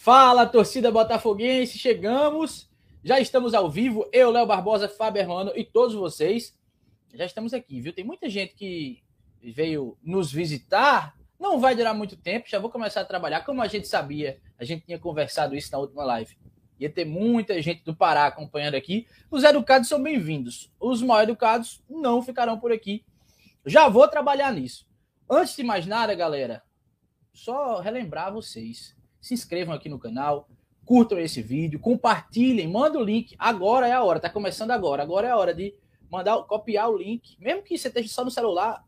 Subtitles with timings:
[0.00, 2.70] Fala, torcida botafoguense, chegamos.
[3.02, 4.08] Já estamos ao vivo.
[4.12, 6.56] Eu, Léo Barbosa, Fábio Hermano e todos vocês.
[7.12, 7.92] Já estamos aqui, viu?
[7.92, 9.02] Tem muita gente que
[9.42, 11.16] veio nos visitar.
[11.36, 13.44] Não vai durar muito tempo, já vou começar a trabalhar.
[13.44, 16.38] Como a gente sabia, a gente tinha conversado isso na última live.
[16.78, 19.04] Ia ter muita gente do Pará acompanhando aqui.
[19.28, 20.72] Os educados são bem-vindos.
[20.78, 23.04] Os mal educados não ficarão por aqui.
[23.66, 24.86] Já vou trabalhar nisso.
[25.28, 26.62] Antes de mais nada, galera,
[27.32, 28.96] só relembrar vocês.
[29.20, 30.48] Se inscrevam aqui no canal,
[30.84, 33.34] curtam esse vídeo, compartilhem, manda o link.
[33.38, 35.02] Agora é a hora, tá começando agora.
[35.02, 35.74] Agora é a hora de
[36.10, 38.84] mandar, copiar o link, mesmo que você esteja só no celular,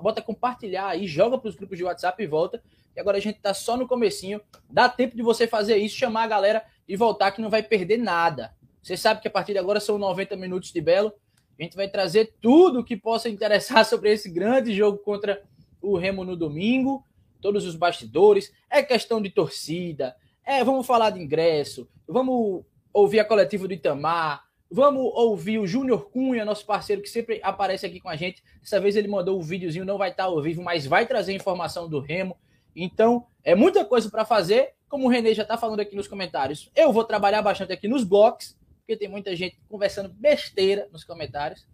[0.00, 2.62] bota compartilhar aí, joga para os grupos de WhatsApp e volta.
[2.94, 4.40] E agora a gente tá só no comecinho.
[4.70, 7.98] Dá tempo de você fazer isso, chamar a galera e voltar que não vai perder
[7.98, 8.54] nada.
[8.82, 11.12] Você sabe que a partir de agora são 90 minutos de Belo.
[11.58, 15.42] A gente vai trazer tudo que possa interessar sobre esse grande jogo contra
[15.82, 17.04] o Remo no domingo,
[17.40, 23.24] todos os bastidores, é questão de torcida, é, vamos falar de ingresso, vamos ouvir a
[23.24, 28.08] coletiva do Itamar, vamos ouvir o Júnior Cunha, nosso parceiro que sempre aparece aqui com
[28.08, 28.42] a gente.
[28.60, 31.88] Dessa vez ele mandou um videozinho, não vai estar ao vivo, mas vai trazer informação
[31.88, 32.36] do Remo.
[32.74, 36.70] Então, é muita coisa para fazer como o Renê já está falando aqui nos comentários,
[36.74, 41.66] eu vou trabalhar bastante aqui nos blogs, porque tem muita gente conversando besteira nos comentários.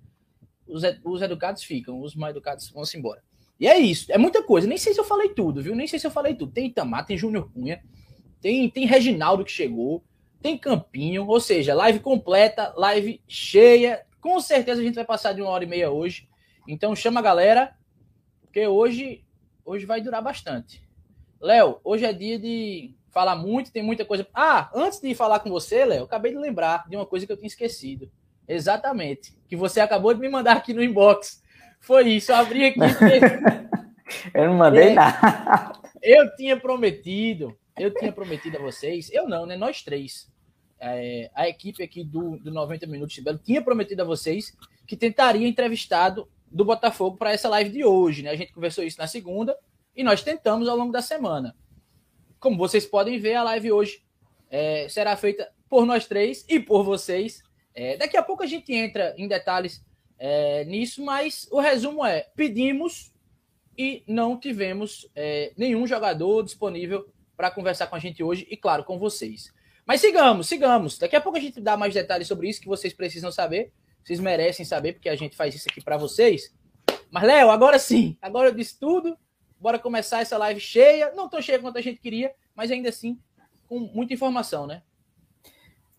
[0.67, 3.23] Os, os educados ficam, os mal educados vão-se embora.
[3.63, 4.67] E é isso, é muita coisa.
[4.67, 5.77] Nem sei se eu falei tudo, viu?
[5.77, 6.51] Nem sei se eu falei tudo.
[6.51, 7.81] Tem Itamar, tem Júnior Cunha,
[8.41, 10.03] tem, tem Reginaldo que chegou,
[10.41, 14.05] tem Campinho, ou seja, live completa, live cheia.
[14.21, 16.29] Com certeza a gente vai passar de uma hora e meia hoje.
[16.67, 17.73] Então chama a galera,
[18.41, 19.25] porque hoje,
[19.65, 20.83] hoje vai durar bastante.
[21.41, 24.27] Léo, hoje é dia de fala muito, tem muita coisa.
[24.35, 27.37] Ah, antes de falar com você, Léo, acabei de lembrar de uma coisa que eu
[27.37, 28.11] tinha esquecido.
[28.49, 29.39] Exatamente.
[29.47, 31.42] Que você acabou de me mandar aqui no inbox.
[31.83, 32.79] Foi isso, eu abri aqui.
[34.33, 35.73] eu não mandei é, nada.
[36.01, 39.57] Eu tinha prometido, eu tinha prometido a vocês, eu não, né?
[39.57, 40.31] Nós três.
[40.79, 44.97] É, a equipe aqui do, do 90 Minutos de Belo tinha prometido a vocês que
[44.97, 48.31] tentaria entrevistado do Botafogo para essa live de hoje, né?
[48.31, 49.57] A gente conversou isso na segunda
[49.97, 51.57] e nós tentamos ao longo da semana.
[52.39, 54.05] Como vocês podem ver, a live hoje
[54.49, 57.43] é, será feita por nós três e por vocês.
[57.75, 59.85] É, daqui a pouco a gente entra em detalhes
[60.25, 63.13] é, nisso, mas o resumo é: pedimos
[63.77, 68.85] e não tivemos é, nenhum jogador disponível para conversar com a gente hoje e, claro,
[68.85, 69.53] com vocês.
[69.85, 70.97] Mas sigamos, sigamos.
[70.97, 73.73] Daqui a pouco a gente dá mais detalhes sobre isso que vocês precisam saber.
[74.05, 76.55] Vocês merecem saber, porque a gente faz isso aqui para vocês.
[77.11, 79.19] Mas, Léo, agora sim, agora eu disse tudo.
[79.59, 83.19] Bora começar essa live cheia, não tão cheia quanto a gente queria, mas ainda assim
[83.69, 84.85] com muita informação, né?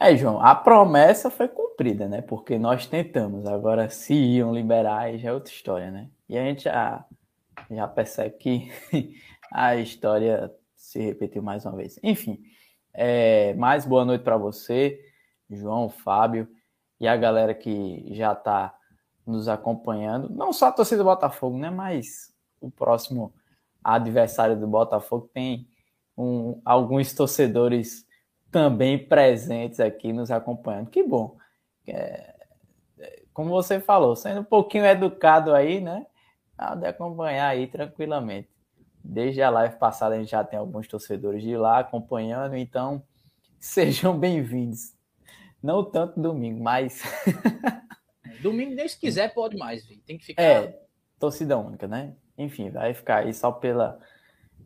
[0.03, 2.21] É, João, a promessa foi cumprida, né?
[2.21, 3.45] Porque nós tentamos.
[3.45, 6.09] Agora, se iam liberar, aí já é outra história, né?
[6.27, 7.05] E a gente já,
[7.71, 8.69] já percebe que
[9.49, 11.97] a história se repetiu mais uma vez.
[12.03, 12.43] Enfim,
[12.93, 14.99] é, mais boa noite para você,
[15.49, 16.49] João, Fábio
[16.99, 18.77] e a galera que já está
[19.25, 20.27] nos acompanhando.
[20.27, 21.69] Não só a torcida do Botafogo, né?
[21.69, 23.33] Mas o próximo
[23.81, 25.65] adversário do Botafogo, tem
[26.17, 28.05] um, alguns torcedores
[28.53, 30.89] também presentes aqui nos acompanhando.
[30.89, 31.35] Que bom.
[31.85, 32.33] É,
[33.33, 36.05] como você falou, sendo um pouquinho educado aí, né?
[36.79, 38.47] De acompanhar aí tranquilamente.
[39.03, 43.03] Desde a live passada a gente já tem alguns torcedores de lá acompanhando, então
[43.59, 44.93] sejam bem-vindos.
[45.61, 47.01] Não tanto domingo, mas.
[48.41, 50.41] domingo, nem se quiser, pode mais, tem que ficar.
[50.41, 50.79] É,
[51.19, 52.13] torcida única, né?
[52.37, 53.99] enfim, vai ficar aí só pela,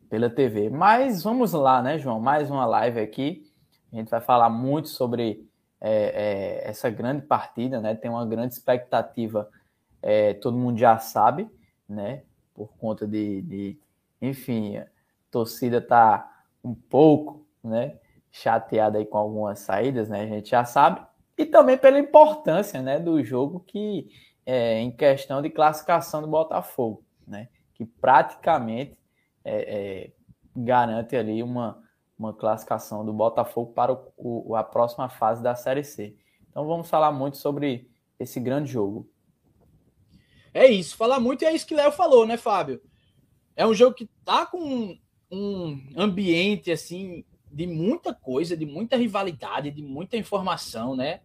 [0.09, 0.69] pela TV.
[0.69, 2.19] Mas vamos lá, né, João?
[2.19, 3.46] Mais uma live aqui.
[3.91, 5.47] A gente vai falar muito sobre
[5.79, 7.95] é, é, essa grande partida, né?
[7.95, 9.49] Tem uma grande expectativa,
[10.01, 11.49] é, todo mundo já sabe,
[11.87, 12.23] né?
[12.53, 13.79] Por conta de, de
[14.21, 14.87] enfim, a
[15.31, 17.97] torcida tá um pouco, né?
[18.31, 20.23] Chateada aí com algumas saídas, né?
[20.23, 21.01] A gente já sabe.
[21.37, 22.99] E também pela importância, né?
[22.99, 24.09] Do jogo que
[24.45, 27.49] é em questão de classificação do Botafogo, né?
[27.77, 28.97] que praticamente
[29.45, 30.11] é, é,
[30.55, 31.79] garante ali uma,
[32.17, 36.15] uma classificação do Botafogo para o, o, a próxima fase da Série C.
[36.49, 39.09] Então vamos falar muito sobre esse grande jogo.
[40.53, 42.81] É isso, falar muito é isso que Léo falou, né, Fábio?
[43.55, 44.97] É um jogo que tá com
[45.31, 51.21] um ambiente assim de muita coisa, de muita rivalidade, de muita informação, né?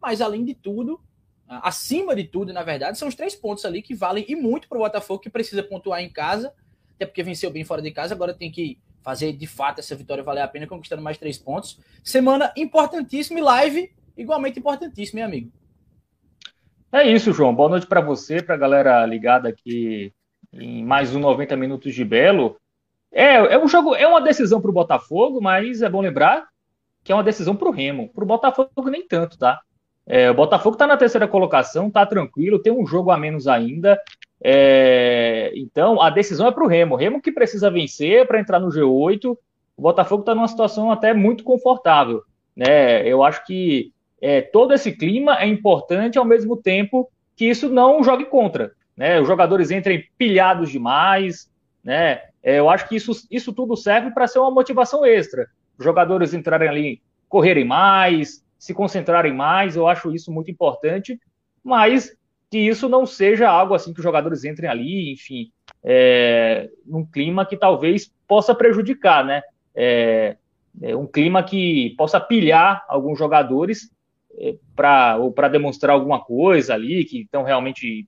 [0.00, 1.00] Mas além de tudo,
[1.48, 4.78] acima de tudo, na verdade, são os três pontos ali que valem e muito para
[4.78, 6.52] o Botafogo, que precisa pontuar em casa,
[6.94, 10.22] até porque venceu bem fora de casa, agora tem que fazer de fato essa vitória
[10.22, 11.80] valer a pena, conquistando mais três pontos.
[12.04, 15.50] Semana importantíssima e live igualmente importantíssima, meu amigo.
[16.92, 17.54] É isso, João.
[17.54, 20.12] Boa noite para você, para a galera ligada aqui
[20.52, 22.58] em mais um 90 Minutos de Belo.
[23.10, 26.46] É, é um jogo, é uma decisão para o Botafogo, mas é bom lembrar
[27.02, 28.10] que é uma decisão para o Remo.
[28.12, 29.62] Para o Botafogo nem tanto, tá?
[30.10, 34.00] É, o Botafogo está na terceira colocação, tá tranquilo, tem um jogo a menos ainda.
[34.42, 36.96] É, então a decisão é para o Remo.
[36.96, 39.36] Remo que precisa vencer para entrar no G8.
[39.76, 42.22] O Botafogo está numa situação até muito confortável.
[42.56, 43.06] Né?
[43.06, 48.02] Eu acho que é, todo esse clima é importante ao mesmo tempo que isso não
[48.02, 48.72] jogue contra.
[48.96, 49.20] Né?
[49.20, 51.50] Os jogadores entrem pilhados demais.
[51.84, 52.22] Né?
[52.42, 55.48] É, eu acho que isso, isso tudo serve para ser uma motivação extra.
[55.78, 59.76] Os jogadores entrarem ali, correrem mais, se concentrarem mais.
[59.76, 61.18] Eu acho isso muito importante.
[61.62, 62.16] Mas
[62.50, 65.50] que isso não seja algo assim que os jogadores entrem ali, enfim,
[65.84, 69.42] é, num clima que talvez possa prejudicar, né?
[69.74, 70.36] É,
[70.82, 73.90] é um clima que possa pilhar alguns jogadores
[74.38, 78.06] é, para ou para demonstrar alguma coisa ali, que estão realmente,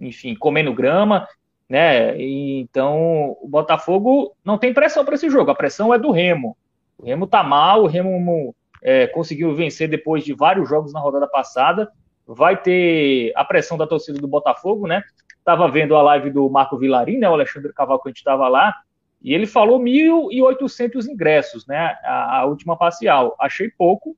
[0.00, 1.26] enfim, comendo grama,
[1.68, 2.20] né?
[2.20, 6.56] Então o Botafogo não tem pressão para esse jogo, a pressão é do Remo.
[6.96, 11.26] O Remo tá mal, o Remo é, conseguiu vencer depois de vários jogos na rodada
[11.26, 11.90] passada
[12.26, 15.02] vai ter a pressão da torcida do Botafogo, né?
[15.36, 17.28] Estava vendo a live do Marco Vilarim, né?
[17.28, 18.74] O Alexandre Cavalcante estava lá,
[19.22, 21.96] e ele falou 1.800 ingressos, né?
[22.04, 23.34] A, a, última parcial.
[23.38, 24.16] Achei pouco,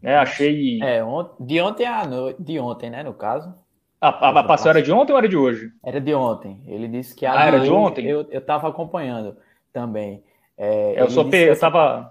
[0.00, 0.16] né?
[0.16, 0.80] Achei.
[0.82, 1.02] É,
[1.40, 3.02] de ontem a noite, de ontem, né?
[3.02, 3.54] No caso.
[4.00, 5.70] A, a, a parcial era de ontem ou era de hoje?
[5.84, 6.62] Era de ontem.
[6.66, 8.06] Ele disse que a ah, era de ontem.
[8.06, 9.36] Eu estava acompanhando
[9.72, 10.22] também.
[10.56, 12.10] É, eu só eu estava.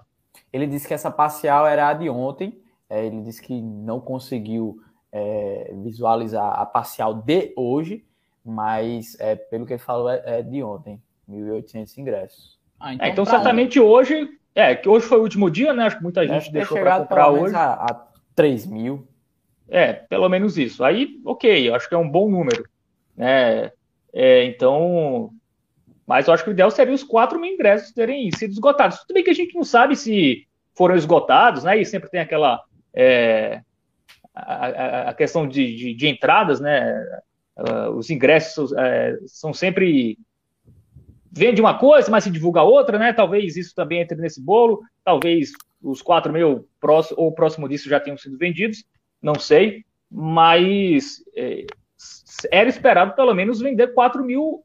[0.52, 2.60] Ele disse que essa parcial era a de ontem.
[2.88, 4.80] É, ele disse que não conseguiu
[5.12, 8.04] é, visualizar a parcial de hoje,
[8.44, 12.58] mas é, pelo que ele falou é, é de ontem, 1.800 ingressos.
[12.80, 15.84] Ah, então, é, então certamente hoje, é, que hoje foi o último dia, né?
[15.84, 17.54] Acho que muita gente deixou para comprar hoje.
[17.54, 19.06] A, a 3 mil.
[19.68, 20.82] É, pelo menos isso.
[20.82, 22.64] Aí, ok, eu acho que é um bom número.
[23.16, 23.70] Né?
[24.12, 25.30] É, então,
[26.08, 29.00] mas eu acho que o ideal seria os 4 mil ingressos terem sido esgotados.
[29.00, 31.78] Tudo bem que a gente não sabe se foram esgotados, né?
[31.78, 32.62] E sempre tem aquela
[32.96, 33.60] é,
[34.34, 36.98] a, a questão de, de, de, entradas, né?
[37.58, 40.16] Uh, os ingressos uh, são sempre
[41.30, 43.12] vende uma coisa, mas se divulga outra, né?
[43.12, 44.80] Talvez isso também entre nesse bolo.
[45.04, 45.50] Talvez
[45.82, 48.82] os 4 mil próximo, ou próximo disso já tenham sido vendidos,
[49.20, 49.84] não sei.
[50.10, 51.66] Mas é,
[52.50, 54.64] era esperado pelo menos vender 4 mil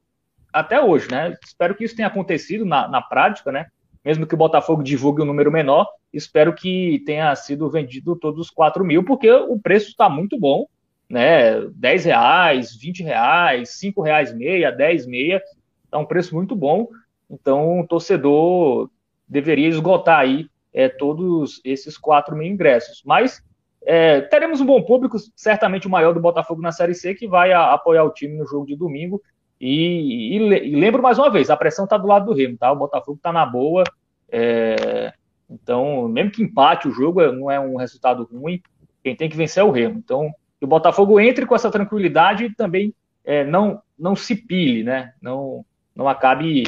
[0.53, 1.35] até hoje, né?
[1.43, 3.65] Espero que isso tenha acontecido na, na prática, né?
[4.05, 8.51] Mesmo que o Botafogo divulgue um número menor, Espero que tenha sido vendido todos os
[8.51, 10.67] 4 mil, porque o preço está muito bom,
[11.09, 11.59] né?
[11.71, 15.41] 10 reais, 20 reais, 5 reais meia, 10 meia,
[15.83, 16.87] está um preço muito bom.
[17.27, 18.91] Então, o torcedor
[19.27, 23.01] deveria esgotar aí é, todos esses 4 mil ingressos.
[23.03, 23.41] Mas
[23.83, 27.51] é, teremos um bom público, certamente o maior do Botafogo na Série C, que vai
[27.51, 29.19] a, apoiar o time no jogo de domingo.
[29.65, 32.69] E, e, e lembro mais uma vez, a pressão está do lado do Remo, tá?
[32.69, 33.85] O Botafogo está na boa.
[34.29, 35.13] É,
[35.49, 38.61] então, mesmo que empate o jogo, é, não é um resultado ruim.
[39.01, 39.99] Quem tem que vencer é o Remo.
[39.99, 40.29] Então,
[40.59, 42.93] que o Botafogo entre com essa tranquilidade e também
[43.23, 45.13] é, não, não se pile, né?
[45.21, 45.65] Não,
[45.95, 46.63] não acabe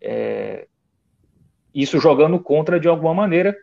[0.00, 0.66] é,
[1.72, 3.56] isso jogando contra de alguma maneira.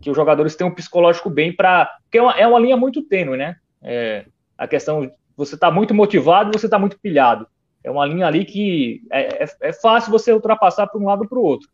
[0.00, 1.86] Que os jogadores tenham um psicológico bem para.
[2.04, 3.56] Porque é uma, é uma linha muito tênue, né?
[3.82, 4.24] É,
[4.56, 7.48] a questão você está muito motivado você está muito pilhado.
[7.84, 11.38] É uma linha ali que é, é, é fácil você ultrapassar para um lado para
[11.38, 11.68] o outro.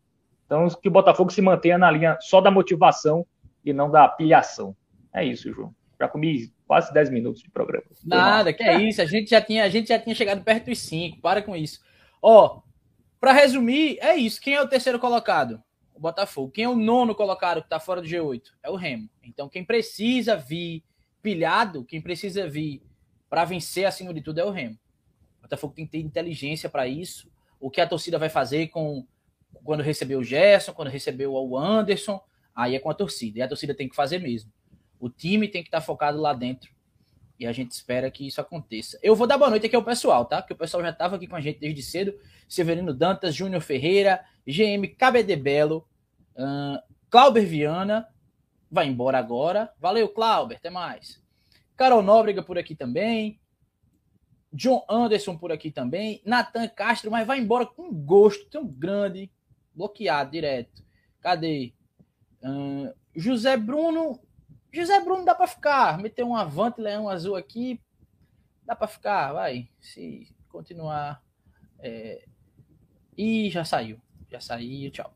[0.44, 3.24] Então, que o Botafogo se mantenha na linha só da motivação
[3.64, 4.76] e não da pilhação.
[5.14, 5.72] É isso, João.
[6.00, 7.84] Já comi quase 10 minutos de programa.
[8.04, 9.00] Nada, que é isso.
[9.00, 11.20] A gente já tinha, a gente já tinha chegado perto dos 5.
[11.20, 11.78] Para com isso.
[12.20, 12.62] Ó,
[13.20, 14.40] para resumir, é isso.
[14.40, 15.62] Quem é o terceiro colocado?
[15.94, 16.50] O Botafogo.
[16.50, 18.42] Quem é o nono colocado que está fora do G8?
[18.64, 19.08] É o Remo.
[19.22, 20.82] Então, quem precisa vir
[21.22, 22.82] pilhado, quem precisa vir
[23.28, 24.76] para vencer acima de tudo é o Remo.
[25.40, 27.30] O Botafogo tem que ter inteligência para isso.
[27.58, 29.06] O que a torcida vai fazer com
[29.64, 32.20] quando recebeu o Gerson, quando recebeu o Anderson,
[32.54, 33.38] aí é com a torcida.
[33.38, 34.50] E a torcida tem que fazer mesmo.
[34.98, 36.70] O time tem que estar focado lá dentro.
[37.38, 38.98] E a gente espera que isso aconteça.
[39.02, 40.42] Eu vou dar boa noite aqui ao pessoal, tá?
[40.42, 42.14] Que o pessoal já estava aqui com a gente desde cedo.
[42.46, 45.88] Severino Dantas, Júnior Ferreira, GM KBD Belo,
[46.36, 48.06] uh, Clauber Viana,
[48.70, 49.72] vai embora agora.
[49.78, 51.22] Valeu, Clauber, até mais.
[51.76, 53.39] Carol Nóbrega por aqui também.
[54.52, 56.20] John Anderson por aqui também.
[56.24, 59.30] Natan Castro, mas vai embora com gosto tão grande
[59.74, 60.82] bloqueado direto.
[61.20, 61.72] Cadê?
[62.42, 64.20] Uh, José Bruno.
[64.72, 65.98] José Bruno dá para ficar.
[65.98, 67.80] Meter um avante leão azul aqui.
[68.64, 69.68] Dá para ficar, vai.
[69.80, 71.22] Se continuar.
[71.78, 72.24] É...
[73.16, 74.00] E já saiu.
[74.30, 75.12] Já saiu, tchau.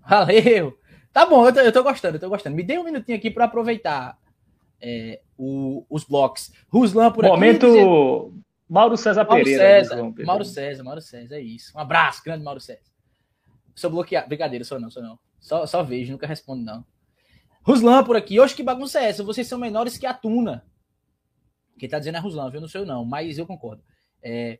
[0.00, 0.78] Valeu!
[1.12, 2.54] Tá bom, eu tô, eu tô gostando, eu tô gostando.
[2.54, 4.18] Me dê um minutinho aqui para aproveitar
[4.80, 6.52] é, o, os blocos.
[6.68, 7.80] Ruslan por Momento aqui.
[7.80, 9.62] Momento Mauro César Mauro Pereira.
[9.62, 11.76] César, Mauro César, Mauro César, é isso.
[11.76, 12.90] Um abraço, grande Mauro César.
[13.74, 14.28] Sou bloqueado.
[14.28, 15.18] Brincadeira, sou não, sou não.
[15.38, 16.84] Só, só vejo, nunca respondo, não.
[17.62, 18.40] Ruslan por aqui.
[18.40, 19.22] Oxe, que bagunça é essa?
[19.22, 20.64] Vocês são menores que a Tuna.
[21.78, 22.60] Quem tá dizendo é Ruslan, viu?
[22.60, 23.82] Não sei não, mas eu concordo.
[24.22, 24.58] É,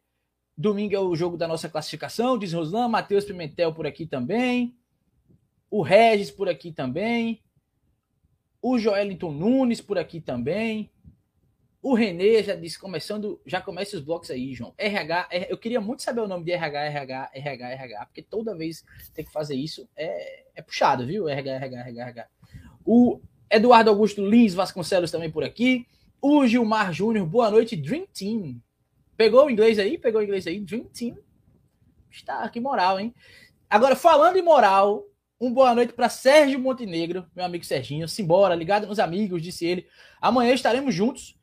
[0.57, 2.89] domingo é o jogo da nossa classificação, diz Ruslan.
[2.89, 4.77] Matheus Pimentel por aqui também.
[5.71, 7.43] O Regis por aqui também.
[8.61, 10.91] O Joelinton Nunes por aqui também.
[11.87, 14.75] O Renê já disse, começando, já começa os blocos aí, João.
[14.77, 18.85] RH, eu queria muito saber o nome de RH, RH, RH, RH, porque toda vez
[19.15, 21.29] tem que fazer isso é, é puxado, viu?
[21.29, 22.29] RH, RH, RH, RH.
[22.85, 25.87] O Eduardo Augusto Lins Vasconcelos também por aqui.
[26.21, 28.61] O Gilmar Júnior, boa noite, Dream Team.
[29.17, 29.97] Pegou o inglês aí?
[29.97, 30.59] Pegou o inglês aí?
[30.59, 31.17] Dream Team.
[32.11, 33.15] Está, que moral, hein?
[33.71, 35.07] Agora, falando em moral,
[35.41, 38.09] um boa noite para Sérgio Montenegro, meu amigo Serginho.
[38.09, 39.87] Simbora, ligado nos amigos, disse ele.
[40.21, 41.36] Amanhã estaremos juntos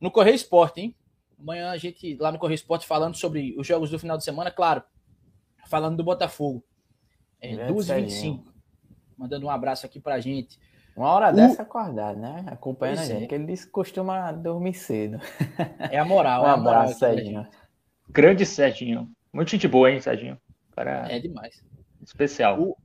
[0.00, 0.96] no Correio Esporte, hein?
[1.38, 4.50] Amanhã a gente lá no Correio Esporte falando sobre os jogos do final de semana,
[4.50, 4.82] claro.
[5.68, 6.64] Falando do Botafogo.
[7.40, 8.44] É, 12h25.
[9.16, 10.58] Mandando um abraço aqui pra gente.
[10.96, 11.32] Uma hora o...
[11.32, 12.44] dessa acordado, né?
[12.46, 13.26] Acompanhando pois a gente, é.
[13.26, 15.18] que ele disse que costuma dormir cedo.
[15.90, 16.42] É a moral.
[16.44, 17.46] um é a moral abraço, Serginho.
[18.08, 19.10] Grande Serginho.
[19.32, 20.38] Muito gente boa, hein, Serginho?
[20.74, 21.10] Para...
[21.10, 21.64] É demais.
[22.02, 22.60] Especial.
[22.60, 22.76] O,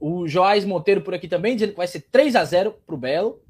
[0.00, 3.40] o Joás Monteiro por aqui também, dizendo que vai ser 3 a 0 pro Belo.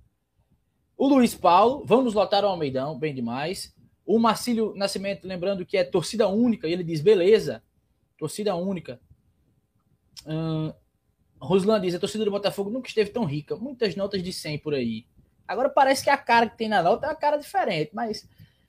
[1.01, 3.75] O Luiz Paulo, vamos lotar o Almeidão, bem demais.
[4.05, 7.63] O Marcílio Nascimento, lembrando que é torcida única, e ele diz: beleza,
[8.19, 9.01] torcida única.
[11.41, 13.57] Ruslan diz: a torcida do Botafogo nunca esteve tão rica.
[13.57, 15.07] Muitas notas de 100 por aí.
[15.49, 18.29] Agora parece que a cara que tem na nota é uma cara diferente, mas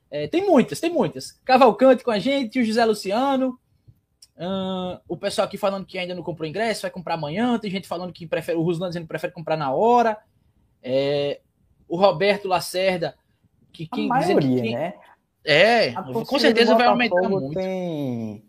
[0.09, 1.33] é, tem muitas, tem muitas.
[1.43, 3.59] Cavalcante com a gente, o José Luciano.
[5.05, 7.59] O pessoal aqui falando que ainda não comprou ingresso, vai comprar amanhã.
[7.59, 10.17] Tem gente falando que prefere, o Ruslan dizendo que prefere comprar na hora.
[10.81, 11.41] É,
[11.91, 13.15] o Roberto Lacerda,
[13.73, 14.93] que quem a maioria, que, né?
[15.43, 17.53] É, com certeza vai aumentar muito.
[17.53, 18.45] Tem,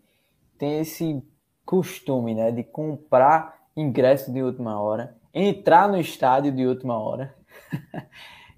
[0.57, 1.21] tem esse
[1.65, 7.35] costume, né, de comprar ingresso de última hora, entrar no estádio de última hora.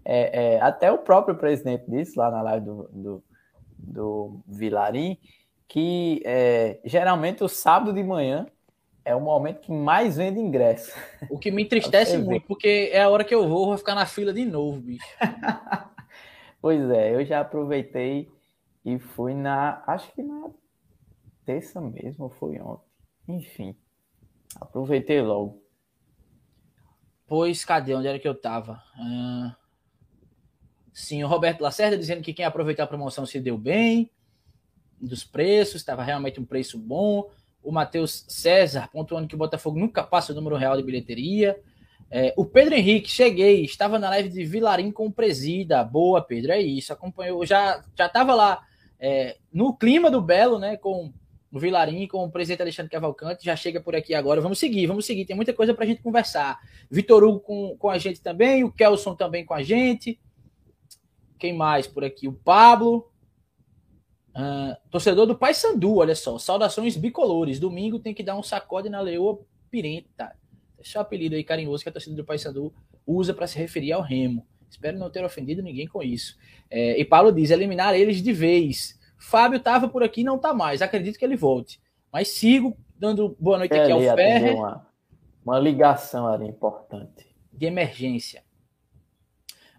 [0.06, 3.24] é, é, até o próprio presidente disse lá na live do, do,
[3.78, 5.18] do Vilarim
[5.68, 8.46] que é, geralmente o sábado de manhã
[9.06, 10.92] é o momento que mais vende ingresso.
[11.30, 14.08] O que me entristece muito, porque é a hora que eu vou, vou ficar na
[14.08, 15.06] fila de novo, bicho.
[16.60, 18.28] pois é, eu já aproveitei
[18.84, 19.84] e fui na.
[19.86, 20.50] Acho que na
[21.46, 22.90] terça mesmo, ou foi ontem.
[23.28, 23.76] Enfim,
[24.60, 25.64] aproveitei logo.
[27.28, 27.94] Pois, cadê?
[27.94, 28.82] Onde era que eu tava?
[29.00, 29.56] Ah,
[30.92, 34.10] sim, o Roberto Lacerda dizendo que quem aproveitou a promoção se deu bem,
[35.00, 37.30] dos preços, estava realmente um preço bom
[37.66, 41.60] o Matheus César, pontuando que o Botafogo nunca passa o número real de bilheteria.
[42.10, 45.84] É, o Pedro Henrique, cheguei, estava na live de Vilarim com o Presida.
[45.84, 46.94] Boa, Pedro, é isso.
[46.94, 48.62] Acompanhou, já já estava lá
[49.00, 50.78] é, no clima do Belo, né?
[50.78, 51.12] Com
[51.52, 53.46] o Vilarim, com o presidente Alexandre Cavalcante.
[53.46, 54.42] Já chega por aqui agora.
[54.42, 55.26] Vamos seguir, vamos seguir.
[55.26, 56.60] Tem muita coisa para a gente conversar.
[56.90, 60.20] Vitor Hugo com, com a gente também, o Kelson também com a gente.
[61.40, 62.28] Quem mais por aqui?
[62.28, 63.12] O Pablo.
[64.36, 66.38] Uh, torcedor do Paysandu, olha só.
[66.38, 67.60] Saudações bicolores.
[67.60, 69.40] Domingo tem que dar um sacode na leoa
[69.72, 70.36] pirenta.
[70.78, 72.74] Esse é o apelido aí carinhoso que a torcida do Paysandu
[73.08, 74.46] usa para se referir ao Remo.
[74.70, 76.38] Espero não ter ofendido ninguém com isso.
[76.70, 79.00] É, e Paulo diz: eliminar eles de vez.
[79.18, 80.82] Fábio estava por aqui não está mais.
[80.82, 81.82] Acredito que ele volte.
[82.12, 84.56] Mas sigo dando boa noite aqui ao Ferrer.
[84.56, 84.88] Uma,
[85.46, 87.26] uma ligação ali importante.
[87.54, 88.44] De emergência.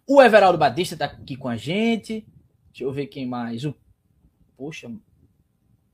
[0.06, 2.26] O Everaldo Batista está aqui com a gente.
[2.68, 3.64] Deixa eu ver quem mais.
[3.64, 3.74] O
[4.56, 4.90] Poxa.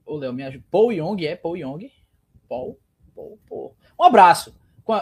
[0.05, 0.65] Ô, Léo, me ajuda.
[0.71, 1.91] Paul Young, é Paul Young?
[2.49, 2.79] Paul,
[3.15, 3.77] Paul, Paul.
[3.99, 4.55] Um abraço.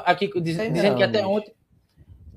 [0.05, 1.53] Aqui dizendo, dizendo que até ontem.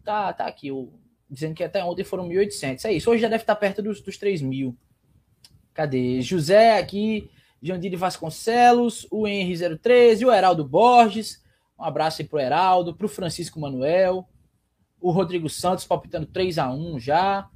[0.04, 0.72] Tá, tá aqui.
[0.72, 0.92] O,
[1.30, 2.86] dizendo que até ontem foram 1.800.
[2.86, 3.10] É isso.
[3.10, 4.76] Hoje já deve estar perto dos, dos 3 mil.
[5.74, 6.22] Cadê?
[6.22, 7.30] José aqui.
[7.62, 9.08] Jandiri Vasconcelos.
[9.12, 10.26] O Henry 013.
[10.26, 11.44] O Heraldo Borges.
[11.78, 12.96] Um abraço aí pro Heraldo.
[12.96, 14.28] Pro Francisco Manuel.
[15.02, 17.50] O Rodrigo Santos palpitando 3 a 1 já.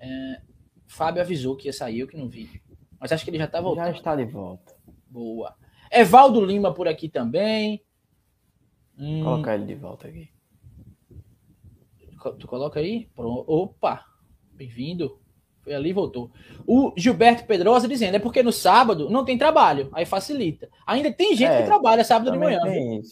[0.00, 0.40] É,
[0.86, 2.62] Fábio avisou que ia sair, eu que não vi.
[2.98, 3.86] Mas acho que ele já tá voltando.
[3.86, 4.74] Já está de volta.
[5.08, 5.54] Boa.
[5.90, 7.82] Evaldo Lima por aqui também.
[8.98, 9.22] Hum...
[9.22, 10.30] Colocar ele de volta aqui.
[12.38, 13.08] Tu coloca aí?
[13.14, 13.44] Pronto.
[13.46, 14.04] Opa!
[14.52, 15.20] Bem-vindo.
[15.60, 16.30] Foi ali e voltou.
[16.66, 20.68] O Gilberto Pedrosa dizendo, é porque no sábado não tem trabalho, aí facilita.
[20.86, 22.60] Ainda tem gente é, que trabalha sábado de manhã.
[22.62, 23.02] Tem.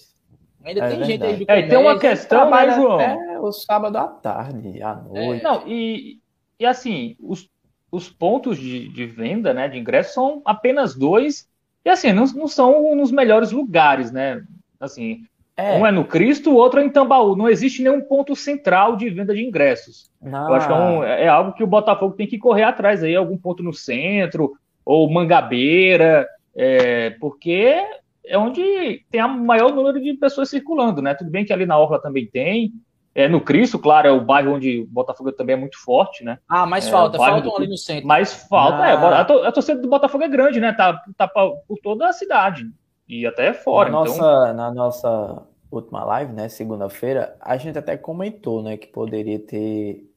[0.65, 1.13] Ainda é tem verdade.
[1.13, 3.01] gente aí do É, tem uma questão, né, João?
[3.01, 5.41] É o sábado à tarde, à noite.
[5.41, 6.21] É, não, e,
[6.59, 7.51] e assim, os,
[7.93, 11.47] os pontos de, de, venda, né, de ingresso são apenas dois,
[11.85, 14.43] e assim, não, não são nos melhores lugares, né?
[14.81, 15.25] Assim,
[15.57, 15.77] é.
[15.77, 17.37] um é no Cristo, o outro é em Tambaú.
[17.37, 20.11] Não existe nenhum ponto central de venda de ingressos.
[20.21, 20.49] Não.
[20.49, 23.15] Eu acho que é, um, é, algo que o Botafogo tem que correr atrás aí,
[23.15, 24.53] algum ponto no centro,
[24.85, 27.85] ou Mangabeira, é, porque
[28.25, 31.15] é onde tem a maior número de pessoas circulando, né?
[31.15, 32.73] Tudo bem que ali na Orla também tem.
[33.15, 36.39] É, no Cristo, claro, é o bairro onde o Botafogo também é muito forte, né?
[36.49, 38.07] Ah, mais é, falta, faltam ali no centro.
[38.07, 39.27] Mais falta, é, ah.
[39.29, 39.49] é.
[39.49, 40.73] A torcida do Botafogo é grande, né?
[40.73, 42.65] Tá, tá por toda a cidade.
[43.07, 43.91] E até fora.
[43.91, 44.17] Na, então...
[44.17, 46.49] nossa, na nossa última live, né?
[46.49, 48.79] Segunda-feira, a gente até comentou, né?
[48.79, 50.11] Que poderia ter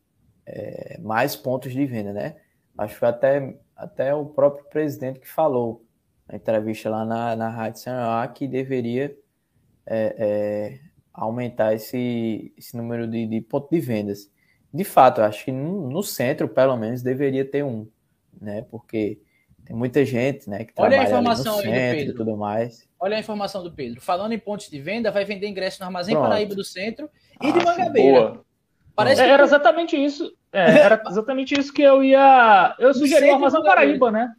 [0.45, 2.37] é, mais pontos de venda, né?
[2.77, 5.83] Acho que foi até, até o próprio presidente que falou
[6.27, 9.15] na entrevista lá na, na Rádio Ceará que deveria
[9.85, 10.79] é, é,
[11.15, 14.31] aumentar esse, esse número de, de pontos de vendas.
[14.73, 17.87] De fato, eu acho que no, no, centro, pelo menos, deveria ter um,
[18.39, 18.63] né?
[18.69, 19.19] Porque
[19.65, 22.87] tem muita gente, né, que Olha a informação ali no centro e tudo mais.
[22.99, 24.01] Olha a informação do Pedro.
[24.01, 26.27] Falando em pontos de venda, vai vender ingresso no Armazém Pronto.
[26.27, 27.09] Paraíba do Centro
[27.41, 28.19] e de Mangabeira.
[28.19, 28.45] Boa.
[28.95, 29.31] Parece é, que...
[29.31, 30.31] Era exatamente isso.
[30.53, 32.75] É, era exatamente isso que eu ia.
[32.77, 34.33] Eu sugeri o Armazém Paraíba, né?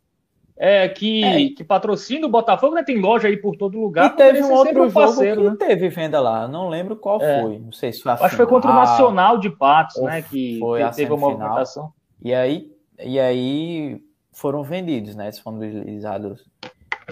[0.56, 1.48] É, que, é.
[1.50, 2.82] que patrocina o Botafogo, né?
[2.82, 4.06] Tem loja aí por todo lugar.
[4.06, 5.68] E teve um outro um parceiro, jogo que né?
[5.68, 6.48] teve venda lá.
[6.48, 7.42] Não lembro qual é.
[7.42, 7.58] foi.
[7.58, 10.22] Não sei se foi a Acho que foi contra o Nacional de Patos, né?
[10.22, 11.92] Que, foi que teve uma movimentação.
[12.22, 15.28] E aí, e aí foram vendidos, né?
[15.28, 16.44] Disponibilizados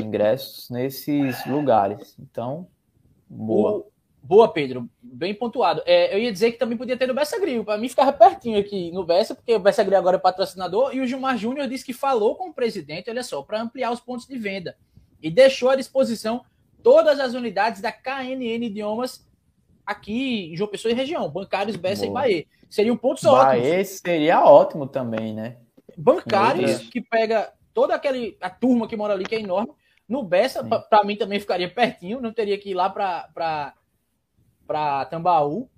[0.01, 2.17] ingressos nesses lugares.
[2.19, 2.67] Então,
[3.29, 3.85] boa.
[4.27, 4.89] Boa, Pedro.
[5.03, 5.83] Bem pontuado.
[5.85, 7.63] É, eu ia dizer que também podia ter no Bessa Grill.
[7.63, 10.97] Para mim, ficava pertinho aqui no Bessa, porque o Bessa Grill agora é patrocinador.
[10.97, 14.01] E o Gilmar Júnior disse que falou com o presidente, olha só, para ampliar os
[14.01, 14.79] pontos de venda.
[15.23, 16.43] E deixou à disposição
[16.83, 19.29] todas as unidades da KNN Idiomas
[19.85, 21.29] aqui em João Pessoa e região.
[21.29, 22.11] Bancários, Bessa Boa.
[22.11, 22.47] e Bahia.
[22.71, 23.89] Seriam pontos Bahia ótimos.
[23.89, 25.59] Seria ótimo também, né?
[25.99, 29.73] Bancários, que pega toda aquele, a turma que mora ali, que é enorme.
[30.09, 32.23] No Bessa, para mim também ficaria pertinho.
[32.23, 33.75] Não teria que ir lá para
[34.67, 35.69] para Tambaú.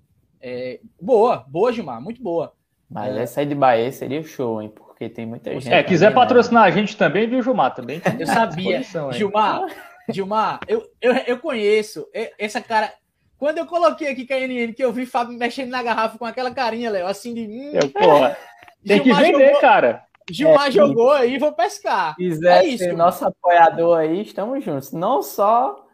[0.41, 2.53] É, boa, boa, Gilmar, muito boa.
[2.89, 3.21] Mas é.
[3.21, 4.71] essa aí de Bahia seria show, hein?
[4.73, 5.71] Porque tem muita gente.
[5.71, 6.15] É, quiser né?
[6.15, 6.69] patrocinar né?
[6.69, 7.73] a gente também, viu, Gilmar?
[7.73, 8.81] Também Eu sabia.
[9.11, 9.65] Gilmar,
[10.09, 12.07] Gilmar, eu, eu, eu conheço
[12.39, 12.93] essa cara.
[13.37, 16.89] Quando eu coloquei aqui KNN, que eu vi Fábio mexendo na garrafa com aquela carinha,
[16.89, 17.41] Léo, assim de.
[17.41, 18.37] Hum, eu, porra.
[18.85, 20.03] Tem Gilmar que vender, jogou, cara.
[20.31, 22.15] Gilmar é, jogou aí, vou pescar.
[22.15, 24.91] Se quiser é isso, ser nosso apoiador aí, estamos juntos.
[24.91, 25.86] Não só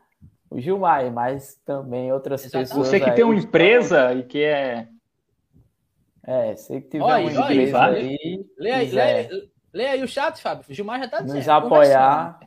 [0.53, 2.69] o Gilmar, mas também outras Exatamente.
[2.69, 2.87] pessoas.
[2.87, 4.87] Você que tem uma empresa e que é.
[6.25, 8.45] É, você que tiver uma empresa aí.
[8.57, 10.63] Lê aí, lê, lê aí o chat, Fábio.
[10.69, 11.37] O Gilmar já tá dizendo.
[11.37, 12.39] Nos apoiar,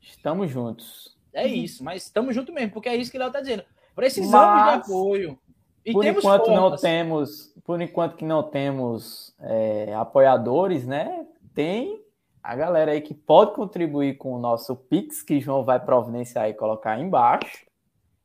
[0.00, 1.14] estamos juntos.
[1.34, 3.64] É isso, mas estamos juntos mesmo, porque é isso que o Léo tá dizendo.
[3.94, 5.38] Precisamos mas, de apoio.
[5.84, 6.60] E por enquanto formas.
[6.70, 11.26] não temos, por enquanto que não temos é, apoiadores, né?
[11.54, 12.03] Tem
[12.44, 16.52] a galera aí que pode contribuir com o nosso Pix, que João vai providenciar e
[16.52, 17.64] colocar aí embaixo.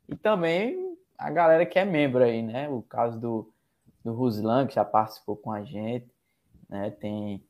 [0.10, 2.68] E também a galera que é membro aí, né?
[2.68, 3.50] O caso do,
[4.04, 6.12] do Ruslan, que já participou com a gente,
[6.68, 6.92] né?
[6.92, 7.42] Tem,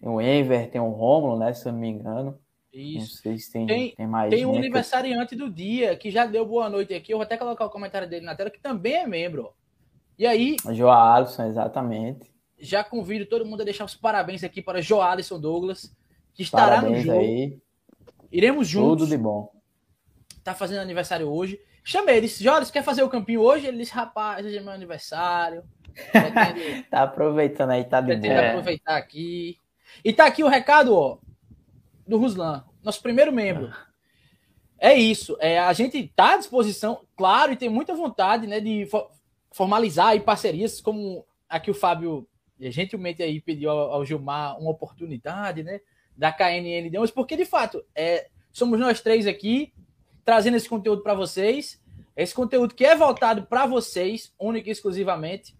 [0.00, 1.52] tem o Enver, tem o Romulo, né?
[1.52, 2.36] Se eu não me engano.
[2.72, 2.98] Isso.
[2.98, 4.30] Não sei se tem, tem, tem mais.
[4.30, 7.12] Tem um aniversariante do dia que já deu boa noite aqui.
[7.12, 9.52] Eu vou até colocar o comentário dele na tela, que também é membro.
[10.18, 10.56] E aí.
[10.72, 12.28] Joalisson, exatamente.
[12.58, 15.96] Já convido todo mundo a deixar os parabéns aqui para Joalisson Douglas
[16.38, 17.20] que estará Parabéns no jogo.
[17.20, 17.58] Aí.
[18.30, 19.08] Iremos juntos.
[19.08, 19.50] Tudo de bom.
[20.44, 21.60] Tá fazendo aniversário hoje.
[21.82, 23.66] Chamei ele disse, Jorge, quer fazer o campinho hoje?
[23.66, 25.64] Ele disse, rapaz, hoje é meu aniversário.
[26.88, 28.32] tá aproveitando aí, tá de boa.
[28.32, 28.50] É.
[28.50, 29.58] aproveitar aqui.
[30.04, 31.18] E tá aqui o recado, ó,
[32.06, 33.72] do Ruslan, nosso primeiro membro.
[34.78, 35.36] É isso.
[35.40, 38.88] É, a gente tá à disposição, claro, e tem muita vontade, né, de
[39.50, 42.28] formalizar aí parcerias, como aqui o Fábio
[42.60, 45.80] gentilmente aí pediu ao, ao Gilmar uma oportunidade, né?
[46.18, 49.72] Da KNN Demos, porque de fato é, somos nós três aqui
[50.24, 51.80] trazendo esse conteúdo para vocês.
[52.14, 55.56] Esse conteúdo que é voltado para vocês, único e exclusivamente.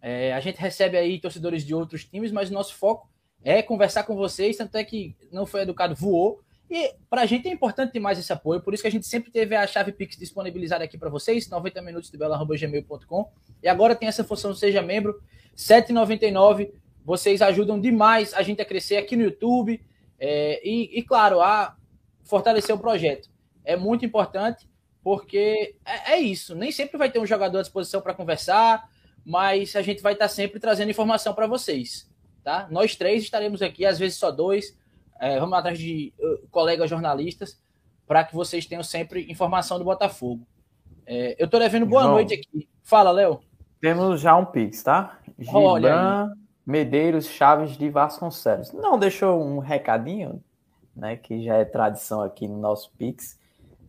[0.00, 3.08] É, a gente recebe aí torcedores de outros times, mas nosso foco
[3.44, 6.40] é conversar com vocês, tanto é que não foi educado, voou.
[6.70, 9.30] E para a gente é importante demais esse apoio, por isso que a gente sempre
[9.30, 13.30] teve a chave Pix disponibilizada aqui para vocês, 90 minutos de bela.gmail.com.
[13.62, 15.22] E agora tem essa função Seja Membro,
[15.56, 16.72] 7,99.
[17.04, 19.80] Vocês ajudam demais a gente a crescer aqui no YouTube,
[20.18, 21.76] é, e, e, claro, a
[22.24, 23.28] fortalecer o projeto.
[23.64, 24.68] É muito importante,
[25.02, 26.54] porque é, é isso.
[26.54, 28.88] Nem sempre vai ter um jogador à disposição para conversar,
[29.24, 32.10] mas a gente vai estar sempre trazendo informação para vocês.
[32.42, 32.66] Tá?
[32.70, 34.76] Nós três estaremos aqui, às vezes só dois.
[35.20, 37.60] É, vamos atrás de uh, colegas jornalistas
[38.06, 40.46] para que vocês tenham sempre informação do Botafogo.
[41.04, 42.68] É, eu estou devendo boa noite aqui.
[42.82, 43.40] Fala, Léo.
[43.80, 45.18] Temos já um Pix, tá?
[45.38, 46.32] Gibran
[46.68, 48.74] Medeiros Chaves de Vasconcelos.
[48.74, 50.44] Não deixou um recadinho,
[50.94, 53.40] né, que já é tradição aqui no nosso Pix,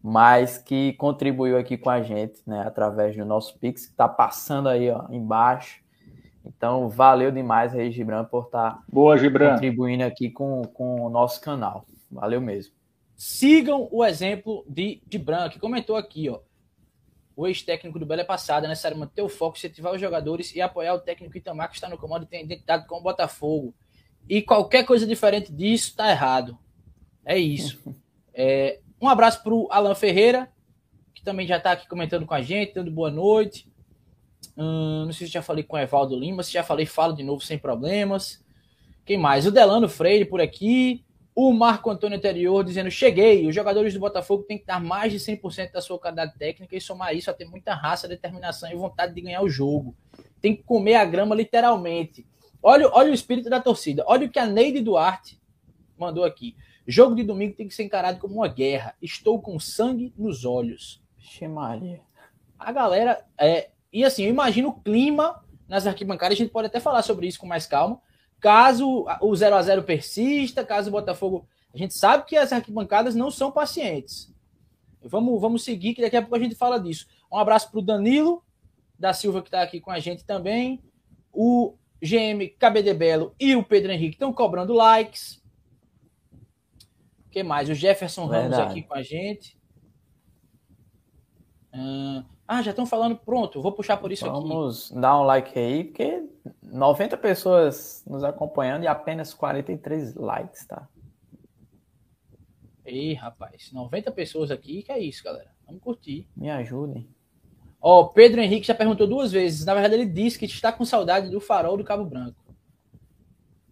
[0.01, 4.69] mas que contribuiu aqui com a gente, né, através do nosso Pix, que está passando
[4.69, 5.81] aí, ó, embaixo.
[6.45, 9.55] Então, valeu demais aí, Gibran, por estar tá Boa, Gibran.
[9.55, 11.85] contribuindo aqui com, com o nosso canal.
[12.09, 12.73] Valeu mesmo.
[13.13, 16.39] sigam o exemplo de, de Branco, que comentou aqui, ó.
[17.39, 20.59] O ex-técnico do Bela é passada, é necessário manter o foco, incentivar os jogadores e
[20.59, 23.73] apoiar o técnico Itamar, que está no comando e tem identidade com o Botafogo.
[24.27, 26.57] E qualquer coisa diferente disso está errado.
[27.23, 27.79] É isso.
[28.41, 30.49] É, um abraço para o Alan Ferreira,
[31.13, 33.69] que também já está aqui comentando com a gente, dando boa noite.
[34.55, 37.21] Hum, não sei se já falei com o Evaldo Lima, se já falei, falo de
[37.21, 38.41] novo sem problemas.
[39.03, 39.45] Quem mais?
[39.45, 41.03] O Delano Freire por aqui.
[41.41, 43.47] O Marco Antônio Anterior dizendo: Cheguei.
[43.47, 46.81] Os jogadores do Botafogo têm que dar mais de 100% da sua qualidade técnica e
[46.81, 49.95] somar isso a ter muita raça, determinação e vontade de ganhar o jogo.
[50.41, 52.27] Tem que comer a grama literalmente.
[52.61, 54.03] Olha, olha o espírito da torcida.
[54.05, 55.39] Olha o que a Neide Duarte
[55.97, 56.57] mandou aqui.
[56.85, 58.93] Jogo de domingo tem que ser encarado como uma guerra.
[59.01, 61.01] Estou com sangue nos olhos.
[61.47, 62.01] Maria.
[62.59, 63.25] A galera.
[63.39, 66.35] É, e assim, eu imagino o clima nas arquibancadas.
[66.35, 68.01] A gente pode até falar sobre isso com mais calma.
[68.39, 71.47] Caso o 0 a 0 persista, caso o Botafogo.
[71.73, 74.33] A gente sabe que as arquibancadas não são pacientes.
[75.01, 77.07] Vamos, vamos seguir, que daqui a pouco a gente fala disso.
[77.31, 78.43] Um abraço para o Danilo
[78.97, 80.81] da Silva, que está aqui com a gente também.
[81.31, 85.41] O GM KBD Belo e o Pedro Henrique estão cobrando likes.
[87.25, 87.69] O que mais?
[87.69, 88.55] O Jefferson Verdade.
[88.55, 89.59] Ramos aqui com a gente.
[92.51, 94.49] Ah, já estão falando, pronto, vou puxar por isso Vamos aqui.
[94.49, 96.27] Vamos dar um like aí, porque
[96.63, 100.89] 90 pessoas nos acompanhando e apenas 43 likes, tá?
[102.83, 105.51] Ei, rapaz, 90 pessoas aqui, que é isso, galera?
[105.63, 106.27] Vamos curtir.
[106.35, 107.07] Me ajudem.
[107.79, 109.63] Ó, Pedro Henrique já perguntou duas vezes.
[109.63, 112.43] Na verdade, ele disse que está com saudade do farol do Cabo Branco.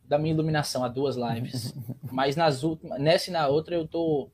[0.05, 1.73] Da minha iluminação há duas lives.
[2.11, 4.29] Mas nas últimas, nessa e na outra eu tô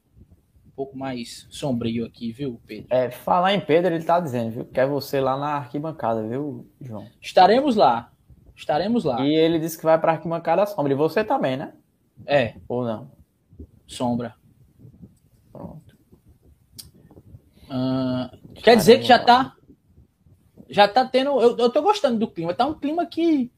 [0.75, 2.87] pouco mais sombrio aqui, viu, Pedro?
[2.89, 4.65] É, falar em Pedro, ele tá dizendo, viu?
[4.65, 7.07] Quer você lá na arquibancada, viu, João?
[7.21, 8.11] Estaremos lá.
[8.55, 9.21] Estaremos lá.
[9.21, 10.93] E ele disse que vai para arquibancada sombra.
[10.93, 11.73] E você também, né?
[12.25, 12.55] É.
[12.67, 13.11] Ou não?
[13.87, 14.35] Sombra.
[15.51, 15.97] Pronto.
[17.69, 19.55] Uh, quer dizer que já tá
[20.73, 21.39] já tá tendo.
[21.39, 22.53] Eu, eu tô gostando do clima.
[22.53, 23.51] Tá um clima que.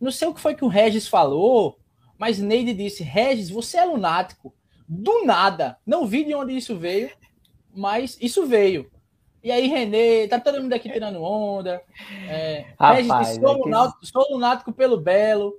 [0.00, 1.78] Não sei o que foi que o Regis falou,
[2.16, 4.54] mas Neide disse: Regis, você é lunático.
[4.94, 5.78] Do nada.
[5.86, 7.10] Não vi de onde isso veio,
[7.74, 8.90] mas isso veio.
[9.42, 11.82] E aí, Renê, tá todo mundo aqui tirando onda.
[12.28, 15.54] É, Rapaz, Regis disse: sou, é lunático, sou lunático pelo Belo.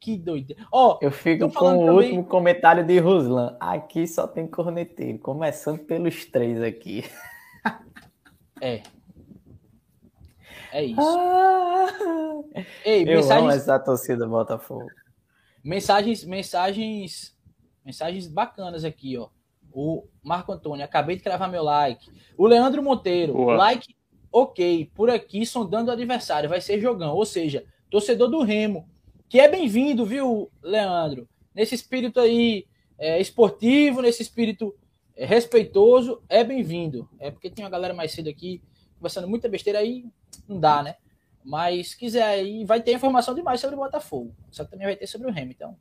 [0.00, 0.56] Que doido.
[0.70, 1.94] Ó, eu fico com o também...
[1.94, 3.56] último comentário de Ruslan.
[3.60, 7.04] Aqui só tem corneteiro, começando pelos três aqui.
[8.60, 8.82] É,
[10.72, 11.00] é isso.
[11.00, 11.86] Ah,
[12.84, 13.42] Ei, eu mensagens...
[13.42, 14.88] amo essa torcida Botafogo.
[15.62, 17.35] Mensagens, mensagens,
[17.86, 19.28] mensagens bacanas aqui, ó.
[19.72, 22.10] O Marco Antônio, acabei de cravar meu like.
[22.36, 23.56] O Leandro Monteiro, Boa.
[23.56, 23.94] like,
[24.32, 24.90] ok.
[24.94, 27.14] Por aqui, sondando o adversário, vai ser jogão.
[27.14, 28.88] Ou seja, torcedor do Remo,
[29.28, 31.28] que é bem-vindo, viu, Leandro?
[31.54, 32.66] Nesse espírito aí
[32.98, 34.74] é, esportivo, nesse espírito
[35.14, 37.08] é, respeitoso, é bem-vindo.
[37.20, 38.60] É porque tem uma galera mais cedo aqui
[38.96, 40.04] conversando muita besteira aí,
[40.48, 40.96] não dá, né?
[41.44, 44.34] Mas quiser aí, vai ter informação demais sobre o Botafogo.
[44.50, 45.76] Só que também vai ter sobre o Remo, então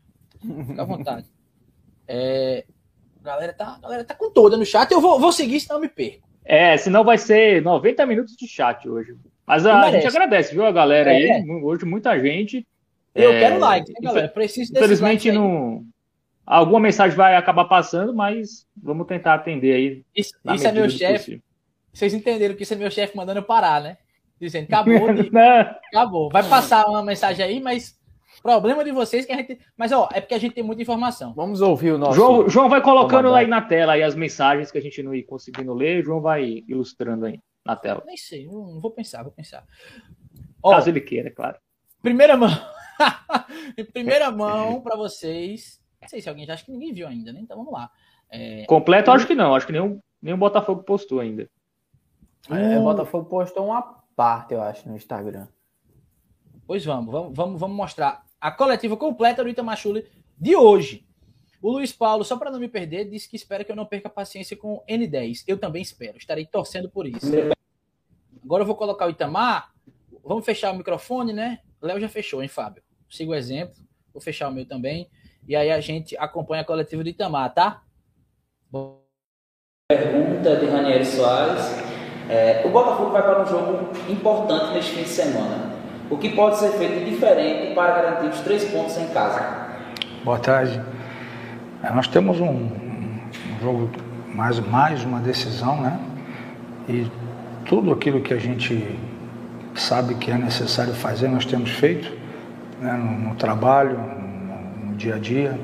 [0.67, 1.27] fica à vontade.
[2.07, 2.65] É,
[3.21, 4.91] a galera tá, galera tá com toda no chat.
[4.91, 6.27] Eu vou, vou seguir, senão eu me perco.
[6.43, 9.15] É, senão vai ser 90 minutos de chat hoje.
[9.45, 11.31] Mas a, a gente agradece, viu, a galera é.
[11.31, 11.49] aí.
[11.63, 12.65] Hoje muita gente.
[13.13, 14.27] Eu é, quero like, né, galera?
[14.27, 15.85] Preciso Infelizmente não.
[16.45, 20.05] Alguma mensagem vai acabar passando, mas vamos tentar atender aí.
[20.15, 21.41] Isso, isso é meu chefe.
[21.91, 23.97] Vocês entenderam que isso é meu chefe mandando eu parar, né?
[24.39, 25.31] Dizendo, acabou, de...
[25.87, 26.29] acabou.
[26.29, 27.97] Vai passar uma mensagem aí, mas
[28.45, 29.59] problema de vocês que a gente.
[29.75, 31.33] Mas, ó, é porque a gente tem muita informação.
[31.33, 32.13] Vamos ouvir o nosso.
[32.13, 35.25] João, João vai colocando aí na tela aí as mensagens que a gente não ia
[35.25, 36.03] conseguindo ler.
[36.03, 38.03] João vai ilustrando aí na tela.
[38.05, 39.65] Nem sei, não, vou pensar, vou pensar.
[40.61, 41.57] Ó, Caso ele queira, é claro.
[42.03, 42.51] Primeira mão.
[43.75, 45.81] em primeira mão para vocês.
[45.99, 47.39] Não sei se alguém já acha que ninguém viu ainda, né?
[47.41, 47.89] Então vamos lá.
[48.29, 48.63] É...
[48.65, 49.55] Completo, acho que não.
[49.55, 51.49] Acho que nenhum, nenhum Botafogo postou ainda.
[52.47, 53.81] É, o Botafogo postou uma
[54.15, 55.47] parte, eu acho, no Instagram.
[56.67, 61.05] Pois vamos, vamos, vamos, vamos mostrar a coletiva completa do Itamachule de hoje.
[61.61, 64.09] O Luiz Paulo, só para não me perder, disse que espera que eu não perca
[64.09, 65.43] paciência com o N10.
[65.47, 67.25] Eu também espero, estarei torcendo por isso.
[68.43, 69.73] Agora eu vou colocar o Itamar.
[70.23, 71.59] Vamos fechar o microfone, né?
[71.81, 72.83] Léo já fechou, hein, Fábio?
[73.09, 73.75] Siga o exemplo.
[74.13, 75.09] Vou fechar o meu também.
[75.47, 77.83] E aí a gente acompanha a coletiva do Itamar, tá?
[79.87, 81.63] Pergunta de Ranieri Soares.
[82.29, 85.64] É, o Botafogo vai para um jogo importante neste fim de semana.
[86.09, 89.43] O que pode ser feito diferente para garantir os três pontos em casa?
[90.23, 90.79] Boa tarde.
[91.83, 93.19] É, nós temos um, um,
[93.59, 93.89] jogo,
[94.33, 95.99] mais, mais uma decisão, né?
[96.87, 97.07] E
[97.65, 98.99] tudo aquilo que a gente
[99.73, 102.11] sabe que é necessário fazer, nós temos feito
[102.79, 102.93] né?
[102.93, 105.59] no, no trabalho, no, no dia a dia.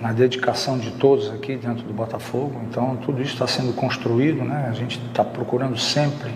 [0.00, 2.60] na dedicação de todos aqui dentro do Botafogo.
[2.68, 4.66] Então, tudo isso está sendo construído, né?
[4.68, 6.30] A gente está procurando sempre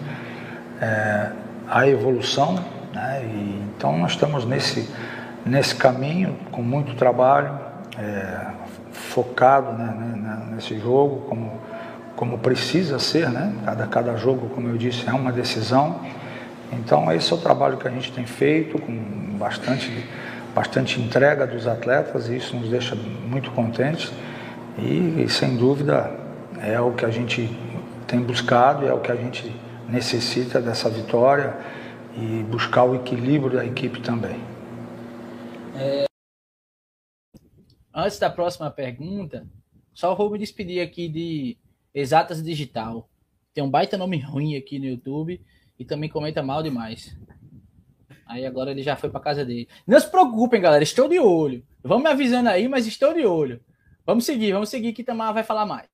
[0.81, 1.33] é,
[1.69, 3.23] a evolução, né?
[3.25, 4.89] E, então, nós estamos nesse,
[5.45, 7.59] nesse caminho, com muito trabalho,
[7.99, 8.47] é,
[8.93, 11.53] focado né, né, nesse jogo, como,
[12.17, 13.53] como precisa ser, né?
[13.65, 16.01] Cada, cada jogo, como eu disse, é uma decisão.
[16.73, 18.93] Então, esse é o trabalho que a gente tem feito com
[19.39, 20.07] bastante
[20.55, 24.13] bastante entrega dos atletas e isso nos deixa muito contentes
[24.79, 26.11] e, sem dúvida
[26.63, 27.57] é o que a gente
[28.07, 29.55] tem buscado, é o que a gente
[29.89, 31.55] necessita dessa vitória
[32.21, 34.37] e buscar o equilíbrio da equipe também.
[35.75, 36.05] É...
[37.95, 39.49] Antes da próxima pergunta,
[39.95, 41.59] só vou me despedir aqui de
[41.95, 43.09] Exatas Digital.
[43.55, 45.41] Tem um baita nome ruim aqui no YouTube
[45.79, 47.17] e também comenta mal demais.
[48.27, 49.69] Aí agora ele já foi para casa dele.
[49.87, 51.67] Não se preocupem, galera, estou de olho.
[51.83, 53.61] Vamos me avisando aí, mas estou de olho.
[54.07, 55.89] Vamos seguir, vamos seguir que Tamar vai falar mais.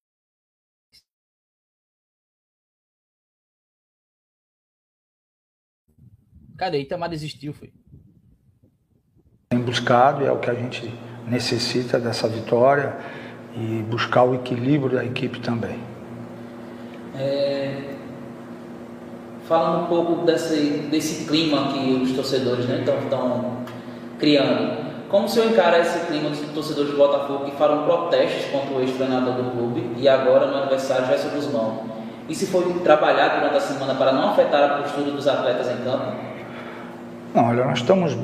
[6.56, 6.80] Cadê?
[6.80, 7.70] Itamar desistiu, foi.
[9.48, 10.92] Tem buscado, é o que a gente
[11.26, 12.96] necessita dessa vitória
[13.54, 15.78] e buscar o equilíbrio da equipe também.
[17.14, 17.94] É,
[19.46, 23.64] falando um pouco desse, desse clima que os torcedores né, estão
[24.18, 24.86] criando.
[25.08, 28.80] Como o senhor encara esse clima dos torcedores do Botafogo que falam protestos contra o
[28.80, 31.84] ex-treinador do clube e agora no aniversário Gerson Guzmão?
[32.28, 35.84] E se foi trabalhar durante a semana para não afetar a postura dos atletas em
[35.84, 36.25] campo?
[37.34, 38.16] Não, olha, nós estamos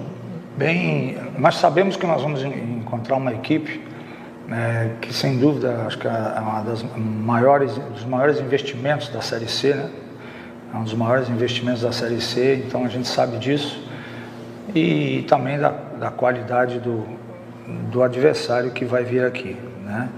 [0.57, 1.17] bem.
[1.38, 3.81] Nós sabemos que nós vamos encontrar uma equipe
[4.47, 9.49] né, que, sem dúvida, acho que é uma das maiores, dos maiores investimentos da Série
[9.49, 9.91] C, né?
[10.75, 13.83] é um dos maiores investimentos da Série C, então a gente sabe disso.
[14.75, 17.05] E também da, da qualidade do,
[17.91, 19.57] do adversário que vai vir aqui.
[19.85, 20.09] Né?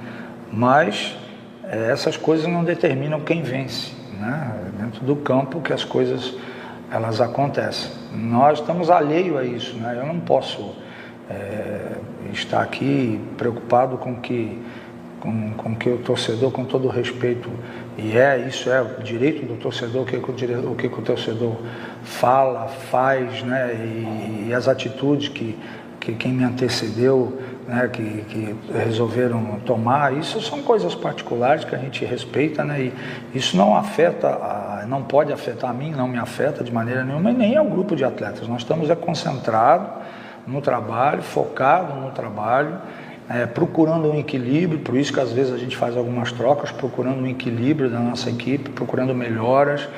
[0.52, 1.16] Mas
[1.64, 3.92] é, essas coisas não determinam quem vence.
[4.20, 4.70] Né?
[4.78, 6.34] Dentro do campo que as coisas
[6.90, 7.90] elas acontecem.
[8.14, 9.76] Nós estamos alheio a isso.
[9.76, 9.98] Né?
[9.98, 10.74] Eu não posso
[11.28, 11.96] é,
[12.32, 14.58] estar aqui preocupado com que
[15.24, 17.48] com, com que o torcedor, com todo respeito,
[17.96, 21.56] e é, isso é o direito do torcedor, o que, o, o, que o torcedor
[22.02, 25.58] fala, faz, né, e, e as atitudes que,
[25.98, 31.78] que quem me antecedeu, né, que, que, resolveram tomar, isso são coisas particulares que a
[31.78, 32.92] gente respeita, né, e
[33.38, 37.30] isso não afeta, a, não pode afetar a mim, não me afeta de maneira nenhuma,
[37.30, 38.46] e nem ao grupo de atletas.
[38.46, 39.88] Nós estamos é, concentrados
[40.46, 42.76] no trabalho, focado no trabalho,
[43.28, 47.20] é, procurando um equilíbrio, por isso que às vezes a gente faz algumas trocas, procurando
[47.20, 49.88] um equilíbrio da nossa equipe, procurando melhoras.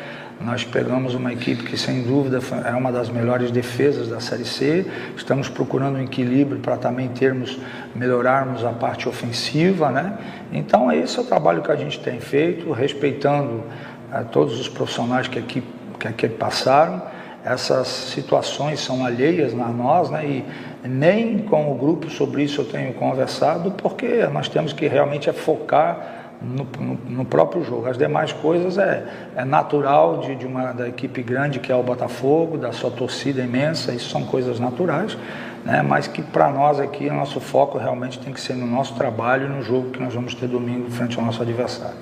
[0.40, 4.86] Nós pegamos uma equipe que, sem dúvida, é uma das melhores defesas da Série C.
[5.16, 7.58] Estamos procurando um equilíbrio para também termos,
[7.94, 10.18] melhorarmos a parte ofensiva, né?
[10.52, 13.64] Então, esse é o trabalho que a gente tem feito, respeitando
[14.12, 15.64] é, todos os profissionais que aqui,
[15.98, 17.02] que aqui passaram
[17.46, 20.26] essas situações são alheias a nós, né?
[20.26, 20.44] E
[20.88, 25.32] nem com o grupo sobre isso eu tenho conversado, porque nós temos que realmente é
[25.32, 27.88] focar no, no, no próprio jogo.
[27.88, 29.04] As demais coisas é,
[29.36, 33.42] é natural de, de uma da equipe grande que é o Botafogo, da sua torcida
[33.42, 35.16] imensa, isso são coisas naturais,
[35.64, 35.82] né?
[35.82, 39.48] Mas que para nós aqui o nosso foco realmente tem que ser no nosso trabalho,
[39.48, 41.96] no jogo que nós vamos ter domingo frente ao nosso adversário.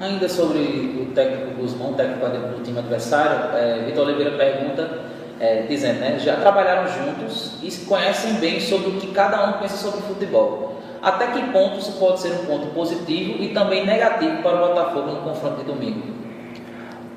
[0.00, 4.98] Ainda sobre o técnico Guzmão, técnico do time adversário, é, Vitor Oliveira pergunta,
[5.38, 9.52] é, dizendo, né, já trabalharam juntos e se conhecem bem sobre o que cada um
[9.54, 10.69] pensa sobre futebol.
[11.02, 15.10] Até que ponto isso pode ser um ponto positivo e também negativo para o Botafogo
[15.12, 16.02] no confronto de domingo?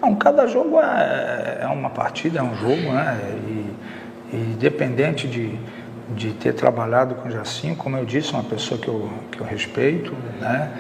[0.02, 3.20] Não, cada jogo é, é uma partida, é um jogo, né?
[3.48, 5.58] E, e independente de,
[6.10, 9.46] de ter trabalhado com o Jacinho, como eu disse, uma pessoa que eu, que eu
[9.46, 10.72] respeito, né?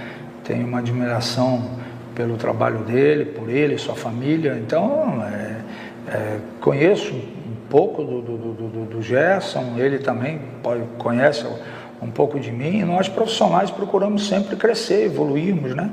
[0.44, 1.70] Tenho uma admiração
[2.16, 4.58] pelo trabalho dele, por ele, sua família.
[4.62, 10.40] Então, é, é, conheço um pouco do, do, do, do, Gerson, ele também
[10.98, 11.46] conhece
[12.04, 15.90] um pouco de mim, e nós profissionais procuramos sempre crescer, evoluirmos, né?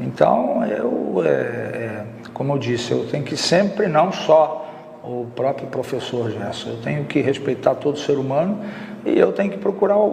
[0.00, 4.64] Então, eu, é, é, como eu disse, eu tenho que sempre, não só
[5.02, 8.58] o próprio professor Gerson, eu tenho que respeitar todo ser humano
[9.04, 10.06] e eu tenho que procurar o,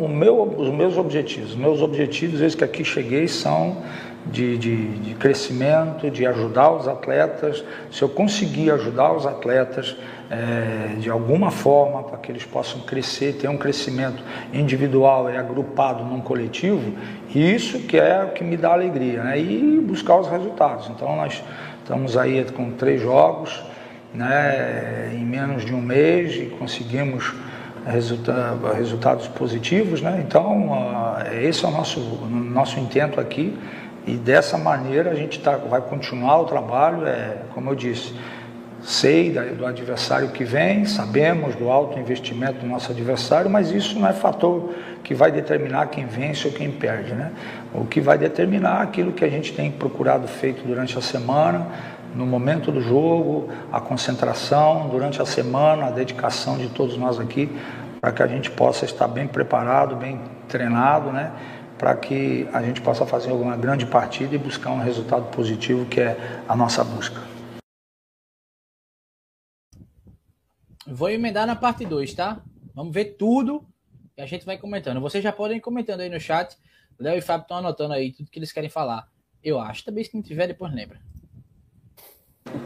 [0.00, 1.50] o meu, os meus objetivos.
[1.50, 3.76] Os meus objetivos, desde que aqui cheguei, são
[4.24, 7.62] de, de, de, crescimento, de ajudar os atletas.
[7.92, 9.96] Se eu conseguir ajudar os atletas
[10.30, 16.04] é, de alguma forma para que eles possam crescer, ter um crescimento individual e agrupado
[16.04, 16.92] num coletivo,
[17.34, 19.40] isso que é o que me dá alegria, né?
[19.40, 20.90] e buscar os resultados.
[20.90, 21.42] Então nós
[21.82, 23.62] estamos aí com três jogos
[24.12, 27.34] né, em menos de um mês e conseguimos
[27.86, 30.22] resulta, resultados positivos, né?
[30.26, 30.70] Então,
[31.40, 33.56] esse é o nosso, nosso intento aqui
[34.06, 38.14] e dessa maneira a gente tá, vai continuar o trabalho, é, como eu disse,
[38.88, 44.08] sei do adversário que vem, sabemos do alto investimento do nosso adversário, mas isso não
[44.08, 44.72] é fator
[45.04, 47.30] que vai determinar quem vence ou quem perde, né?
[47.74, 51.66] O que vai determinar aquilo que a gente tem procurado feito durante a semana,
[52.14, 57.54] no momento do jogo, a concentração durante a semana, a dedicação de todos nós aqui,
[58.00, 61.30] para que a gente possa estar bem preparado, bem treinado, né?
[61.76, 66.00] Para que a gente possa fazer uma grande partida e buscar um resultado positivo, que
[66.00, 66.16] é
[66.48, 67.27] a nossa busca.
[70.90, 72.40] Vou emendar na parte 2, tá?
[72.74, 73.62] Vamos ver tudo
[74.16, 75.00] e a gente vai comentando.
[75.00, 76.56] Vocês já podem ir comentando aí no chat.
[76.98, 79.06] Léo e Fábio estão anotando aí tudo que eles querem falar.
[79.44, 79.84] Eu acho.
[79.84, 80.98] Também se não tiver, depois lembra.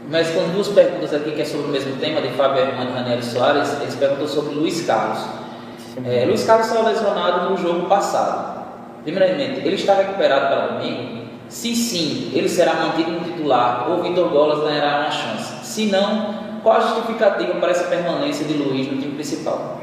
[0.09, 2.93] Mas com duas perguntas aqui que é sobre o mesmo tema, de Fábio Hermano e
[2.93, 5.19] Raniel Soares, eles perguntam sobre Luiz Carlos.
[6.05, 9.01] É, Luiz Carlos estava lesionado no jogo passado.
[9.03, 11.23] Primeiramente, ele está recuperado para domingo?
[11.49, 15.65] Se sim, ele será mantido no titular ou Vitor Golas ganhará uma chance?
[15.65, 16.32] Se não,
[16.63, 19.81] qual a justificativa para essa permanência de Luiz no time principal?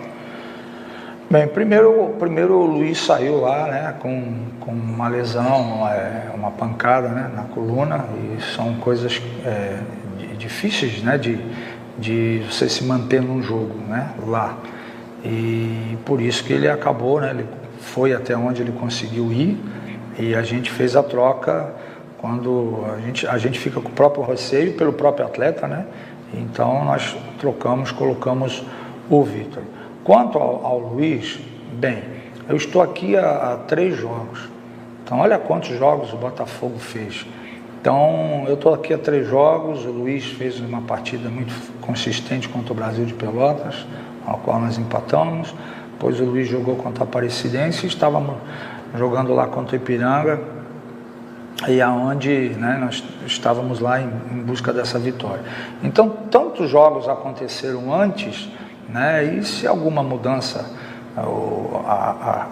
[1.31, 6.51] Bem, primeiro, primeiro o Luiz saiu lá né, com, com uma lesão, uma, é, uma
[6.51, 9.79] pancada né, na coluna, e são coisas é,
[10.37, 11.39] difíceis né, de,
[11.97, 14.57] de você se manter num jogo né, lá.
[15.23, 17.47] E por isso que ele acabou, né, ele
[17.79, 19.57] foi até onde ele conseguiu ir,
[20.19, 21.73] e a gente fez a troca
[22.19, 25.87] quando a gente, a gente fica com o próprio receio pelo próprio atleta, né?
[26.35, 28.65] Então nós trocamos, colocamos
[29.09, 29.63] o Vitor.
[30.05, 31.39] Quanto ao, ao Luiz,
[31.73, 32.03] bem,
[32.49, 34.49] eu estou aqui há, há, três jogos.
[35.05, 37.27] Então, olha quantos jogos o Botafogo fez.
[37.81, 39.85] Então, eu estou aqui há três jogos.
[39.85, 43.87] O Luiz fez uma partida muito consistente contra o Brasil de Pelotas,
[44.27, 45.55] ao qual nós empatamos.
[45.93, 48.37] Depois, o Luiz jogou contra a Aparecidense e estávamos
[48.97, 50.41] jogando lá contra o Ipiranga,
[51.69, 55.43] e aonde né, nós estávamos lá em, em busca dessa vitória.
[55.83, 58.49] Então, tantos jogos aconteceram antes
[58.93, 59.25] né?
[59.25, 60.65] E se alguma mudança
[61.17, 61.21] a,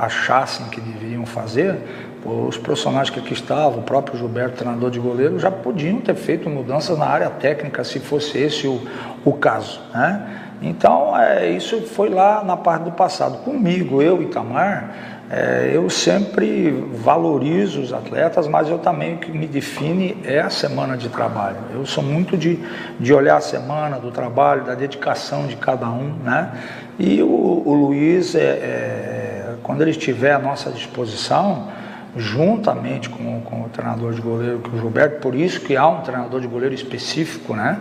[0.01, 1.77] a, achassem que deveriam fazer,
[2.25, 6.49] os profissionais que aqui estavam, o próprio Gilberto, treinador de goleiro, já podiam ter feito
[6.51, 8.81] mudanças na área técnica, se fosse esse o,
[9.25, 9.81] o caso.
[9.95, 10.41] Né?
[10.61, 13.39] Então, é, isso foi lá na parte do passado.
[13.39, 19.47] Comigo, eu, Itamar, é, eu sempre valorizo os atletas, mas eu também o que me
[19.47, 21.59] define é a semana de trabalho.
[21.75, 22.59] Eu sou muito de,
[22.99, 26.51] de olhar a semana do trabalho, da dedicação de cada um, né?
[26.99, 31.69] E o, o Luiz, é, é, quando ele estiver à nossa disposição,
[32.17, 36.01] juntamente com, com o treinador de goleiro, que o Gilberto, por isso que há um
[36.01, 37.79] treinador de goleiro específico, né?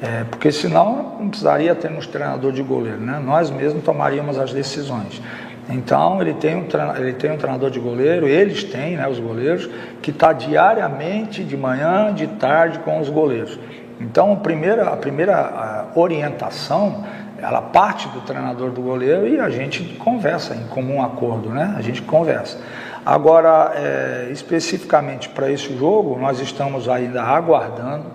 [0.00, 3.20] É, porque senão não precisaria termos treinador de goleiro, né?
[3.22, 5.20] Nós mesmos tomaríamos as decisões.
[5.68, 9.68] Então ele tem um, ele tem um treinador de goleiro, eles têm, né, os goleiros,
[10.00, 13.58] que está diariamente, de manhã, de tarde, com os goleiros.
[14.00, 17.04] Então a primeira, a primeira orientação,
[17.40, 21.74] ela parte do treinador do goleiro e a gente conversa em comum acordo, né?
[21.76, 22.58] A gente conversa.
[23.04, 28.06] Agora, é, especificamente para esse jogo, nós estamos ainda aguardando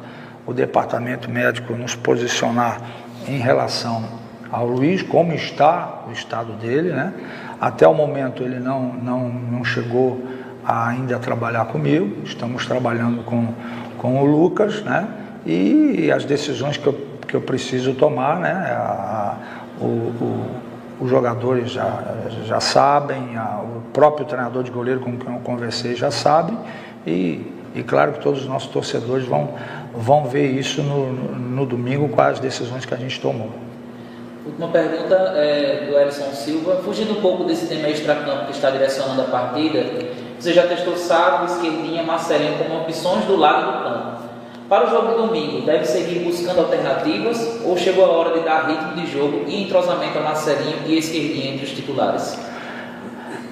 [0.45, 2.81] o departamento médico nos posicionar
[3.27, 4.03] em relação
[4.51, 7.13] ao Luiz, como está o estado dele, né?
[7.59, 10.21] Até o momento ele não, não, não chegou
[10.65, 13.47] a ainda a trabalhar comigo, estamos trabalhando com,
[13.97, 15.07] com o Lucas, né?
[15.45, 16.93] E as decisões que eu,
[17.27, 18.51] que eu preciso tomar, né?
[18.51, 19.35] A,
[19.81, 20.45] o, o,
[21.01, 25.95] os jogadores já, já sabem, a, o próprio treinador de goleiro com quem eu conversei
[25.95, 26.57] já sabe,
[27.05, 29.49] e, e claro que todos os nossos torcedores vão,
[29.93, 33.49] vão ver isso no, no domingo com as decisões que a gente tomou.
[34.45, 36.82] Última pergunta é do Elson Silva.
[36.84, 39.86] Fugindo um pouco desse tema extra-campo que está direcionando a partida,
[40.38, 44.23] você já testou Sábio, Esquerdinha, Marcelinho como opções do lado do campo.
[44.67, 48.67] Para o jogo de domingo, deve seguir buscando alternativas ou chegou a hora de dar
[48.67, 52.38] ritmo de jogo e entrosamento a Marcelinho e Esquerdinha entre os titulares?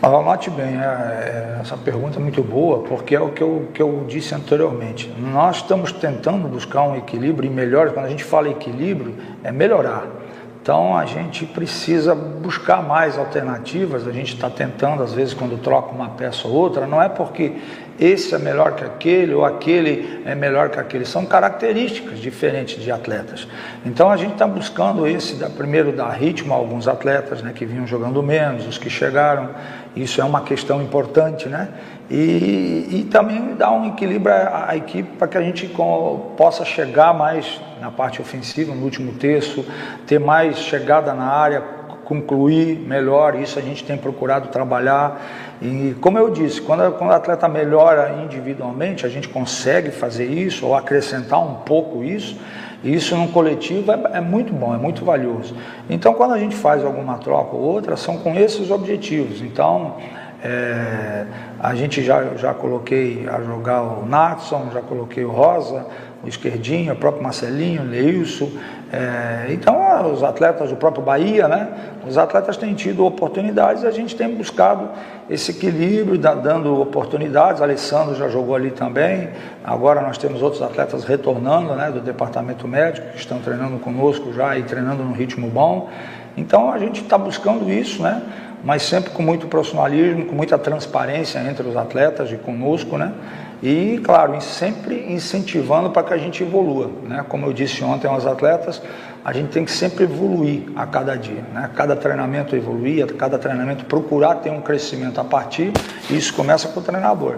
[0.01, 3.81] Anote bem, é, é, essa pergunta é muito boa, porque é o que eu, que
[3.81, 5.13] eu disse anteriormente.
[5.17, 10.20] Nós estamos tentando buscar um equilíbrio e melhor, quando a gente fala equilíbrio, é melhorar.
[10.61, 14.07] Então a gente precisa buscar mais alternativas.
[14.07, 17.55] A gente está tentando, às vezes, quando troca uma peça ou outra, não é porque
[18.01, 21.05] esse é melhor que aquele ou aquele é melhor que aquele.
[21.05, 23.47] São características diferentes de atletas.
[23.85, 27.85] Então a gente está buscando esse, primeiro, dar ritmo a alguns atletas né, que vinham
[27.85, 29.51] jogando menos, os que chegaram.
[29.95, 31.67] Isso é uma questão importante, né?
[32.09, 36.65] E, e também dar um equilíbrio à, à equipe para que a gente com, possa
[36.65, 39.63] chegar mais na parte ofensiva, no último terço,
[40.07, 41.61] ter mais chegada na área,
[42.05, 45.21] concluir melhor, isso a gente tem procurado trabalhar.
[45.61, 50.65] E como eu disse, quando, quando o atleta melhora individualmente, a gente consegue fazer isso
[50.65, 52.37] ou acrescentar um pouco isso.
[52.83, 55.55] E isso num coletivo é, é, muito bom, é muito valioso.
[55.89, 59.41] Então, quando a gente faz alguma troca ou outra, são com esses objetivos.
[59.41, 59.97] Então,
[60.43, 61.25] é,
[61.59, 65.85] a gente já, já coloquei a jogar o Natson, já coloquei o Rosa,
[66.23, 68.49] o Esquerdinho, o próprio Marcelinho, o Leilson.
[68.93, 71.69] É, então, os atletas do próprio Bahia, né?
[72.05, 74.89] Os atletas têm tido oportunidades, a gente tem buscado
[75.29, 77.61] esse equilíbrio, dando oportunidades.
[77.61, 79.29] Alessandro já jogou ali também.
[79.63, 81.89] Agora nós temos outros atletas retornando, né?
[81.89, 85.89] Do departamento médico, que estão treinando conosco já e treinando num ritmo bom.
[86.35, 88.21] Então, a gente está buscando isso, né?
[88.61, 93.13] Mas sempre com muito profissionalismo, com muita transparência entre os atletas e conosco, né?
[93.61, 96.89] E, claro, sempre incentivando para que a gente evolua.
[97.03, 97.23] Né?
[97.29, 98.81] Como eu disse ontem aos atletas,
[99.23, 101.43] a gente tem que sempre evoluir a cada dia.
[101.53, 101.69] Né?
[101.75, 105.71] Cada treinamento evoluir, a cada treinamento procurar ter um crescimento a partir,
[106.09, 107.37] e isso começa com o treinador.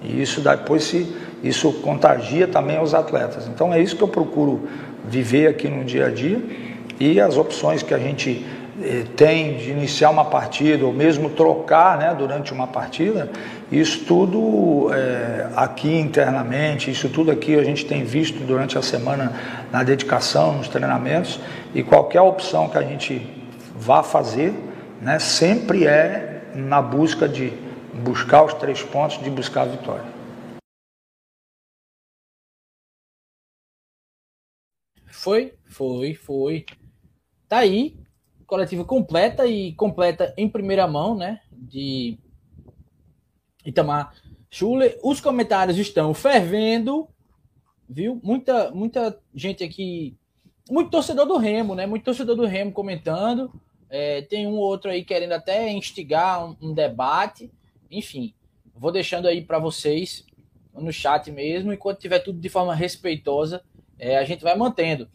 [0.00, 1.12] E isso depois se,
[1.42, 3.48] isso contagia também aos atletas.
[3.48, 4.68] Então é isso que eu procuro
[5.08, 6.40] viver aqui no dia a dia
[7.00, 8.46] e as opções que a gente
[9.16, 13.30] tem de iniciar uma partida ou mesmo trocar né, durante uma partida,
[13.70, 19.32] isso tudo é, aqui internamente, isso tudo aqui a gente tem visto durante a semana
[19.70, 21.38] na dedicação, nos treinamentos,
[21.74, 23.24] e qualquer opção que a gente
[23.76, 24.52] vá fazer,
[25.00, 27.52] né, sempre é na busca de
[27.92, 30.14] buscar os três pontos, de buscar a vitória.
[35.06, 36.66] Foi, foi, foi.
[37.48, 38.03] Tá aí
[38.46, 41.40] coletiva completa e completa em primeira mão, né?
[41.50, 42.18] De
[43.64, 44.14] Itamar
[44.50, 44.98] Schuller.
[45.02, 47.08] Os comentários estão fervendo,
[47.88, 48.20] viu?
[48.22, 50.16] Muita, muita gente aqui,
[50.70, 51.86] muito torcedor do Remo, né?
[51.86, 53.52] Muito torcedor do Remo comentando.
[53.88, 57.50] É, tem um ou outro aí querendo até instigar um, um debate.
[57.90, 58.34] Enfim,
[58.74, 60.24] vou deixando aí para vocês
[60.72, 61.72] no chat mesmo.
[61.72, 63.62] Enquanto tiver tudo de forma respeitosa,
[63.98, 65.08] é, a gente vai mantendo.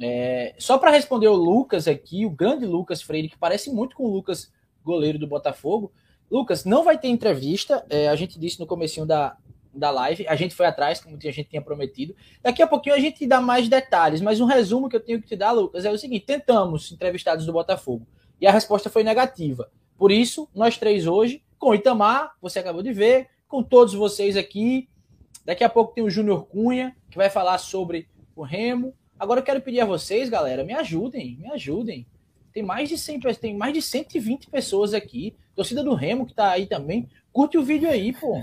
[0.00, 4.04] É, só para responder o Lucas aqui, o grande Lucas Freire, que parece muito com
[4.04, 4.52] o Lucas,
[4.84, 5.92] goleiro do Botafogo.
[6.30, 9.36] Lucas, não vai ter entrevista, é, a gente disse no comecinho da,
[9.72, 12.14] da live, a gente foi atrás, como a gente tinha prometido.
[12.42, 15.28] Daqui a pouquinho a gente dá mais detalhes, mas um resumo que eu tenho que
[15.28, 18.06] te dar, Lucas, é o seguinte: tentamos entrevistados do Botafogo
[18.40, 19.70] e a resposta foi negativa.
[19.96, 24.88] Por isso, nós três hoje, com Itamar, você acabou de ver, com todos vocês aqui.
[25.44, 29.44] Daqui a pouco tem o Júnior Cunha, que vai falar sobre o Remo, Agora eu
[29.44, 32.06] quero pedir a vocês, galera, me ajudem, me ajudem.
[32.52, 35.34] Tem mais de 100, tem mais de 120 pessoas aqui.
[35.54, 37.08] Torcida do Remo que tá aí também.
[37.32, 38.42] Curte o vídeo aí, pô.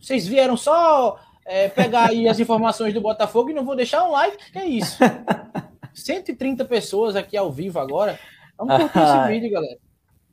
[0.00, 4.10] Vocês vieram só é, pegar aí as informações do Botafogo e não vou deixar um
[4.10, 4.50] like?
[4.50, 4.98] Que é isso?
[5.94, 8.18] 130 pessoas aqui ao vivo agora.
[8.56, 9.78] Vamos curtir esse vídeo, galera.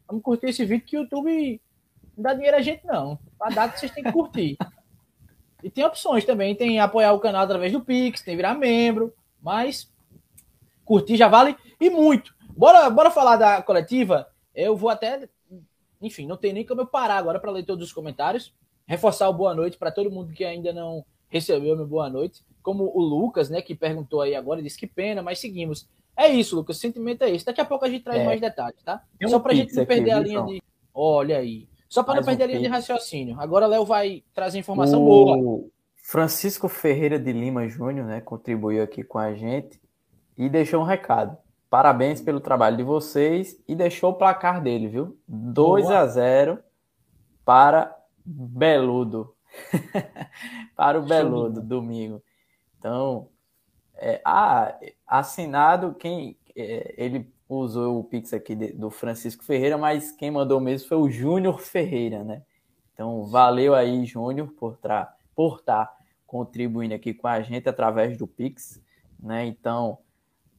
[0.08, 1.62] Vamos curtir esse vídeo que o YouTube
[2.18, 3.20] não dá dinheiro a gente, não.
[3.38, 4.58] Pra dar, vocês têm que curtir.
[5.64, 6.56] E tem opções também.
[6.56, 9.14] Tem apoiar o canal através do Pix, tem virar membro.
[9.42, 9.92] Mas
[10.86, 12.34] curtir já vale e muito.
[12.50, 14.28] Bora, bora falar da coletiva.
[14.54, 15.30] Eu vou até,
[16.02, 18.54] enfim, não tem nem como eu parar agora para ler todos os comentários.
[18.86, 22.44] Reforçar o boa noite para todo mundo que ainda não recebeu meu boa noite.
[22.62, 25.88] Como o Lucas, né, que perguntou aí agora, disse que pena, mas seguimos.
[26.18, 27.46] É isso, Lucas, o sentimento é esse.
[27.46, 28.26] Daqui a pouco a gente traz é.
[28.26, 29.04] mais detalhes, tá?
[29.24, 30.64] Um Só para a gente não perder aqui, a linha de.
[30.94, 31.70] Olha aí.
[31.88, 33.40] Só para não perder um a linha de raciocínio.
[33.40, 35.06] Agora Léo vai trazer informação o...
[35.06, 35.70] boa.
[36.10, 39.80] Francisco Ferreira de Lima Júnior, né, contribuiu aqui com a gente
[40.36, 41.38] e deixou um recado.
[41.70, 45.20] Parabéns pelo trabalho de vocês e deixou o placar dele, viu?
[45.28, 46.58] 2 a 0
[47.46, 47.96] para
[48.26, 49.36] Beludo.
[50.76, 52.24] para o Beludo, domingo.
[52.80, 53.30] Então,
[53.94, 60.12] é, ah, assinado quem é, ele usou o pix aqui de, do Francisco Ferreira, mas
[60.12, 62.42] quem mandou mesmo foi o Júnior Ferreira, né?
[62.96, 65.99] Então, valeu aí, Júnior, por estar por tá
[66.30, 68.80] contribuindo aqui com a gente através do Pix,
[69.20, 69.48] né?
[69.48, 69.98] Então,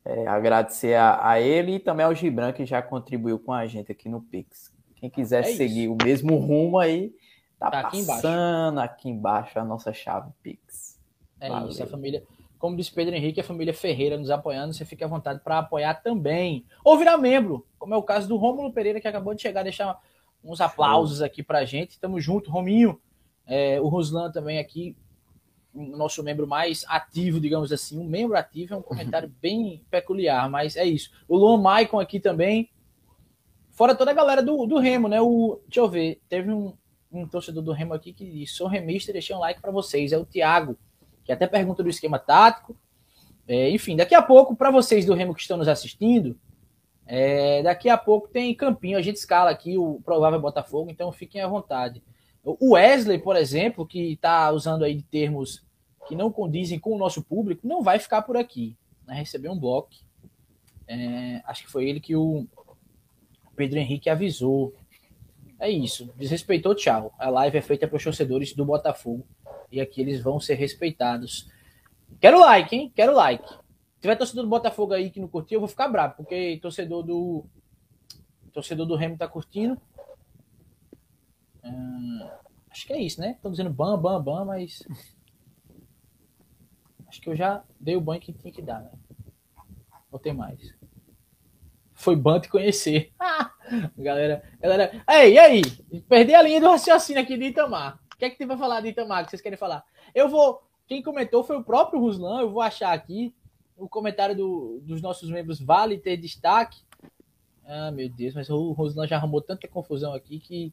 [0.05, 3.93] é, agradecer a, a, ele e também ao Gibran, que já contribuiu com a gente
[3.93, 4.75] aqui no Pix.
[4.97, 7.15] Quem quiser é seguir o mesmo rumo aí,
[7.57, 8.81] tá, tá passando aqui embaixo.
[8.81, 10.99] aqui embaixo a nossa chave Pix.
[11.39, 11.69] É Valeu.
[11.69, 12.25] isso, a família.
[12.59, 15.95] Como disse Pedro Henrique, a família Ferreira nos apoiando, você fica à vontade para apoiar
[16.03, 16.67] também.
[16.85, 19.99] Ou virar membro, como é o caso do Rômulo Pereira, que acabou de chegar, deixar
[20.43, 22.01] uns aplausos aqui pra gente.
[22.01, 23.01] Tamo junto, Rominho.
[23.47, 24.97] É, o Ruslan também aqui
[25.75, 27.99] nosso membro mais ativo, digamos assim.
[27.99, 29.35] Um membro ativo é um comentário uhum.
[29.41, 31.11] bem peculiar, mas é isso.
[31.29, 32.71] O Luan Maicon aqui também.
[33.71, 35.21] Fora toda a galera do, do Remo, né?
[35.21, 36.75] O, deixa eu ver, teve um,
[37.11, 40.13] um torcedor do Remo aqui que disse: sou remista, deixei um like para vocês.
[40.13, 40.77] É o Thiago,
[41.25, 42.77] que até pergunta do esquema tático.
[43.49, 46.39] É, enfim, daqui a pouco, para vocês do Remo que estão nos assistindo,
[47.13, 51.41] É, daqui a pouco tem Campinho, a gente escala aqui o provável Botafogo, então fiquem
[51.41, 52.01] à vontade.
[52.43, 55.63] O Wesley, por exemplo, que está usando aí termos
[56.09, 58.77] que não condizem com o nosso público, não vai ficar por aqui.
[59.07, 59.15] Né?
[59.15, 59.91] Recebeu um bloco.
[60.89, 62.47] É, acho que foi ele que o
[63.55, 64.75] Pedro Henrique avisou.
[65.59, 66.13] É isso.
[66.17, 67.13] Desrespeitou, tchau.
[67.19, 69.25] A live é feita para os torcedores do Botafogo.
[69.71, 71.49] E aqui eles vão ser respeitados.
[72.21, 72.93] Quero like, hein?
[72.95, 73.47] Quero like.
[73.47, 77.03] Se tiver torcedor do Botafogo aí que não curtiu, eu vou ficar bravo, porque torcedor
[77.03, 77.45] do.
[78.53, 79.81] Torcedor do Remo tá curtindo.
[81.65, 82.29] Hum,
[82.71, 83.33] acho que é isso, né?
[83.33, 84.83] Estão dizendo bam, bam, bam, mas.
[87.07, 88.91] Acho que eu já dei o banho que tinha que dar, né?
[90.11, 90.75] Vou ter mais.
[91.93, 93.13] Foi ban te conhecer.
[93.99, 95.05] galera, galera.
[95.09, 95.63] Ei, e aí?
[96.09, 98.01] Perdi a linha do raciocínio aqui de Itamar.
[98.15, 99.85] O que é que tem pra falar de Itamar que vocês querem falar?
[100.15, 100.63] Eu vou.
[100.87, 102.41] Quem comentou foi o próprio Ruslan.
[102.41, 103.35] Eu vou achar aqui
[103.77, 106.83] o comentário do, dos nossos membros vale ter destaque.
[107.65, 110.73] Ah, meu Deus, mas o Roslan já arrumou tanta confusão aqui que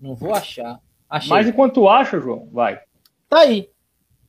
[0.00, 0.80] não vou achar.
[1.08, 1.30] Achei.
[1.30, 2.80] Mas enquanto acha, João, vai.
[3.28, 3.70] Tá aí.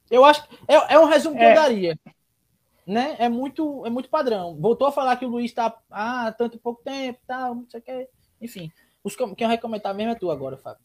[0.10, 1.52] Eu acho é, é um resumo que é.
[1.52, 2.00] eu daria.
[2.86, 3.16] Né?
[3.20, 4.56] É muito é muito padrão.
[4.56, 7.84] Voltou a falar que o Luiz tá ah, tanto pouco tempo, tal, não sei o
[7.84, 8.08] que.
[8.42, 8.72] Enfim,
[9.04, 10.82] os, quem vai comentar mesmo é tu agora, Fábio.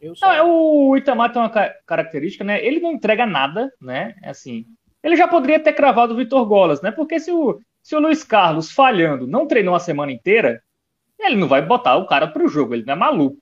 [0.00, 0.26] Eu só...
[0.26, 1.50] não, é o Itamar tem uma
[1.86, 2.62] característica, né?
[2.64, 4.14] Ele não entrega nada, né?
[4.22, 4.66] É assim,
[5.02, 6.90] ele já poderia ter cravado o Vitor Golas, né?
[6.90, 10.62] Porque se o, se o Luiz Carlos falhando não treinou a semana inteira,
[11.18, 13.36] ele não vai botar o cara para o jogo, ele não é maluco.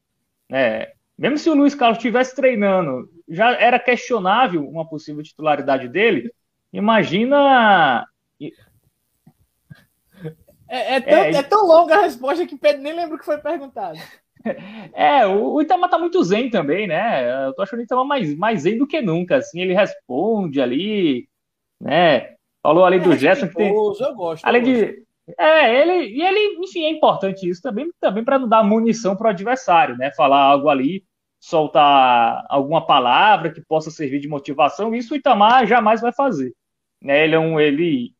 [0.53, 0.89] Né?
[1.17, 6.31] Mesmo se o Luiz Carlos estivesse treinando, já era questionável uma possível titularidade dele.
[6.71, 8.07] Imagina.
[10.69, 13.25] É, é, tão, é, é tão longa a resposta que Pedro nem lembra o que
[13.25, 13.99] foi perguntado.
[14.93, 17.47] É, o, o Itamar tá muito zen também, né?
[17.47, 19.37] Eu tô achando o Itamar mais, mais zen do que nunca.
[19.37, 21.29] Assim, ele responde ali,
[21.81, 22.35] né?
[22.61, 23.69] Falou ali é, do Gerson que tem.
[23.69, 24.45] Eu gosto.
[24.45, 25.07] Além eu de.
[25.39, 29.29] É, ele, e ele, enfim, é importante isso também, também para não dar munição para
[29.29, 30.11] o adversário, né?
[30.13, 31.05] Falar algo ali,
[31.41, 36.55] soltar alguma palavra que possa servir de motivação, isso o Itamar jamais vai fazer.
[37.01, 37.25] Né?
[37.25, 38.15] Ele é um, ele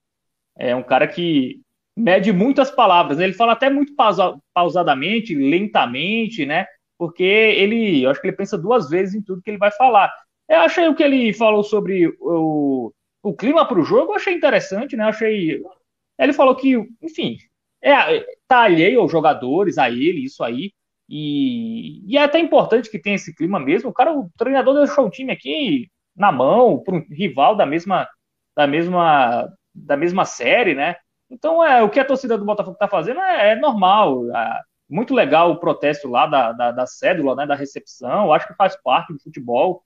[0.59, 1.61] é um cara que
[1.97, 3.25] mede muitas palavras, né?
[3.25, 6.67] ele fala até muito pausa, pausadamente, lentamente, né?
[6.99, 10.13] Porque ele, eu acho que ele pensa duas vezes em tudo que ele vai falar.
[10.49, 12.93] Eu achei o que ele falou sobre o,
[13.23, 15.05] o clima para o jogo eu achei interessante, né?
[15.05, 15.63] Eu achei.
[16.19, 17.37] Ele falou que, enfim,
[17.83, 20.73] é, tá alheio aos jogadores, a ele, isso aí.
[21.09, 23.91] E, e é até importante que tenha esse clima mesmo.
[23.91, 28.09] O cara, o treinador deixou o time aqui na mão, para um rival da mesma,
[28.57, 30.97] da mesma, da mesma série, né?
[31.31, 34.25] Então, é, o que a torcida do Botafogo está fazendo é, é normal.
[34.35, 38.33] É, muito legal o protesto lá da, da, da cédula, né, da recepção.
[38.33, 39.83] Acho que faz parte do futebol.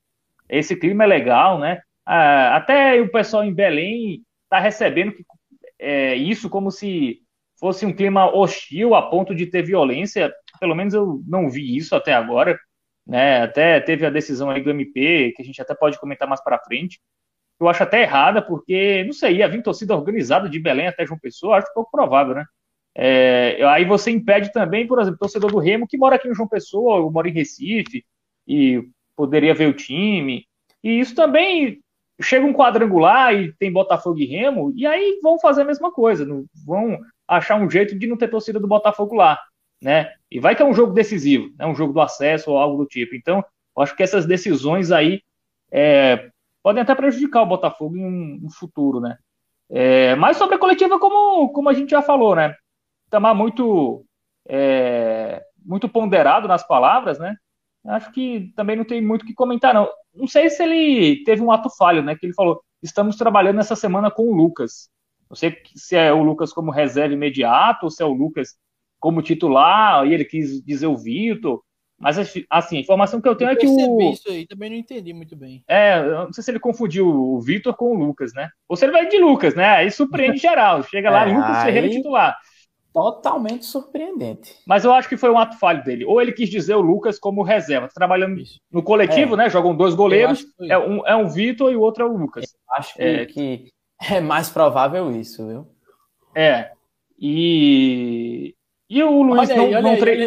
[0.48, 1.80] Esse clima é legal, né?
[2.04, 5.24] Ah, até o pessoal em Belém está recebendo que,
[5.78, 7.20] é, isso como se
[7.58, 10.32] fosse um clima hostil a ponto de ter violência.
[10.60, 12.58] Pelo menos eu não vi isso até agora.
[13.06, 13.42] Né?
[13.42, 16.58] Até teve a decisão aí do MP, que a gente até pode comentar mais para
[16.58, 17.00] frente.
[17.58, 21.18] Eu acho até errada, porque, não sei, ia vir torcida organizada de Belém até João
[21.18, 22.44] Pessoa, acho pouco provável, né?
[22.94, 26.48] É, aí você impede também, por exemplo, torcedor do Remo que mora aqui em João
[26.48, 28.04] Pessoa, ou mora em Recife,
[28.46, 28.82] e
[29.14, 30.46] poderia ver o time.
[30.82, 31.80] E isso também
[32.20, 36.24] chega um quadrangular e tem Botafogo e Remo, e aí vão fazer a mesma coisa,
[36.24, 36.98] não, vão
[37.28, 39.38] achar um jeito de não ter torcida do Botafogo lá,
[39.82, 40.12] né?
[40.30, 41.66] E vai que é um jogo decisivo, né?
[41.66, 43.14] um jogo do acesso ou algo do tipo.
[43.14, 43.44] Então,
[43.78, 45.20] acho que essas decisões aí
[45.70, 46.30] é,
[46.62, 49.18] podem até prejudicar o Botafogo em um, um futuro, né?
[49.68, 52.54] É, mas sobre a coletiva, como, como a gente já falou, né?
[53.10, 54.04] Tamar muito,
[54.48, 57.36] é, muito ponderado nas palavras, né?
[57.88, 61.42] Acho que também não tem muito o que comentar, não não sei se ele teve
[61.42, 62.16] um ato falho, né?
[62.16, 64.88] Que ele falou: estamos trabalhando essa semana com o Lucas.
[65.28, 68.56] Não sei se é o Lucas como reserva imediato ou se é o Lucas
[68.98, 71.62] como titular, e ele quis dizer o Vitor.
[71.98, 74.12] Mas, assim, a informação que eu tenho eu é que o.
[74.12, 75.64] isso aí, também não entendi muito bem.
[75.66, 78.50] É, não sei se ele confundiu o Vitor com o Lucas, né?
[78.68, 79.66] Ou se ele vai de Lucas, né?
[79.66, 80.82] Aí surpreende geral.
[80.82, 81.64] Chega lá, é, Lucas aí...
[81.66, 82.36] Ferreira titular
[82.96, 84.56] totalmente surpreendente.
[84.66, 86.06] Mas eu acho que foi um ato falho dele.
[86.06, 87.90] Ou ele quis dizer o Lucas como reserva.
[87.94, 88.58] Trabalhando Isso.
[88.72, 89.36] no coletivo, é.
[89.36, 89.50] né?
[89.50, 90.46] Jogam dois goleiros.
[90.62, 92.54] É um, é um Vitor e o outro é o Lucas.
[92.54, 93.26] Eu acho que é.
[93.26, 95.68] que é mais provável isso, viu?
[96.34, 96.70] É.
[97.18, 98.54] E.
[98.88, 100.26] E o Luiz olha não, aí, não treina.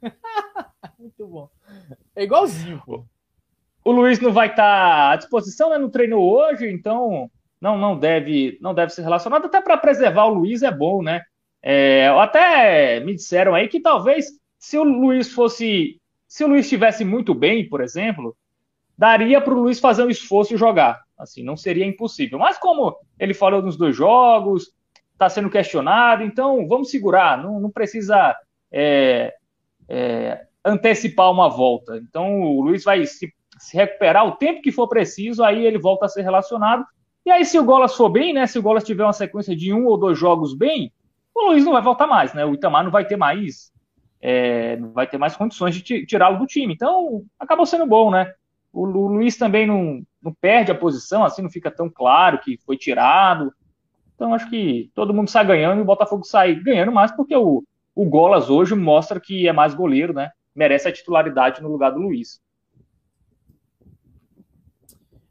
[0.98, 1.50] Muito bom.
[2.14, 3.04] É igualzinho, pô.
[3.84, 5.76] O Luiz não vai estar tá à disposição, né?
[5.76, 7.30] Não treinou hoje, então
[7.60, 11.22] não, não deve, não deve ser relacionado, até para preservar o Luiz é bom, né?
[11.62, 14.26] É, até me disseram aí que talvez
[14.58, 18.36] se o Luiz fosse, se o Luiz estivesse muito bem, por exemplo,
[18.96, 21.02] daria para o Luiz fazer um esforço e jogar.
[21.18, 22.38] Assim, não seria impossível.
[22.38, 24.72] Mas como ele falou nos dois jogos,
[25.12, 28.36] está sendo questionado, então vamos segurar, não, não precisa
[28.70, 29.34] é,
[29.88, 31.96] é, antecipar uma volta.
[31.96, 36.06] Então o Luiz vai se, se, recuperar o tempo que for preciso, aí ele volta
[36.06, 36.84] a ser relacionado.
[37.26, 38.46] E aí, se o Golas for bem, né?
[38.46, 40.92] Se o Golas tiver uma sequência de um ou dois jogos bem,
[41.34, 42.44] o Luiz não vai voltar mais, né?
[42.44, 43.72] O Itamar não vai ter mais,
[44.20, 46.72] é, não vai ter mais condições de tirá-lo do time.
[46.72, 48.32] Então, acabou sendo bom, né?
[48.72, 52.58] O, o Luiz também não, não perde a posição, assim, não fica tão claro que
[52.64, 53.52] foi tirado.
[54.14, 57.64] Então, acho que todo mundo sai ganhando e o Botafogo sai ganhando mais, porque o,
[57.92, 60.30] o Golas hoje mostra que é mais goleiro, né?
[60.54, 62.40] Merece a titularidade no lugar do Luiz.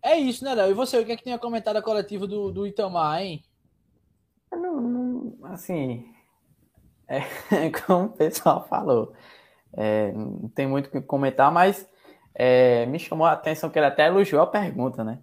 [0.05, 0.69] É isso, né, Léo?
[0.69, 3.43] E você, o que é que tem a comentar da coletiva do, do Itamar, hein?
[4.51, 6.05] Não, não, assim,
[7.07, 7.21] é,
[7.87, 9.13] como o pessoal falou,
[9.73, 11.89] é, não tem muito o que comentar, mas
[12.35, 15.17] é, me chamou a atenção que ele até elogiou a pergunta, né?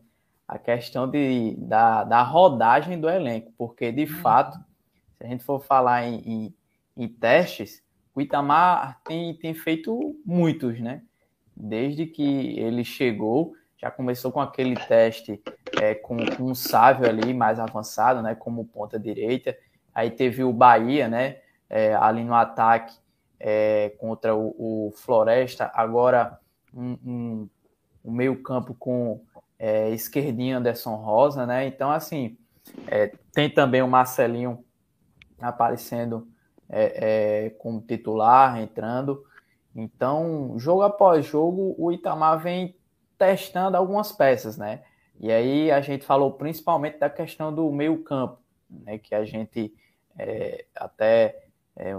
[0.49, 4.20] A questão de, da, da rodagem do elenco, porque de uhum.
[4.20, 4.59] fato,
[5.16, 6.55] se a gente for falar em, em,
[6.97, 7.85] em, testes,
[8.16, 11.03] o Itamar tem, tem feito muitos, né?
[11.57, 15.43] Desde que ele chegou, já começou com aquele teste
[15.80, 19.59] é, com, com um Sávio ali mais avançado, né, como ponta direita.
[19.93, 22.97] Aí teve o Bahia, né, é, ali no ataque
[23.41, 25.68] é, contra o, o, Floresta.
[25.74, 26.39] Agora
[26.72, 27.49] um, um,
[28.05, 29.24] um meio campo com
[29.59, 31.66] é, esquerdinho Anderson Rosa, né.
[31.66, 32.39] Então assim
[32.87, 34.64] é, tem também o Marcelinho
[35.41, 36.28] aparecendo
[36.70, 39.24] é, como titular, entrando.
[39.74, 42.76] Então, jogo após jogo, o Itamar vem
[43.22, 44.82] testando algumas peças, né?
[45.20, 48.98] E aí a gente falou principalmente da questão do meio campo, né?
[48.98, 49.72] Que a gente
[50.18, 51.44] é, até
[51.76, 51.96] é,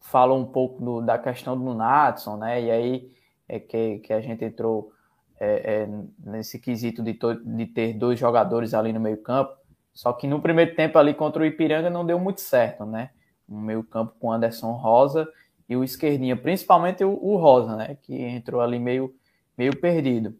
[0.00, 2.60] falou um pouco do, da questão do Natson, né?
[2.60, 3.12] E aí
[3.48, 4.92] é que, que a gente entrou
[5.38, 5.88] é, é
[6.18, 9.56] nesse quesito de, de ter dois jogadores ali no meio campo.
[9.94, 13.10] Só que no primeiro tempo ali contra o Ipiranga não deu muito certo, né?
[13.48, 15.28] Um meio campo com Anderson Rosa
[15.68, 17.96] e o esquerdinha, principalmente o, o Rosa, né?
[18.02, 19.14] Que entrou ali meio
[19.56, 20.36] meio perdido.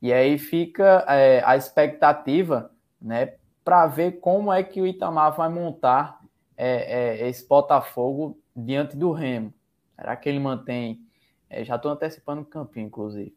[0.00, 3.34] E aí fica é, a expectativa, né,
[3.64, 6.20] para ver como é que o Itamar vai montar
[6.56, 9.52] é, é, esse Botafogo diante do Remo.
[9.96, 11.00] Será que ele mantém?
[11.48, 13.34] É, já estou antecipando o campinho, inclusive.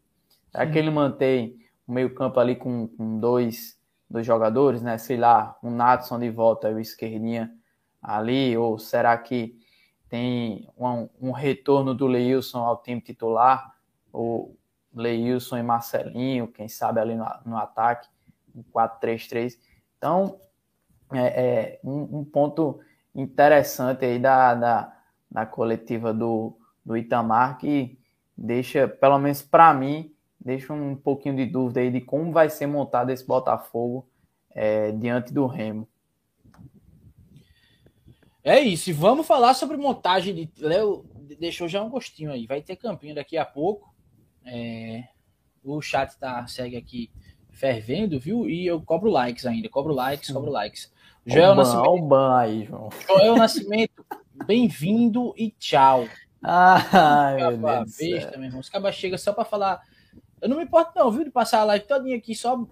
[0.52, 0.72] Será Sim.
[0.72, 4.98] que ele mantém o meio-campo ali com, com, dois, dois jogadores, né?
[4.98, 7.54] Sei lá, um Natson de volta e o esquerdinha
[8.02, 9.56] ali, ou será que
[10.10, 13.76] tem um, um retorno do Leilson ao time titular?
[14.12, 14.56] Ou
[14.96, 18.08] Leilson e Marcelinho, quem sabe ali no, no ataque,
[18.56, 19.58] um 4-3-3.
[19.98, 20.40] Então,
[21.14, 22.80] é, é um, um, ponto
[23.14, 24.98] interessante aí da, da,
[25.30, 28.00] da coletiva do, do Itamar que
[28.38, 32.68] deixa, pelo menos para mim, deixa um pouquinho de dúvida aí de como vai ser
[32.68, 34.08] montado esse Botafogo
[34.52, 35.88] é, diante do Remo.
[38.44, 40.52] É isso, vamos falar sobre montagem de.
[40.64, 41.04] Léo
[41.40, 42.46] deixou já um gostinho aí.
[42.46, 43.95] Vai ter campinho daqui a pouco.
[44.46, 45.04] É,
[45.64, 47.10] o chat tá, segue aqui
[47.50, 48.48] fervendo, viu?
[48.50, 50.94] E eu cobro likes ainda, cobro likes, cobro likes.
[51.26, 52.02] Joel Nascimento.
[52.04, 52.90] Ban aí, João.
[53.08, 54.06] Joel Nascimento,
[54.46, 56.08] bem-vindo e tchau.
[56.44, 58.60] Ai, meu Deus besta, meu irmão.
[58.60, 59.82] Os cabas chegam só para falar.
[60.40, 61.24] Eu não me importo, não, viu?
[61.24, 62.68] De passar a live todinha aqui só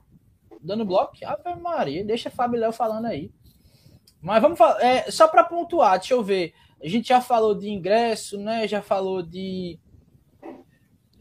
[0.61, 1.13] dando bloco.
[1.25, 3.31] Ave Maria, deixa Fábio Léo falando aí.
[4.21, 4.79] Mas vamos falar.
[4.81, 6.53] É, só para pontuar, deixa eu ver.
[6.83, 8.67] A gente já falou de ingresso, né?
[8.67, 9.79] Já falou de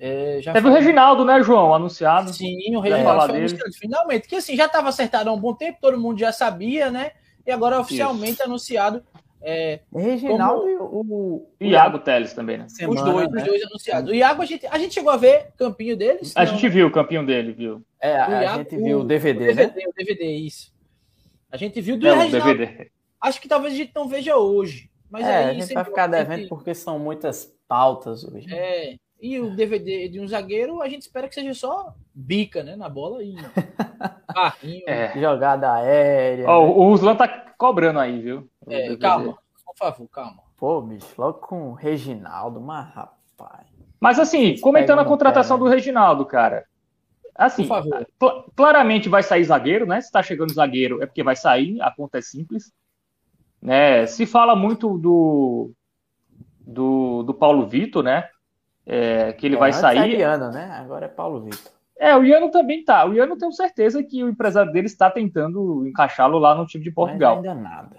[0.05, 0.71] é, Teve foi...
[0.71, 1.73] o Reginaldo, né, João?
[1.73, 2.33] Anunciado.
[2.33, 4.27] Sim, o Reginaldo foi anunciado finalmente.
[4.27, 7.13] Que assim, já estava acertado há um bom tempo, todo mundo já sabia, né?
[7.47, 8.43] E agora oficialmente Isso.
[8.43, 9.05] anunciado.
[9.41, 12.69] É, Reginaldo e o, o, Iago Teles também, né?
[12.69, 13.43] Semana, os dois, né?
[13.43, 14.11] os dois anunciados.
[14.11, 16.33] O Iago, a gente, a gente chegou a ver o campinho deles?
[16.37, 17.81] A gente viu o campinho dele, viu?
[18.01, 19.87] É, a, Iago, a gente viu o DVD, o DVD, né?
[19.89, 20.73] O DVD, isso.
[21.49, 22.55] A gente viu do é, Reginaldo.
[22.55, 22.91] DVD.
[23.21, 24.91] Acho que talvez a gente não veja hoje.
[25.09, 28.53] Mas é, aí, a gente vai ficar devendo porque são muitas pautas hoje.
[28.53, 32.75] É, e o DVD de um zagueiro, a gente espera que seja só bica, né?
[32.75, 33.37] Na bola e
[34.35, 34.83] carrinho.
[34.85, 35.17] É.
[35.19, 36.51] Jogada aérea.
[36.51, 36.73] Oh, né?
[36.75, 38.51] O Ruslan tá cobrando aí, viu?
[38.69, 40.43] É, calma, por favor, calma.
[40.57, 43.69] Pô, bicho, logo com o Reginaldo, mas rapaz.
[44.01, 45.71] Mas assim, comentando a contratação pé, né?
[45.71, 46.67] do Reginaldo, cara.
[47.33, 50.01] Assim, cl claramente vai sair zagueiro, né?
[50.01, 52.73] Se tá chegando zagueiro é porque vai sair, a conta é simples.
[53.61, 54.05] Né?
[54.07, 55.71] Se fala muito do,
[56.59, 58.29] do, do Paulo Vitor, né?
[58.87, 60.17] É, que ele é, vai sair.
[60.17, 60.71] É Iano, né?
[60.79, 61.73] Agora é Paulo Vitor.
[61.99, 63.05] É, o Iano também tá.
[63.05, 66.91] O Iano tenho certeza que o empresário dele está tentando encaixá-lo lá no time de
[66.91, 67.37] Portugal.
[67.37, 67.97] Mas ainda nada.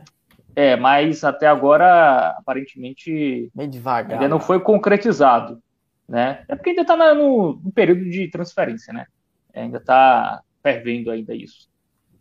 [0.55, 5.61] É, mas até agora, aparentemente, Bem devagar, ainda não foi concretizado.
[6.07, 6.43] Né?
[6.47, 9.05] É porque ainda está no, no, período de transferência, né?
[9.53, 11.69] É, ainda está fervendo ainda isso.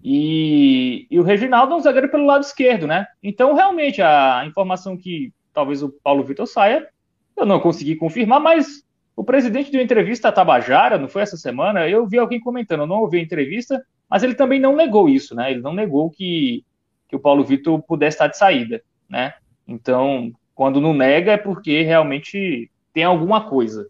[0.03, 3.07] E, e o Reginaldo é um zagueiro pelo lado esquerdo, né?
[3.23, 6.89] Então, realmente, a informação que talvez o Paulo Vitor saia,
[7.37, 11.89] eu não consegui confirmar, mas o presidente deu entrevista à Tabajara, não foi essa semana?
[11.89, 15.35] Eu vi alguém comentando, eu não ouvi a entrevista, mas ele também não negou isso,
[15.35, 15.51] né?
[15.51, 16.65] Ele não negou que,
[17.09, 19.35] que o Paulo Vitor pudesse estar de saída, né?
[19.67, 23.89] Então, quando não nega é porque realmente tem alguma coisa.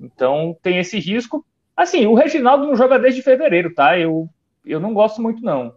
[0.00, 1.44] Então, tem esse risco.
[1.76, 3.98] Assim, o Reginaldo não joga desde fevereiro, tá?
[3.98, 4.28] Eu,
[4.64, 5.74] eu não gosto muito, não.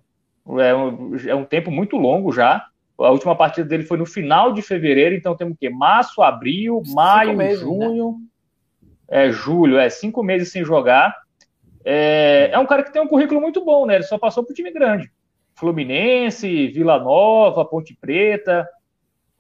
[0.60, 2.66] É um, é um tempo muito longo já.
[3.00, 5.70] A última partida dele foi no final de fevereiro, então temos o quê?
[5.70, 7.66] Março, abril, maio, meses, né?
[7.66, 9.26] junho, né?
[9.26, 11.16] é, julho, é cinco meses sem jogar.
[11.84, 13.96] É, é um cara que tem um currículo muito bom, né?
[13.96, 15.10] Ele só passou por time grande.
[15.56, 18.68] Fluminense, Vila Nova, Ponte Preta,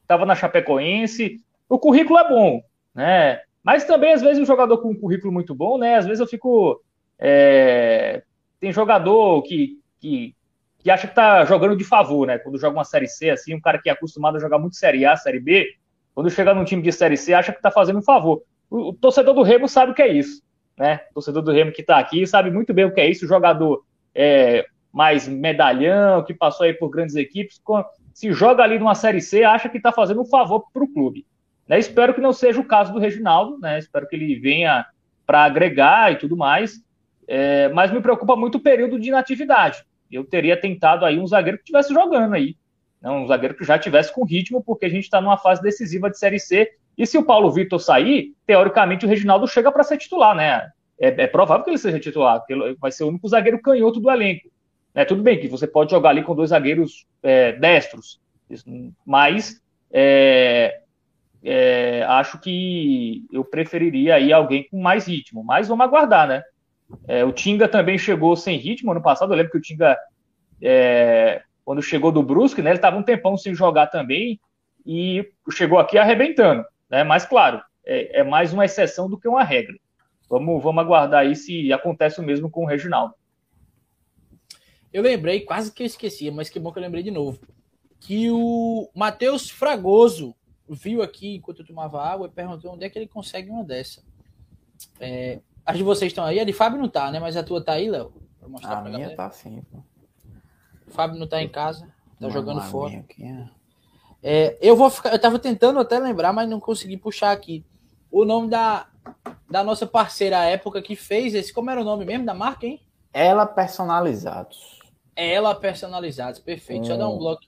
[0.02, 1.38] estava na Chapecoense.
[1.68, 2.62] O currículo é bom,
[2.96, 3.42] né?
[3.64, 5.96] Mas também, às vezes, um jogador com um currículo muito bom, né?
[5.96, 6.82] Às vezes eu fico.
[7.18, 8.24] É...
[8.60, 10.36] Tem jogador que, que
[10.80, 12.38] que acha que tá jogando de favor, né?
[12.40, 15.06] Quando joga uma Série C, assim, um cara que é acostumado a jogar muito Série
[15.06, 15.68] A, Série B,
[16.16, 18.42] quando chega num time de Série C, acha que tá fazendo um favor.
[18.70, 20.42] O, o torcedor do Remo sabe o que é isso,
[20.78, 21.02] né?
[21.12, 23.26] O torcedor do Remo que tá aqui sabe muito bem o que é isso.
[23.26, 23.84] O jogador
[24.16, 27.62] é, mais medalhão, que passou aí por grandes equipes,
[28.14, 31.26] se joga ali numa Série C, acha que tá fazendo um favor pro clube.
[31.68, 31.78] Né?
[31.78, 33.78] Espero que não seja o caso do Reginaldo, né?
[33.78, 34.86] Espero que ele venha
[35.26, 36.82] para agregar e tudo mais.
[37.28, 39.84] É, mas me preocupa muito o período de inatividade
[40.16, 42.56] eu teria tentado aí um zagueiro que estivesse jogando aí.
[43.02, 43.10] Né?
[43.10, 46.18] Um zagueiro que já tivesse com ritmo, porque a gente está numa fase decisiva de
[46.18, 46.72] Série C.
[46.98, 50.70] E se o Paulo Vitor sair, teoricamente o Reginaldo chega para ser titular, né?
[51.00, 54.12] É, é, provável que ele seja titular, ele vai ser o único zagueiro canhoto do
[54.12, 54.50] elenco.
[54.94, 58.20] É, tudo bem que você pode jogar ali com dois zagueiros é, destros,
[59.06, 60.82] mas é,
[61.44, 65.44] é, acho que eu preferiria aí alguém com mais ritmo.
[65.44, 66.44] Mas vamos aguardar, né?
[67.08, 69.32] É, o Tinga também chegou sem ritmo ano passado.
[69.32, 69.98] Eu lembro que o Tinga,
[70.62, 74.40] é, quando chegou do Brusque, né, ele estava um tempão sem jogar também
[74.86, 76.66] e chegou aqui arrebentando.
[76.90, 77.04] Né?
[77.04, 79.76] Mas, claro, é, é, mais uma exceção do que uma regra.
[80.30, 83.14] Vamos, vamos aguardar aí se acontece o mesmo com o Reginaldo.
[84.92, 87.40] Eu lembrei, quase que eu esquecia, mas que bom que eu lembrei de novo.
[88.00, 90.36] Que o Matheus Fragoso
[90.68, 94.04] viu aqui enquanto eu tomava água e perguntou onde é que ele consegue uma dessa.
[95.00, 96.40] É, as de vocês estão aí.
[96.40, 97.20] A de Fábio não tá, né?
[97.20, 98.14] Mas a tua tá aí, Léo?
[98.42, 99.16] A minha galera.
[99.16, 99.80] tá sim, pô.
[100.88, 101.88] Fábio não tá em casa.
[102.20, 102.98] Tá jogando fora.
[103.00, 103.50] Aqui, é.
[104.22, 105.12] É, eu vou ficar.
[105.12, 107.66] Eu tava tentando até lembrar, mas não consegui puxar aqui.
[108.12, 108.88] O nome da,
[109.50, 111.54] da nossa parceira à época que fez esse.
[111.54, 112.82] Como era o nome mesmo da marca, hein?
[113.14, 114.80] Ela Personalizados.
[115.16, 116.84] Ela Personalizados, perfeito.
[116.84, 116.88] Hum.
[116.88, 117.42] Só dar um bloco.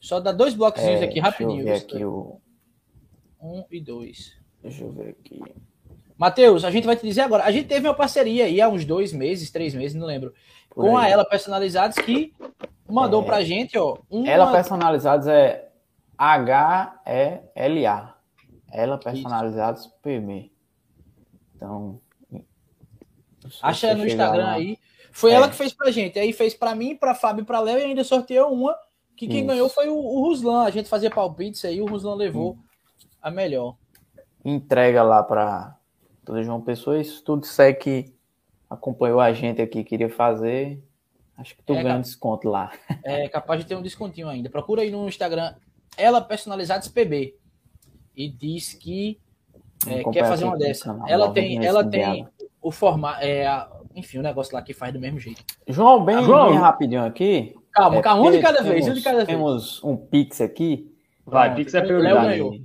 [0.00, 1.64] Só dar dois bloquinhos é, aqui rapidinho.
[1.64, 2.40] Deixa eu ver aqui o...
[3.40, 4.36] Um e dois.
[4.62, 5.40] Deixa eu ver aqui.
[6.18, 7.44] Matheus, a gente vai te dizer agora.
[7.44, 10.32] A gente teve uma parceria aí há uns dois meses, três meses, não lembro,
[10.70, 12.32] com a Ela Personalizados que
[12.88, 13.24] mandou é.
[13.24, 13.98] pra gente, ó.
[14.08, 14.28] Uma...
[14.28, 15.68] Ela Personalizados é
[16.16, 18.16] H-E-L-A.
[18.72, 19.86] Ela Personalizados.
[20.02, 20.50] PB.
[21.54, 22.00] Então.
[23.62, 24.52] Acha no Instagram lá.
[24.52, 24.78] aí.
[25.12, 25.34] Foi é.
[25.34, 26.18] ela que fez pra gente.
[26.18, 28.76] Aí fez pra mim, pra Fábio e pra Léo e ainda sorteou uma.
[29.16, 29.46] Que quem Isso.
[29.46, 30.64] ganhou foi o, o Ruslan.
[30.64, 32.58] A gente fazia palpites aí, o Ruslan levou hum.
[33.22, 33.76] a melhor.
[34.44, 35.75] Entrega lá pra,
[36.26, 37.00] toda João Pessoa.
[37.00, 38.14] Isso tudo segue que
[38.68, 40.82] acompanhou a gente aqui, queria fazer.
[41.38, 42.72] Acho que tu é, ganha um desconto lá.
[43.04, 44.50] É capaz de ter um descontinho ainda.
[44.50, 45.54] Procura aí no Instagram
[45.96, 47.34] ela personalizados PB
[48.14, 49.18] e diz que
[49.86, 50.86] é, quer fazer uma dessa.
[50.86, 52.26] Canal, ela tem, ela tem
[52.60, 55.42] o formato, é, enfim, o negócio lá que faz do mesmo jeito.
[55.68, 57.54] João, bem, João, bem rapidinho aqui.
[57.70, 59.28] Calma, é, calma, um de cada temos, vez, um de cada vez.
[59.28, 60.92] Temos um Pix aqui.
[61.24, 62.64] Vai, Pix é prioridade.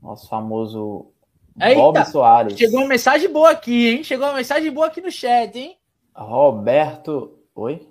[0.00, 1.11] Nosso famoso
[1.60, 2.58] Eita, Bob Soares.
[2.58, 4.04] Chegou uma mensagem boa aqui, hein?
[4.04, 5.76] Chegou uma mensagem boa aqui no chat, hein?
[6.14, 7.38] Roberto.
[7.54, 7.88] Oi?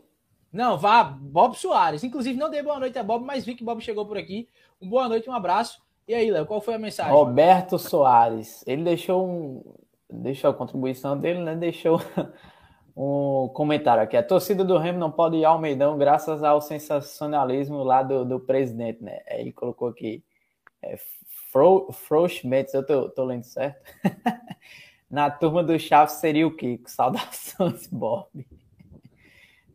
[0.51, 2.03] Não, vá, Bob Soares.
[2.03, 4.47] Inclusive, não dei boa noite a Bob, mas vi que Bob chegou por aqui.
[4.81, 5.81] Um boa noite, um abraço.
[6.07, 7.13] E aí, Léo, qual foi a mensagem?
[7.13, 8.63] Roberto Soares.
[8.67, 9.63] Ele deixou um.
[10.09, 11.55] Deixou a contribuição dele, né?
[11.55, 12.01] Deixou
[12.97, 14.17] um comentário aqui.
[14.17, 18.39] A torcida do Remo não pode ir ao Meidão graças ao sensacionalismo lá do, do
[18.39, 19.21] presidente, né?
[19.29, 20.21] Aí ele colocou aqui.
[20.81, 20.97] É,
[21.51, 23.81] Fro, Froschmetz, eu tô, tô lendo certo?
[25.11, 26.89] Na turma do Chaves seria o Kiko.
[26.89, 28.47] Saudações, Bob.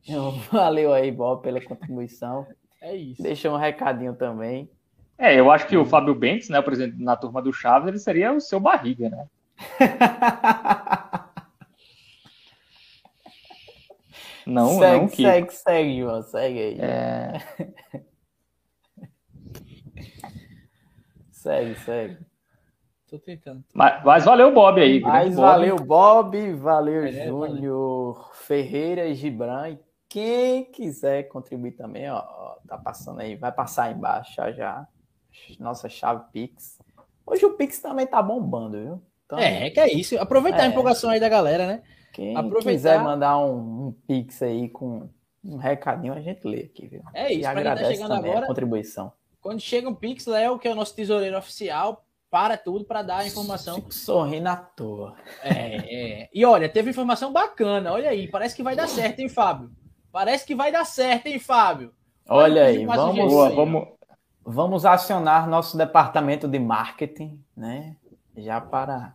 [0.03, 2.47] Então, valeu aí, Bob, pela contribuição.
[2.81, 3.23] É isso.
[3.23, 4.71] Deixa um recadinho também.
[5.19, 7.99] É, eu acho que o Fábio Bentes, né, por exemplo, na turma do Chaves, ele
[7.99, 9.27] seria o seu barriga, né?
[14.47, 15.23] não, segue, não que...
[15.23, 16.79] Segue, segue, João, segue aí.
[16.81, 17.35] É...
[21.47, 22.19] Segue, segue.
[23.09, 23.63] Tô tentando.
[23.73, 24.99] Mas, mas valeu, Bob aí.
[24.99, 25.43] Mas Bob.
[25.43, 29.79] valeu, Bob, valeu, é, Júnior, Ferreira, Gibran
[30.09, 32.21] Quem quiser contribuir também, ó,
[32.67, 34.89] tá passando aí, vai passar aí embaixo já já.
[35.61, 36.83] Nossa chave Pix.
[37.25, 39.03] Hoje o Pix também tá bombando, viu?
[39.25, 40.19] Então, é, que é isso.
[40.19, 41.83] Aproveitar é, a empolgação aí da galera, né?
[42.13, 42.73] Quem Aproveitar...
[42.73, 45.09] quiser mandar um, um, Pix aí com
[45.45, 47.03] um recadinho, a gente lê aqui, viu?
[47.15, 49.13] É isso, e tá agradece tá também agora, a contribuição.
[49.47, 53.19] Quando chega um Pix, Léo, que é o nosso tesoureiro oficial, para tudo para dar
[53.19, 53.77] a informação.
[53.77, 55.15] Fico sorrindo à toa.
[55.41, 56.29] É, é.
[56.35, 57.93] E olha, teve informação bacana.
[57.93, 59.71] Olha aí, parece que vai dar certo, hein, Fábio?
[60.11, 61.95] Parece que vai dar certo, hein, Fábio?
[62.29, 63.89] Olha, aí, vamos, boa, vamos,
[64.45, 67.95] vamos acionar nosso departamento de marketing, né?
[68.37, 69.15] Já para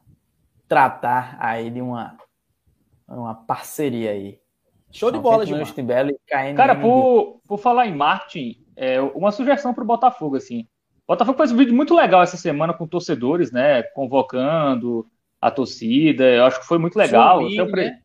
[0.66, 2.18] tratar aí de uma,
[3.06, 4.40] uma parceria aí.
[4.90, 5.68] Show de bola, Gilmar.
[6.56, 10.62] Cara, por, por falar em marketing, é, uma sugestão para o Botafogo, assim.
[11.08, 13.84] O Botafogo fez um vídeo muito legal essa semana com torcedores, né?
[13.84, 15.06] Convocando
[15.40, 16.24] a torcida.
[16.24, 17.42] Eu acho que foi muito legal.
[17.42, 17.86] Suami, pre...
[17.86, 18.00] né?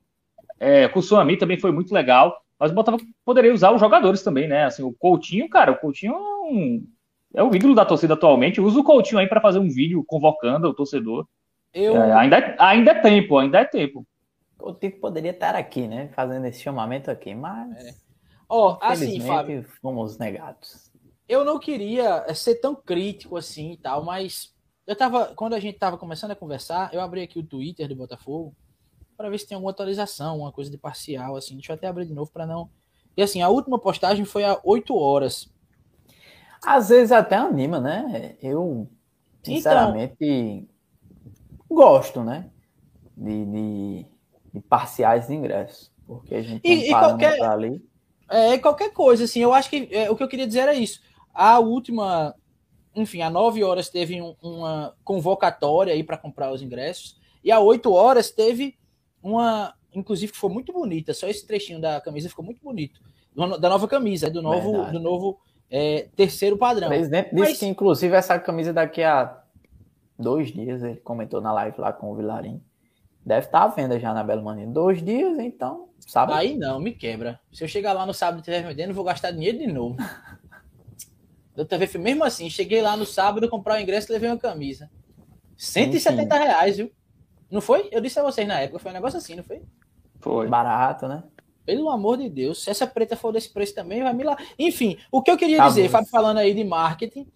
[0.61, 2.39] é, com o Suami também foi muito legal.
[2.59, 4.65] Mas o Botafogo poderia usar os jogadores também, né?
[4.65, 6.19] Assim, o Coutinho, cara, o Coutinho é,
[6.53, 6.87] um...
[7.37, 8.61] é o ídolo da torcida atualmente.
[8.61, 11.27] Usa o Coutinho aí para fazer um vídeo convocando o torcedor.
[11.73, 11.97] Eu...
[11.97, 14.07] É, ainda, é, ainda é tempo, ainda é tempo.
[14.59, 16.11] O Coutinho poderia estar aqui, né?
[16.15, 18.05] Fazendo esse chamamento aqui, mas.
[18.49, 19.65] Ó, oh, assim, Fábio.
[19.81, 20.87] Fomos negados
[21.29, 24.55] eu não queria eh, ser tão crítico assim e tal, mas
[24.87, 27.97] eu tava, quando a gente tava começando a conversar, eu abri aqui o Twitter do
[27.97, 28.55] Botafogo
[29.17, 31.55] para ver se tem alguma atualização, uma coisa de parcial assim.
[31.55, 32.71] Deixa eu até abrir de novo para não.
[33.17, 35.51] E assim, a última postagem foi há 8 horas.
[36.65, 38.37] Às vezes até anima, né?
[38.43, 38.89] Eu
[39.43, 40.69] sinceramente então...
[41.69, 42.51] gosto, né?
[43.17, 44.07] De, de,
[44.53, 47.83] de, parciais de ingressos, porque a gente e, não e qualquer ali.
[48.29, 51.01] É, qualquer coisa, assim, eu acho que é, o que eu queria dizer era isso.
[51.33, 52.35] A última,
[52.95, 57.17] enfim, a 9 horas teve um, uma convocatória aí para comprar os ingressos.
[57.45, 58.77] E a 8 horas teve
[59.23, 61.15] uma, inclusive, que foi muito bonita.
[61.15, 63.01] Só esse trechinho da camisa ficou muito bonito.
[63.61, 65.39] Da nova camisa, do novo, do novo
[65.71, 66.89] é, terceiro padrão.
[66.89, 67.59] O presidente disse Mas...
[67.59, 69.43] que, inclusive, essa camisa daqui a
[70.19, 72.63] dois dias, ele comentou na live lá com o Vilarim.
[73.27, 74.69] Deve estar à venda já na Belo Mania.
[74.69, 76.33] Dois dias, então, sabe?
[76.33, 77.41] Aí não, me quebra.
[77.53, 79.97] Se eu chegar lá no sábado e estiver vendendo, vou gastar dinheiro de novo.
[81.57, 82.49] Da outra vez mesmo assim.
[82.49, 84.89] Cheguei lá no sábado, comprar o ingresso e levei uma camisa.
[85.57, 86.45] 170 Enfim.
[86.45, 86.93] reais, viu?
[87.51, 87.89] Não foi?
[87.91, 89.61] Eu disse a vocês na época, foi um negócio assim, não foi?
[90.21, 90.47] Foi.
[90.47, 91.25] Barato, né?
[91.65, 94.37] Pelo amor de Deus, se essa preta for desse preço também, vai me lá.
[94.57, 97.27] Enfim, o que eu queria tá dizer, Fábio falando aí de marketing,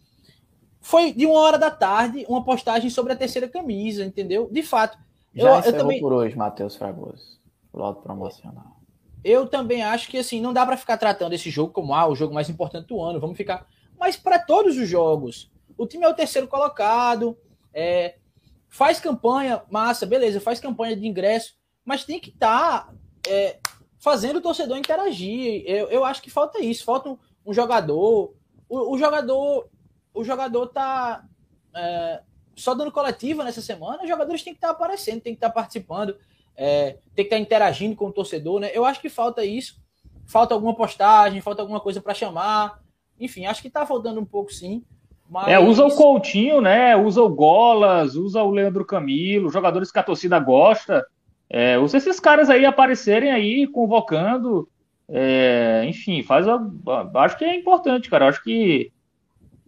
[0.80, 4.48] foi de uma hora da tarde uma postagem sobre a terceira camisa, entendeu?
[4.52, 4.96] De fato.
[5.34, 7.40] Já eu, eu também por hoje, Matheus Fragoso.
[7.72, 8.80] Logo promocional.
[9.22, 12.16] Eu também acho que assim, não dá para ficar tratando esse jogo como ah, o
[12.16, 13.20] jogo mais importante do ano.
[13.20, 13.66] Vamos ficar
[14.00, 15.52] mas para todos os jogos.
[15.76, 17.36] O time é o terceiro colocado,
[17.72, 18.16] é,
[18.66, 21.54] faz campanha, massa, beleza, faz campanha de ingresso,
[21.84, 22.94] mas tem que estar tá,
[23.28, 23.58] é,
[23.98, 25.62] fazendo o torcedor interagir.
[25.66, 28.34] Eu, eu acho que falta isso, falta um, um jogador.
[28.66, 29.68] O, o, jogador
[30.14, 31.22] o jogador tá
[31.76, 32.22] é,
[32.60, 36.16] só dando coletiva nessa semana, os jogadores têm que estar aparecendo, tem que estar participando,
[36.56, 38.70] é, tem que estar interagindo com o torcedor, né?
[38.72, 39.80] Eu acho que falta isso.
[40.26, 42.78] Falta alguma postagem, falta alguma coisa para chamar.
[43.18, 44.84] Enfim, acho que tá faltando um pouco sim.
[45.28, 45.48] Mas...
[45.48, 46.96] É, usa o Coutinho, né?
[46.96, 51.04] Usa o Golas, usa o Leandro Camilo, jogadores que a torcida gosta.
[51.48, 54.68] É, usa esses caras aí aparecerem aí, convocando.
[55.08, 56.60] É, enfim, faz a,
[57.16, 58.28] acho que é importante, cara.
[58.28, 58.92] Acho que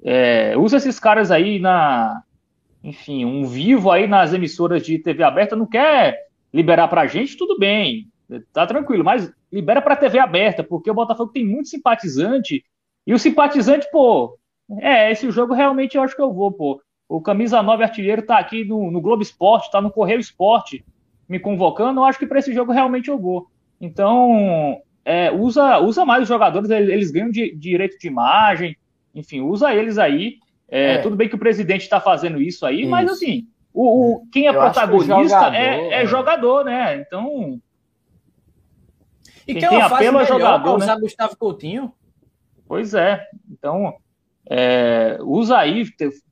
[0.04, 2.22] é, usa esses caras aí na.
[2.82, 5.54] Enfim, um vivo aí nas emissoras de TV aberta.
[5.54, 8.08] Não quer liberar pra gente, tudo bem.
[8.52, 12.64] Tá tranquilo, mas libera pra TV aberta, porque o Botafogo tem muito simpatizante
[13.06, 14.38] e o simpatizante, pô,
[14.80, 16.80] é, esse jogo realmente eu acho que eu vou, pô.
[17.08, 20.84] O camisa 9 artilheiro tá aqui no, no Globo Esporte, tá no Correio Esporte
[21.28, 23.48] me convocando, eu acho que para esse jogo realmente eu vou.
[23.80, 28.76] Então, é, usa, usa mais os jogadores, eles ganham de, de direito de imagem,
[29.14, 30.38] enfim, usa eles aí.
[30.72, 30.98] É, é.
[30.98, 32.90] Tudo bem que o presidente está fazendo isso aí, isso.
[32.90, 36.96] mas assim, o, o quem é eu protagonista jogador, é, é, jogador, né?
[36.96, 37.60] Então.
[39.46, 40.78] E quem, quem tem apelo é jogador.
[40.78, 40.84] Né?
[40.84, 41.92] usar Gustavo Coutinho?
[42.66, 43.22] Pois é.
[43.50, 43.94] Então,
[44.48, 45.84] é, usa aí,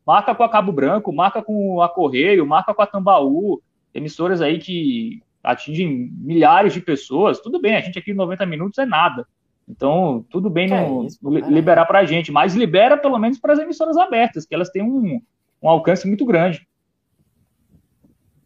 [0.06, 3.60] marca com a Cabo Branco, marca com a Correio, marca com a Tambaú,
[3.92, 7.40] emissoras aí que atingem milhares de pessoas.
[7.40, 9.26] Tudo bem, a gente aqui em 90 minutos é nada.
[9.70, 11.18] Então, tudo bem é no, isso,
[11.48, 14.82] liberar para a gente, mas libera pelo menos para as emissoras abertas, que elas têm
[14.82, 15.20] um,
[15.62, 16.66] um alcance muito grande.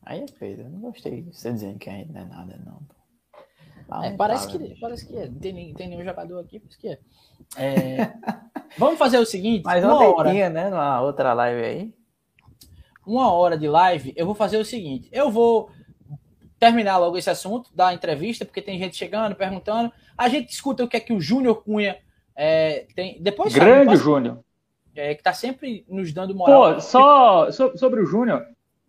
[0.03, 2.83] Aí é feio, eu não gostei de você dizendo que ainda não é nada, não.
[4.03, 5.29] É, parece, que, parece que é.
[5.29, 6.99] Não tem, tem nenhum jogador aqui, parece que é.
[7.57, 8.15] é...
[8.79, 10.31] Vamos fazer o seguinte: Mas uma hora.
[10.31, 10.71] Tinha, né?
[10.71, 11.95] Numa outra live aí.
[13.07, 15.71] Uma hora de live, eu vou fazer o seguinte: eu vou
[16.65, 19.93] terminar logo esse assunto da entrevista, porque tem gente chegando, perguntando.
[20.17, 21.99] A gente escuta o que é que o Júnior Cunha
[22.35, 23.19] é, tem.
[23.21, 24.39] Depois Grande Júnior.
[24.97, 26.75] É, que tá sempre nos dando moral.
[26.75, 28.43] Pô, só sobre o Júnior,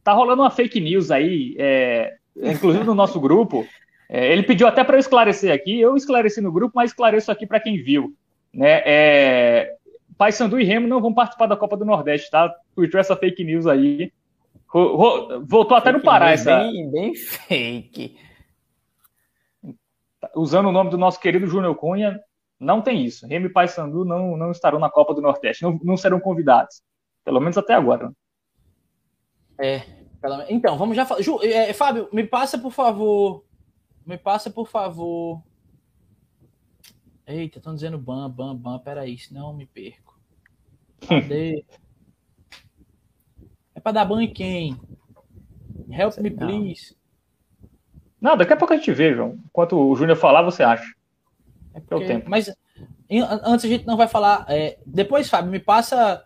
[0.03, 3.67] tá rolando uma fake news aí, é, inclusive no nosso grupo.
[4.07, 7.45] É, ele pediu até para eu esclarecer aqui, eu esclareci no grupo, mas esclareço aqui
[7.45, 8.13] para quem viu.
[8.53, 8.84] Né?
[8.86, 9.73] É,
[10.17, 12.53] Paysandu e Remo não vão participar da Copa do Nordeste, tá?
[12.73, 14.13] Tweetou essa fake news aí.
[15.47, 16.57] Voltou até fake no Pará essa.
[16.57, 18.17] Bem, bem fake.
[20.36, 22.19] Usando o nome do nosso querido Júnior Cunha,
[22.59, 23.26] não tem isso.
[23.26, 26.82] Remo e Paysandu não, não estarão na Copa do Nordeste, não, não serão convidados.
[27.23, 28.11] Pelo menos até agora.
[29.57, 29.82] É,
[30.49, 31.21] então, vamos já falar.
[31.21, 33.45] Ju, é, Fábio, me passa, por favor.
[34.05, 35.41] Me passa, por favor.
[37.26, 38.80] Eita, estão dizendo ban, ban, ban.
[38.80, 40.19] Peraí, senão me perco.
[41.07, 41.63] Cadê?
[43.76, 44.80] É pra dar ban em quem?
[45.89, 46.95] Help me, please.
[48.19, 49.38] Não, daqui a pouco a gente vê, João.
[49.45, 50.95] Enquanto o Júnior falar, você acha.
[51.73, 52.30] É porque, é o tempo.
[52.30, 52.51] Mas
[53.43, 54.45] antes a gente não vai falar.
[54.49, 56.26] É, depois, Fábio, me passa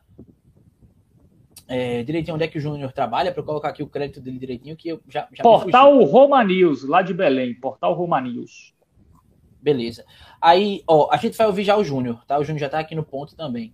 [1.67, 4.39] é, direitinho onde é que o Júnior trabalha, para eu colocar aqui o crédito dele
[4.39, 5.27] direitinho, que eu já.
[5.33, 7.53] já Portal Roma News, lá de Belém.
[7.53, 8.73] Portal Roma News.
[9.61, 10.05] Beleza.
[10.39, 12.39] Aí, ó, a gente vai ouvir já o Júnior, tá?
[12.39, 13.73] O Júnior já está aqui no ponto também.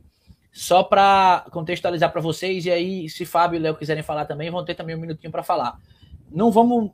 [0.55, 4.63] Só para contextualizar para vocês, e aí, se Fábio e Léo quiserem falar também, vão
[4.63, 5.77] ter também um minutinho para falar.
[6.31, 6.91] Não vamos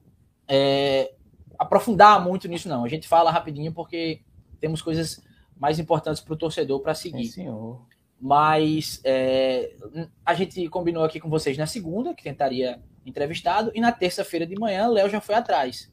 [0.47, 1.13] é,
[1.59, 2.83] aprofundar muito nisso, não.
[2.83, 4.21] A gente fala rapidinho porque
[4.59, 5.23] temos coisas
[5.55, 7.25] mais importantes para o torcedor para seguir.
[7.25, 7.85] Sim, senhor.
[8.19, 9.75] Mas é,
[10.25, 14.59] a gente combinou aqui com vocês na segunda, que tentaria entrevistado, e na terça-feira de
[14.59, 15.91] manhã, Léo já foi atrás.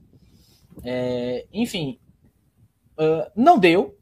[0.83, 1.99] É, enfim,
[2.99, 3.95] uh, não deu.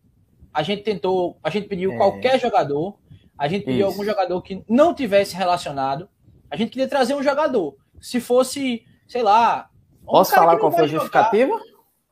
[0.55, 1.97] A gente tentou, a gente pediu é.
[1.97, 2.97] qualquer jogador,
[3.39, 3.89] a gente pediu Isso.
[3.89, 6.09] algum jogador que não tivesse relacionado.
[6.51, 7.76] A gente queria trazer um jogador.
[8.01, 9.68] Se fosse, sei lá.
[10.03, 11.61] Um Posso falar qual foi a justificativa?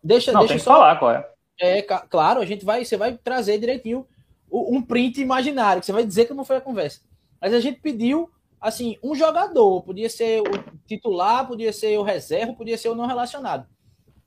[0.03, 0.75] Deixa, não, deixa tem só.
[0.75, 1.29] falar qual é.
[1.61, 4.07] É, claro, a gente vai, você vai trazer direitinho
[4.51, 7.01] um print imaginário, que você vai dizer que não foi a conversa.
[7.41, 9.83] Mas a gente pediu, assim, um jogador.
[9.83, 13.67] Podia ser o titular, podia ser o reserva, podia ser o não relacionado.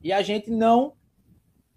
[0.02, 0.94] E a gente não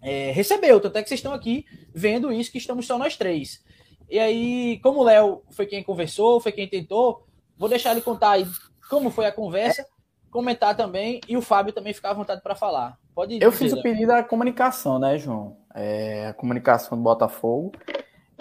[0.01, 0.79] é, recebeu.
[0.79, 3.63] Tanto é que vocês estão aqui vendo isso, que estamos só nós três.
[4.11, 7.25] E aí, como o Léo foi quem conversou, foi quem tentou,
[7.57, 8.45] vou deixar ele contar aí
[8.89, 9.87] como foi a conversa,
[10.29, 12.99] comentar também, e o Fábio também ficar à vontade para falar.
[13.15, 15.55] Pode Eu fiz o pedido da comunicação, né, João?
[15.73, 17.71] É, a comunicação do Botafogo.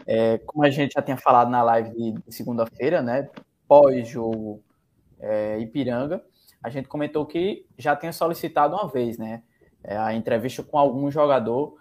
[0.04, 3.30] É, como a gente já tinha falado na live de, de segunda-feira, né,
[3.68, 4.60] pós-jogo
[5.20, 6.20] é, Ipiranga,
[6.60, 9.44] a gente comentou que já tinha solicitado uma vez, né,
[9.84, 11.76] é, a entrevista com algum jogador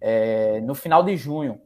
[0.00, 1.60] é, no final de junho,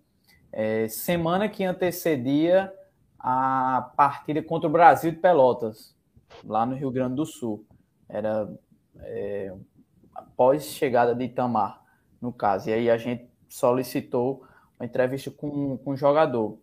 [0.53, 2.72] é, semana que antecedia
[3.18, 5.94] a partida contra o Brasil de Pelotas,
[6.44, 7.66] lá no Rio Grande do Sul.
[8.09, 8.49] Era
[9.01, 9.53] é,
[10.14, 11.82] após chegada de Itamar,
[12.20, 12.70] no caso.
[12.70, 14.44] E aí a gente solicitou
[14.78, 16.59] uma entrevista com, com o jogador.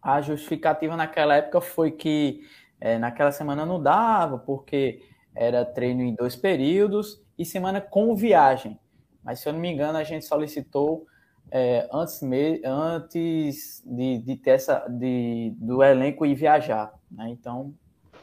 [0.00, 2.42] A justificativa naquela época foi que
[2.80, 5.02] é, naquela semana não dava, porque
[5.34, 8.78] era treino em dois períodos e semana com viagem.
[9.22, 11.06] Mas se eu não me engano, a gente solicitou
[11.54, 16.94] é, antes, me, antes de, de ter essa, de, do elenco ir viajar.
[17.10, 17.28] Né?
[17.28, 17.74] Então,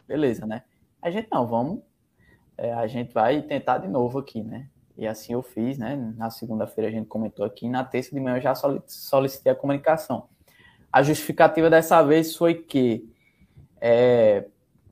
[0.08, 0.64] beleza, né?
[1.00, 1.84] A gente não, vamos.
[2.58, 4.68] É, a gente vai tentar de novo aqui, né?
[4.98, 5.96] E assim eu fiz, né?
[6.18, 8.56] Na segunda-feira a gente comentou aqui, na terça de manhã eu já
[8.88, 10.28] solicitei a comunicação.
[10.92, 13.08] A justificativa dessa vez foi que
[13.80, 14.48] é,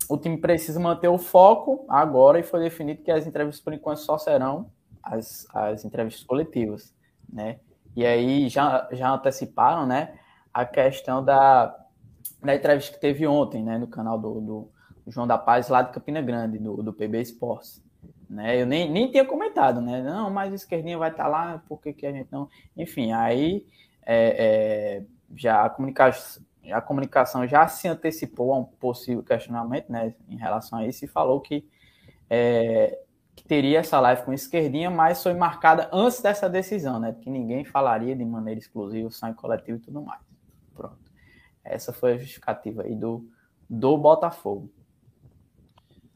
[0.07, 3.97] o time precisa manter o foco agora e foi definido que as entrevistas por enquanto
[3.97, 4.71] só serão
[5.01, 6.93] as, as entrevistas coletivas,
[7.27, 7.59] né?
[7.97, 10.19] E aí já, já anteciparam, né?
[10.53, 11.75] A questão da,
[12.43, 13.79] da entrevista que teve ontem, né?
[13.79, 14.71] No canal do, do
[15.07, 17.83] João da Paz lá de Campina Grande, do, do PB Sports.
[18.29, 18.61] Né?
[18.61, 20.03] Eu nem, nem tinha comentado, né?
[20.03, 22.47] Não, mas a esquerdinha vai estar tá lá, por que, que a gente não.
[22.77, 23.65] Enfim, aí
[24.05, 25.03] é, é,
[25.35, 30.77] já a comunicação, a comunicação já se antecipou a um possível questionamento né, em relação
[30.77, 31.67] a isso e falou que,
[32.29, 33.06] é, que
[33.47, 37.15] teria essa live com esquerdinha, mas foi marcada antes dessa decisão, né?
[37.21, 40.21] Que ninguém falaria de maneira exclusiva, só em coletivo e tudo mais.
[40.75, 40.97] Pronto.
[41.63, 43.25] Essa foi a justificativa aí do,
[43.69, 44.69] do Botafogo.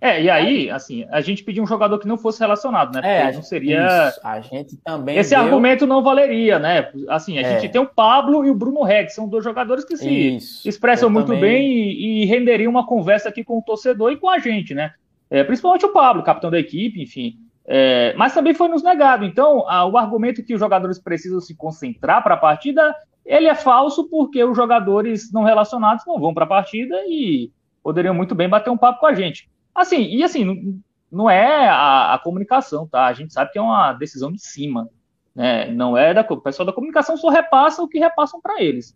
[0.03, 3.01] É, e aí, assim, a gente pediu um jogador que não fosse relacionado, né?
[3.03, 4.07] É, Porque é, não seria.
[4.07, 5.15] Isso, a gente também.
[5.15, 5.39] Esse deu...
[5.39, 6.91] argumento não valeria, né?
[7.07, 7.59] Assim, a é.
[7.59, 11.07] gente tem o Pablo e o Bruno Rex, são dois jogadores que se isso, expressam
[11.07, 11.41] muito também...
[11.41, 14.91] bem e, e renderiam uma conversa aqui com o torcedor e com a gente, né?
[15.31, 17.37] É, principalmente o Pablo, capitão da equipe, enfim.
[17.65, 19.23] É, mas também foi nos negado.
[19.23, 22.93] Então, a, o argumento que os jogadores precisam se concentrar para a partida,
[23.25, 27.49] ele é falso porque os jogadores não relacionados não vão para a partida e
[27.81, 29.49] poderiam muito bem bater um papo com a gente.
[29.73, 33.05] Assim, e assim, não é a, a, comunicação, tá?
[33.05, 34.89] A gente sabe que é uma decisão de cima,
[35.33, 35.71] né?
[35.71, 38.93] Não é da o pessoal da comunicação só repassa o que repassam para eles.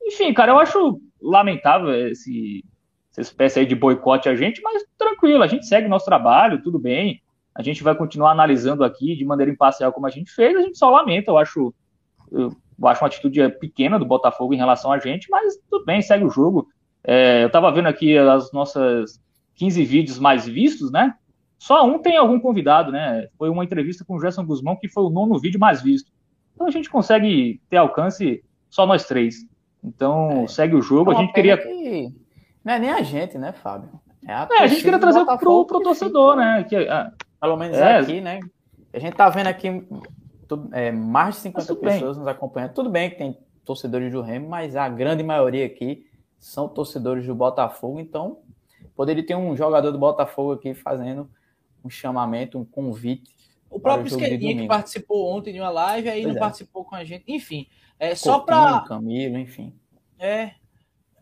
[0.00, 2.64] Enfim, cara, eu acho lamentável esse,
[3.12, 6.78] essa espécie aí de boicote a gente, mas tranquilo, a gente segue nosso trabalho, tudo
[6.78, 7.22] bem.
[7.54, 10.78] A gente vai continuar analisando aqui de maneira imparcial como a gente fez, a gente
[10.78, 11.74] só lamenta, eu acho,
[12.30, 16.24] eu acho uma atitude pequena do Botafogo em relação a gente, mas tudo bem, segue
[16.24, 16.68] o jogo.
[17.04, 19.20] É, eu estava vendo aqui as nossas
[19.56, 21.14] 15 vídeos mais vistos, né?
[21.58, 23.28] Só um tem algum convidado, né?
[23.38, 26.10] Foi uma entrevista com o Gerson Guzmão, que foi o nono vídeo mais visto.
[26.54, 29.46] Então a gente consegue ter alcance só nós três.
[29.82, 30.46] Então é.
[30.48, 31.12] segue o jogo.
[31.12, 31.56] É a gente queria.
[31.56, 32.12] Que...
[32.64, 33.88] Não é nem a gente, né, Fábio?
[34.26, 36.64] É a, é, a gente queria trazer pro, pro torcedor, né?
[36.64, 37.98] Que, ah, Pelo menos é.
[37.98, 38.38] aqui, né?
[38.92, 39.84] A gente tá vendo aqui
[40.46, 42.18] tudo, é, mais de 50 pessoas bem.
[42.18, 42.72] nos acompanhando.
[42.72, 46.06] Tudo bem que tem torcedores do Remo, mas a grande maioria aqui
[46.38, 47.98] são torcedores do Botafogo.
[47.98, 48.42] Então,
[48.94, 51.28] poderia ter um jogador do Botafogo aqui fazendo
[51.84, 53.34] um chamamento, um convite.
[53.68, 56.40] O próprio Esquerdinha que participou ontem de uma live, aí pois não é.
[56.40, 57.24] participou com a gente.
[57.26, 57.66] Enfim,
[57.98, 58.82] é só para.
[58.82, 59.74] Camilo, enfim.
[60.16, 60.52] É,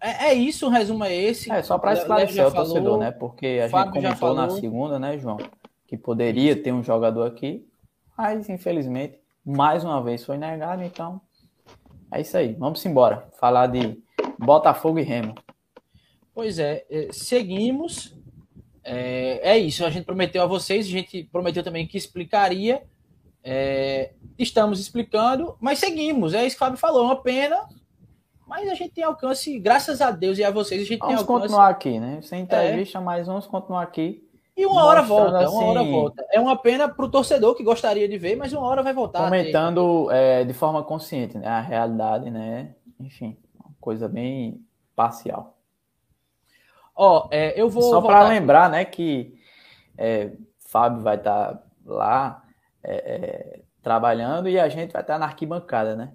[0.01, 1.51] é, é, isso, o resumo é esse.
[1.51, 3.11] É só para esclarecer o torcedor, falou, né?
[3.11, 5.39] Porque a gente comentou na segunda, né, João,
[5.87, 7.67] que poderia ter um jogador aqui,
[8.17, 11.21] mas infelizmente, mais uma vez foi negado, então
[12.13, 12.55] é isso aí.
[12.55, 13.29] Vamos embora.
[13.39, 14.03] Falar de
[14.39, 15.35] Botafogo e Remo.
[16.35, 18.15] Pois é, é seguimos
[18.83, 22.83] é, é, isso, a gente prometeu a vocês, a gente prometeu também que explicaria.
[23.43, 26.35] É, estamos explicando, mas seguimos.
[26.35, 27.69] É isso que o Fábio falou, uma pena,
[28.51, 31.21] mas a gente tem alcance, graças a Deus e a vocês, a gente vamos tem
[31.23, 31.43] alcance.
[31.43, 32.21] continuar aqui, né?
[32.21, 33.01] Sem entrevista, é.
[33.01, 34.29] mas vamos continuar aqui.
[34.57, 36.27] E uma hora volta, assim, uma hora volta.
[36.33, 39.25] É uma pena para o torcedor que gostaria de ver, mas uma hora vai voltar.
[39.25, 41.47] Comentando é, de forma consciente, né?
[41.47, 42.75] A realidade, né?
[42.99, 44.61] Enfim, uma coisa bem
[44.97, 45.57] parcial.
[46.93, 47.85] Ó, é, eu vou.
[47.85, 49.33] Só para lembrar, né, que
[49.97, 52.43] é, Fábio vai estar tá lá
[52.83, 56.13] é, é, trabalhando e a gente vai estar tá na arquibancada, né?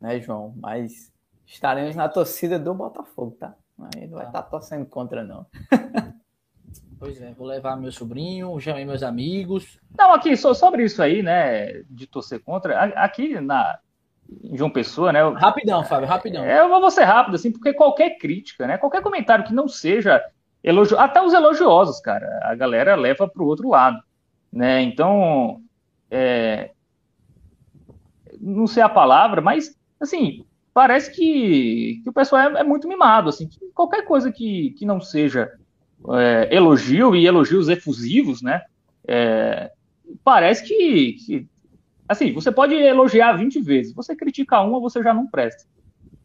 [0.00, 0.52] Né, João?
[0.56, 1.14] Mas
[1.46, 3.54] estaremos na torcida do Botafogo, tá?
[3.94, 5.46] Aí não vai estar tá torcendo contra, não.
[6.98, 9.78] Pois é, vou levar meu sobrinho, chamei meus amigos.
[9.98, 13.78] Não, aqui, só sobre isso aí, né, de torcer contra, aqui na,
[14.54, 15.20] João Pessoa, né?
[15.34, 16.42] Rapidão, Fábio, rapidão.
[16.42, 18.78] É, eu vou ser rápido, assim, porque qualquer crítica, né?
[18.78, 20.24] Qualquer comentário que não seja
[20.64, 24.02] elogio, até os elogiosos, cara, a galera leva para o outro lado,
[24.50, 24.80] né?
[24.80, 25.60] Então,
[26.10, 26.70] é,
[28.40, 30.45] não sei a palavra, mas assim
[30.76, 35.00] parece que, que o pessoal é, é muito mimado, assim, qualquer coisa que, que não
[35.00, 35.50] seja
[36.10, 38.60] é, elogio e elogios efusivos, né?
[39.08, 39.72] É,
[40.22, 41.48] parece que, que
[42.06, 45.64] Assim, você pode elogiar 20 vezes, você critica uma, você já não presta.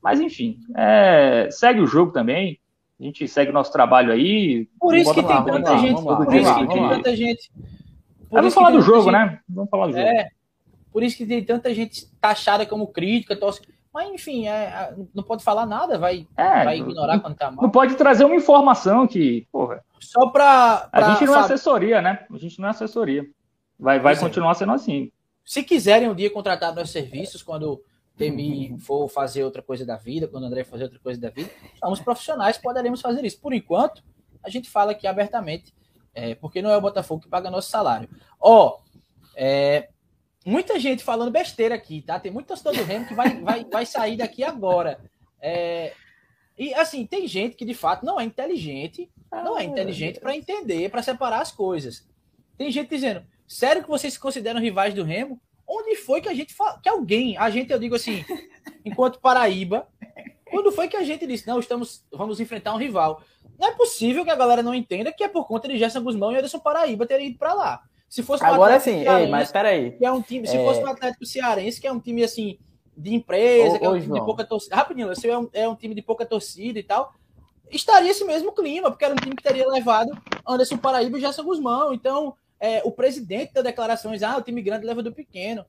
[0.03, 2.59] Mas, enfim, é, segue o jogo também.
[2.99, 4.67] A gente segue o nosso trabalho aí.
[4.77, 6.03] Por isso que tem tanta gente.
[6.03, 7.51] Por isso que tem tanta gente.
[8.29, 9.39] Vamos falar do jogo, né?
[9.47, 10.03] Vamos falar do jogo.
[10.03, 10.29] É,
[10.91, 13.33] por isso que tem tanta gente taxada como crítica.
[13.93, 17.61] Mas, enfim, é, não pode falar nada, vai, é, vai ignorar quando tá mal.
[17.61, 19.83] Não pode trazer uma informação que, porra.
[19.99, 20.87] Só pra.
[20.91, 22.25] pra a gente não é assessoria, né?
[22.31, 23.25] A gente não é assessoria.
[23.77, 24.17] Vai, vai é.
[24.17, 25.11] continuar sendo assim.
[25.43, 27.81] Se quiserem um dia contratar nossos serviços, quando o
[28.15, 31.49] Temi for fazer outra coisa da vida, quando o André fazer outra coisa da vida,
[31.79, 33.41] somos profissionais, poderemos fazer isso.
[33.41, 34.01] Por enquanto,
[34.43, 35.73] a gente fala aqui abertamente,
[36.13, 38.07] é, porque não é o Botafogo que paga nosso salário.
[38.39, 38.77] Ó,
[39.35, 39.89] é,
[40.45, 42.19] muita gente falando besteira aqui, tá?
[42.19, 44.99] Tem muito torcedor do Remo que vai, vai, vai sair daqui agora.
[45.41, 45.93] É,
[46.57, 50.89] e assim, tem gente que de fato não é inteligente, não é inteligente para entender,
[50.89, 52.07] para separar as coisas.
[52.57, 55.37] Tem gente dizendo, Sério que vocês se consideram rivais do Remo?
[55.67, 58.23] Onde foi que a gente que alguém, a gente eu digo assim,
[58.85, 59.89] enquanto Paraíba,
[60.49, 63.21] quando foi que a gente disse, não, estamos, vamos enfrentar um rival?
[63.59, 66.31] Não é possível que a galera não entenda que é por conta de Gerson Guzmão
[66.31, 67.83] e Anderson Paraíba terem ido para lá.
[68.11, 69.93] Se fosse Agora sim, ei, mas peraí.
[69.93, 70.65] Que é um time, se é...
[70.65, 72.59] fosse o Atlético Cearense, que é um time assim,
[72.95, 74.19] de empresa, ô, que é um time João.
[74.19, 74.75] de pouca torcida.
[74.75, 77.13] Rapidinho, se é um, é um time de pouca torcida e tal,
[77.71, 80.11] estaria esse mesmo clima, porque era um time que teria levado
[80.45, 81.93] Anderson Paraíba e Gerson Guzmão.
[81.93, 85.65] Então, é, o presidente da declarações, ah, o time grande leva do pequeno.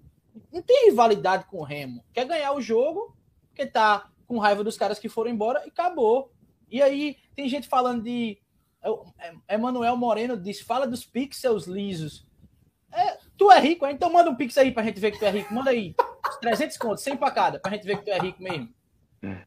[0.53, 2.03] Não tem rivalidade com o Remo.
[2.13, 3.17] Quer ganhar o jogo,
[3.51, 6.33] porque tá com raiva dos caras que foram embora e acabou.
[6.69, 8.37] E aí tem gente falando de.
[8.83, 12.27] É, Emanuel Moreno diz: fala dos pixels lisos.
[12.93, 15.31] É, tu é rico, então manda um pix aí pra gente ver que tu é
[15.31, 15.53] rico.
[15.53, 15.95] Manda aí.
[16.41, 18.69] 300 contos, sem facada, pra gente ver que tu é rico mesmo.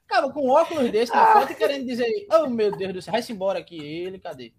[0.07, 3.34] Cara, com óculos desse na foto e querendo dizer: Oh meu Deus do céu, vai-se
[3.34, 3.77] embora aqui.
[3.77, 4.53] Ele, cadê?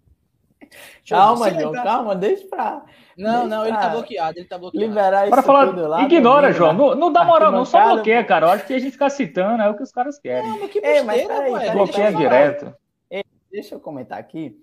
[1.07, 2.83] Calma, João, calma, deixa pra.
[3.17, 4.85] Não, deixa não, pra ele tá bloqueado, ele tá bloqueado.
[4.85, 6.73] Liberar isso falar, lá, ignora, João.
[6.73, 8.47] Não, não dá moral, não, só bloqueia, cara.
[8.47, 10.49] Eu acho que a gente ficar citando é o que os caras querem.
[10.49, 12.75] Não, mas que besteira, Ei, mas peraí, Bloqueia direto.
[13.09, 14.55] Ei, deixa eu comentar aqui.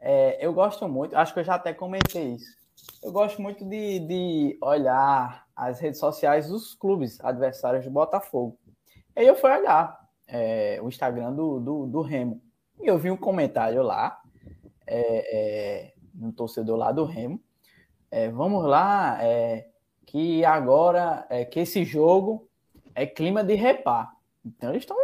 [0.00, 2.65] É, eu gosto muito, acho que eu já até comentei isso.
[3.02, 8.58] Eu gosto muito de, de olhar as redes sociais dos clubes adversários do Botafogo.
[9.14, 12.42] Aí eu fui olhar é, o Instagram do, do, do, Remo.
[12.80, 14.20] E eu vi um comentário lá,
[14.86, 17.40] é, é, um torcedor lá do Remo.
[18.10, 19.68] É, vamos lá, é,
[20.04, 22.48] que agora, é, que esse jogo
[22.94, 24.12] é clima de repar.
[24.44, 24.96] Então eles estão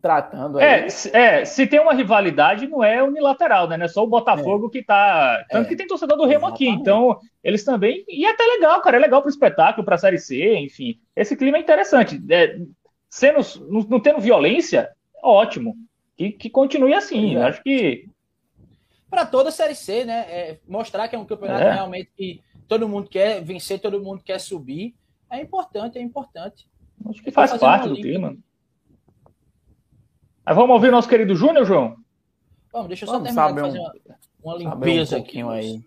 [0.00, 0.88] tratando é, aí.
[1.12, 3.76] É, é, se tem uma rivalidade, não é unilateral, né?
[3.76, 4.70] Não é só o Botafogo é.
[4.70, 5.44] que tá.
[5.50, 5.68] Tanto é.
[5.68, 6.68] que tem torcedor do Remo Exatamente.
[6.68, 8.04] aqui, então eles também.
[8.08, 10.98] E é até legal, cara, é legal pro espetáculo, pra Série C, enfim.
[11.14, 12.20] Esse clima é interessante.
[12.30, 12.58] É,
[13.08, 14.90] sendo, não, não, tendo violência,
[15.22, 15.74] ótimo.
[16.16, 17.36] Que, que continue assim.
[17.36, 17.42] É.
[17.42, 18.08] Acho que.
[19.08, 20.26] Para toda a Série C, né?
[20.28, 24.38] É mostrar que é um campeonato realmente que todo mundo quer vencer, todo mundo quer
[24.38, 24.94] subir.
[25.30, 26.68] É importante, é importante.
[27.08, 28.36] Acho que faz parte do clima.
[30.48, 31.94] Mas vamos ouvir nosso querido Júnior, João?
[32.72, 33.92] Vamos, deixa eu só terminar de fazer uma,
[34.42, 35.42] uma limpeza um aqui.
[35.42, 35.84] Aí.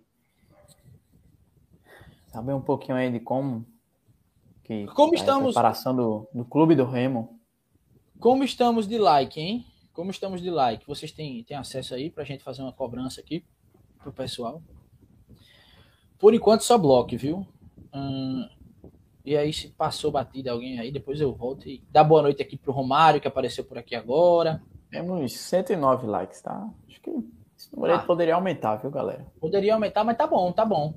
[2.27, 3.65] Saber um pouquinho aí de como
[4.63, 7.39] que como estamos a preparação do, do clube do Remo.
[8.19, 9.65] Como estamos de like, hein?
[9.93, 10.85] Como estamos de like?
[10.85, 13.43] Vocês têm, têm acesso aí para a gente fazer uma cobrança aqui
[13.97, 14.61] pro pessoal?
[16.19, 17.47] Por enquanto só bloco, viu?
[17.91, 18.47] Hum,
[19.23, 22.57] e aí, se passou batida alguém aí, depois eu volto e dá boa noite aqui
[22.57, 24.61] pro Romário, que apareceu por aqui agora.
[24.89, 26.67] Temos 109 likes, tá?
[26.89, 27.11] Acho que
[27.57, 27.99] esse número ah.
[27.99, 29.25] poderia aumentar, viu, galera?
[29.39, 30.95] Poderia aumentar, mas tá bom, tá bom.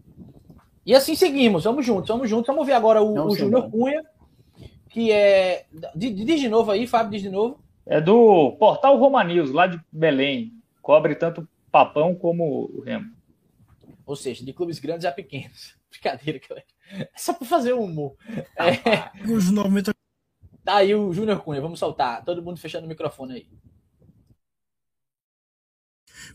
[0.87, 2.47] E assim seguimos, vamos juntos, vamos juntos.
[2.47, 4.03] Vamos ver agora o, o Júnior Cunha,
[4.89, 5.67] que é.
[5.95, 7.59] Diz de novo aí, Fábio, diz de novo.
[7.87, 10.53] É do Portal Roma News, lá de Belém.
[10.81, 13.11] Cobre tanto Papão como o Remo.
[14.07, 15.77] Ou seja, de clubes grandes a pequenos.
[15.91, 16.67] Brincadeira, galera.
[16.99, 18.17] É só para fazer um humor.
[18.57, 19.11] É...
[19.31, 19.93] Os 90...
[20.65, 22.25] Tá aí o Júnior Cunha, vamos soltar.
[22.25, 23.49] Todo mundo fechando o microfone aí.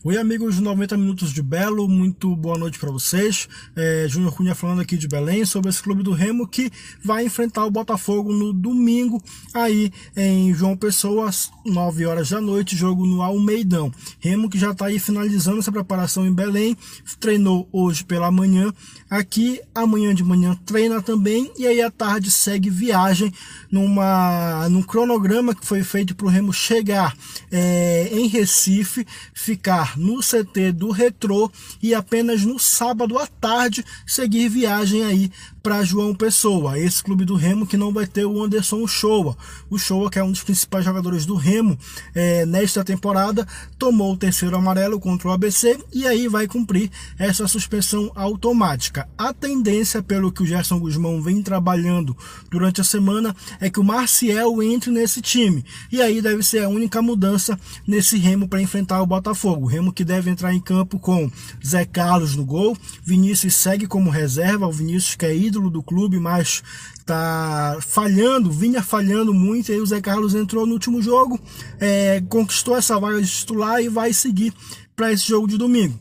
[0.02, 3.46] Oi, amigos 90 Minutos de Belo, muito boa noite para vocês.
[3.76, 6.72] É, Júnior Cunha falando aqui de Belém sobre esse clube do Remo que
[7.04, 9.22] vai enfrentar o Botafogo no domingo,
[9.52, 13.92] aí em João Pessoa, às 9 horas da noite, jogo no Almeidão.
[14.18, 16.74] Remo que já está aí finalizando essa preparação em Belém,
[17.20, 18.72] treinou hoje pela manhã
[19.10, 23.30] aqui, amanhã de manhã treina também, e aí à tarde segue viagem
[23.70, 27.14] numa, num cronograma que foi feito para o Remo chegar
[27.52, 31.50] é, em Recife, ficar no CT do Retrô
[31.82, 35.30] e apenas no sábado à tarde seguir viagem aí
[35.62, 39.36] para João Pessoa, esse clube do Remo que não vai ter o Anderson Showa.
[39.68, 41.78] O Showa, que é um dos principais jogadores do Remo
[42.14, 43.46] é, nesta temporada,
[43.78, 49.08] tomou o terceiro amarelo contra o ABC e aí vai cumprir essa suspensão automática.
[49.16, 52.16] A tendência, pelo que o Gerson Guzmão vem trabalhando
[52.50, 55.64] durante a semana, é que o Marcial entre nesse time.
[55.92, 59.64] E aí deve ser a única mudança nesse Remo para enfrentar o Botafogo.
[59.64, 61.30] O Remo que deve entrar em campo com
[61.64, 66.18] Zé Carlos no gol, Vinícius segue como reserva, o Vinícius que é ídolo do clube,
[66.18, 66.62] mas
[67.04, 69.70] tá falhando, vinha falhando muito.
[69.70, 71.38] Aí o Zé Carlos entrou no último jogo,
[71.78, 74.54] é, conquistou essa vaga de titular e vai seguir
[74.96, 75.98] para esse jogo de domingo.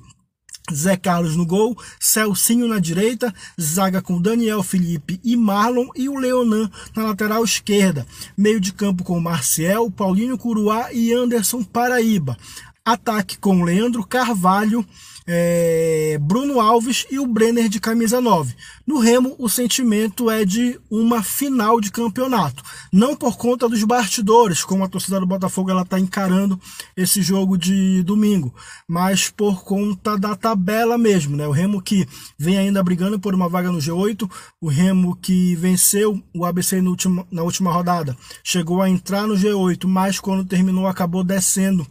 [0.73, 6.17] Zé Carlos no gol, Celcinho na direita, zaga com Daniel Felipe e Marlon e o
[6.17, 8.05] Leonan na lateral esquerda.
[8.37, 12.37] Meio de campo com Marcial, Paulinho Curuá e Anderson Paraíba.
[12.85, 14.85] Ataque com Leandro Carvalho,
[15.31, 18.55] é, Bruno Alves e o Brenner de camisa 9.
[18.85, 22.63] No Remo, o sentimento é de uma final de campeonato.
[22.91, 26.59] Não por conta dos bastidores, como a torcida do Botafogo está encarando
[26.97, 28.51] esse jogo de domingo,
[28.87, 31.37] mas por conta da tabela mesmo.
[31.37, 31.47] Né?
[31.47, 34.27] O Remo que vem ainda brigando por uma vaga no G8,
[34.59, 39.85] o Remo que venceu o ABC último, na última rodada, chegou a entrar no G8,
[39.85, 41.85] mas quando terminou acabou descendo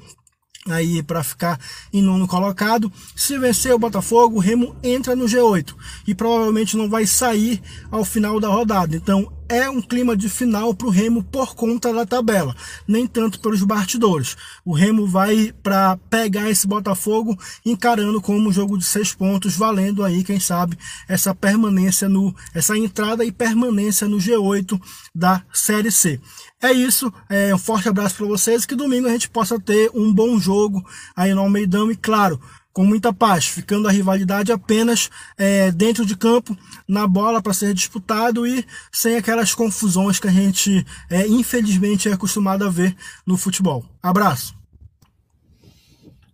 [0.70, 1.58] aí para ficar
[1.92, 2.92] em nono colocado.
[3.14, 5.74] Se vencer o Botafogo, o Remo entra no G8
[6.06, 8.96] e provavelmente não vai sair ao final da rodada.
[8.96, 12.54] Então é um clima de final para o Remo por conta da tabela,
[12.86, 14.36] nem tanto pelos bastidores.
[14.64, 20.04] O Remo vai para pegar esse Botafogo encarando como um jogo de seis pontos, valendo
[20.04, 20.76] aí, quem sabe,
[21.08, 24.78] essa permanência no, essa entrada e permanência no G8
[25.14, 26.20] da Série C.
[26.60, 30.12] É isso, é, um forte abraço para vocês, que domingo a gente possa ter um
[30.12, 32.40] bom jogo aí no Almeidão e claro,
[32.72, 36.56] com muita paz, ficando a rivalidade apenas é, dentro de campo,
[36.86, 42.12] na bola para ser disputado e sem aquelas confusões que a gente é, infelizmente é
[42.12, 43.84] acostumado a ver no futebol.
[44.02, 44.56] Abraço.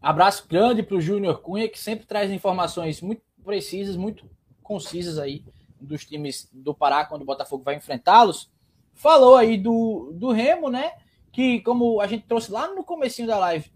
[0.01, 4.25] Abraço grande para o Júnior Cunha, que sempre traz informações muito precisas, muito
[4.63, 5.43] concisas aí
[5.81, 8.51] dos times do Pará quando o Botafogo vai enfrentá-los.
[8.95, 10.93] Falou aí do, do Remo, né?
[11.33, 13.71] Que como a gente trouxe lá no comecinho da live,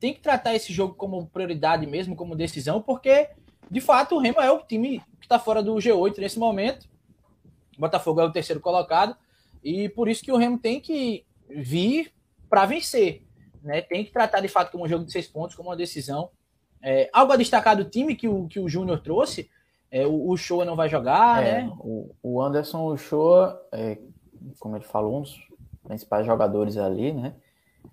[0.00, 3.28] tem que tratar esse jogo como prioridade mesmo, como decisão, porque
[3.70, 6.88] de fato o Remo é o time que está fora do G8 nesse momento.
[7.76, 9.16] O Botafogo é o terceiro colocado
[9.62, 12.12] e por isso que o Remo tem que vir
[12.50, 13.22] para vencer,
[13.62, 13.80] né?
[13.80, 16.30] Tem que tratar de fato como um jogo de seis pontos, como uma decisão.
[16.82, 19.48] É, algo a destacar do time que o, que o Júnior trouxe,
[19.90, 21.72] é, o, o Show não vai jogar, é, né?
[21.78, 23.98] O, o Anderson o Show, é,
[24.58, 25.36] como ele falou, um dos
[25.82, 27.34] principais jogadores ali, né?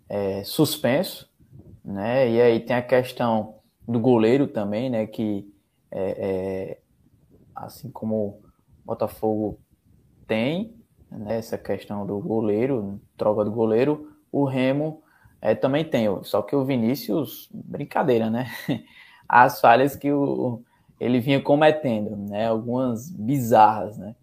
[0.08, 1.30] É, suspenso,
[1.84, 2.30] né?
[2.30, 3.56] E aí tem a questão
[3.88, 5.06] do goleiro também, né?
[5.06, 5.52] Que
[5.92, 6.80] é, é,
[7.56, 8.42] assim como o
[8.86, 9.60] Botafogo
[10.28, 10.74] tem
[11.10, 15.04] né, essa questão do goleiro, troca do goleiro, o Remo
[15.42, 16.08] é, também tem.
[16.24, 18.48] Só que o Vinícius, brincadeira, né?
[19.28, 20.62] As falhas que o,
[21.00, 22.48] ele vinha cometendo, né?
[22.48, 24.16] Algumas bizarras, né?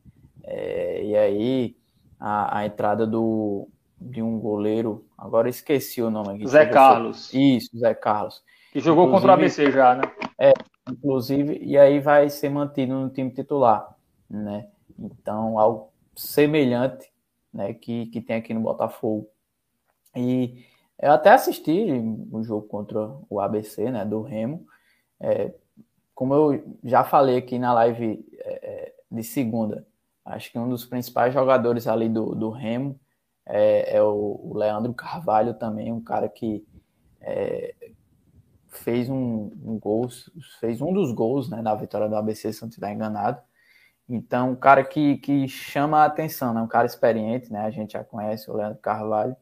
[0.45, 1.77] É, e aí
[2.19, 3.69] a, a, entrada do,
[4.01, 6.49] de um goleiro, agora esqueci o nome aqui.
[6.49, 7.33] Zé Carlos.
[7.33, 8.43] Isso, Zé Carlos.
[8.73, 10.03] Que jogou inclusive, contra o ABC já, né?
[10.39, 10.53] É,
[10.91, 13.97] inclusive, e aí vai ser mantido no time titular,
[14.29, 14.69] né?
[14.99, 17.11] Então, algo semelhante,
[17.53, 19.29] né, que, que tem aqui no Botafogo.
[20.17, 20.65] E
[21.01, 21.87] eu até assisti
[22.33, 24.67] o jogo contra o ABC, né, do Remo.
[25.21, 25.55] É,
[26.15, 29.87] como eu já falei aqui na live é, é, de segunda,
[30.29, 32.99] acho que um dos principais jogadores ali do, do Remo
[33.47, 36.67] é, é o, o, Leandro Carvalho também, um cara que
[37.21, 37.75] é,
[38.69, 40.09] fez um, um, gol,
[40.61, 43.41] fez um dos gols né, na vitória do ABC, se não estiver enganado.
[44.09, 46.63] Então, um cara que, que chama a atenção, né?
[46.63, 47.61] um cara experiente, né?
[47.61, 49.37] a gente já conhece o Leandro Carvalho.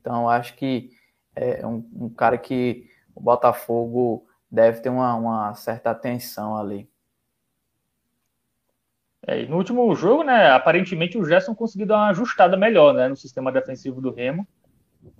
[0.00, 0.90] Então, acho que
[1.34, 6.88] é um, um cara que o Botafogo deve ter uma, uma certa atenção ali.
[9.26, 13.16] É, no último jogo, né, aparentemente o Gerson conseguiu dar uma ajustada melhor né, no
[13.16, 14.46] sistema defensivo do Remo.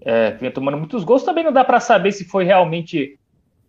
[0.00, 1.22] É, vinha tomando muitos gols.
[1.22, 3.18] Também não dá para saber se foi realmente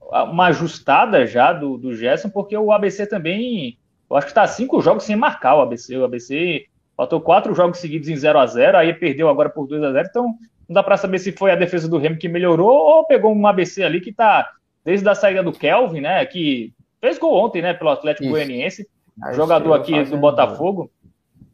[0.02, 3.78] uma ajustada já do, do Gerson, porque o ABC também,
[4.10, 5.98] eu acho que está cinco jogos sem marcar o ABC.
[5.98, 9.84] O ABC faltou quatro jogos seguidos em 0 a 0 aí perdeu agora por 2
[9.84, 10.24] a 0 Então
[10.68, 13.48] não dá para saber se foi a defesa do Remo que melhorou ou pegou um
[13.48, 14.52] ABC ali que está
[14.84, 16.26] desde a saída do Kelvin, né?
[16.26, 17.74] Que fez gol ontem, né?
[17.74, 18.32] Pelo Atlético Isso.
[18.32, 18.88] Goianiense,
[19.34, 20.92] jogador aqui do Botafogo.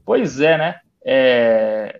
[0.06, 0.80] Pois é, né?
[1.06, 2.00] É...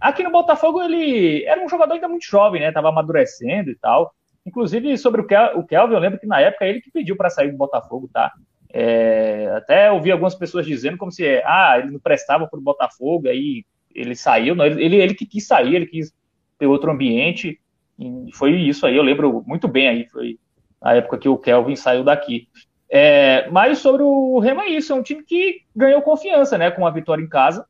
[0.00, 2.72] Aqui no Botafogo ele era um jogador ainda muito jovem, né?
[2.72, 4.14] Tava amadurecendo e tal.
[4.46, 7.30] Inclusive sobre o, Kel o Kelvin, eu lembro que na época ele que pediu para
[7.30, 8.32] sair do Botafogo, tá?
[8.72, 9.52] É...
[9.56, 13.64] Até ouvi algumas pessoas dizendo como se ah, ele não prestava para o Botafogo, aí
[13.94, 16.14] ele saiu, não, ele, ele que quis sair, ele quis
[16.58, 17.60] ter outro ambiente.
[17.98, 20.38] E foi isso aí, eu lembro muito bem aí, foi
[20.80, 22.48] a época que o Kelvin saiu daqui.
[22.92, 26.84] É, mas sobre o Remo é isso, é um time que ganhou confiança, né, com
[26.84, 27.64] a vitória em casa.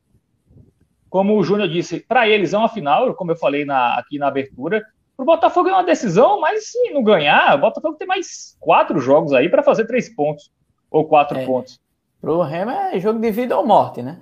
[1.09, 4.27] Como o Júnior disse, para eles é uma final, como eu falei na, aqui na
[4.27, 4.81] abertura.
[5.15, 8.99] Para o Botafogo é uma decisão, mas se não ganhar, o Botafogo tem mais quatro
[8.99, 10.51] jogos aí para fazer três pontos
[10.89, 11.45] ou quatro é.
[11.45, 11.79] pontos.
[12.19, 14.21] Para o Remo é jogo de vida ou morte, né?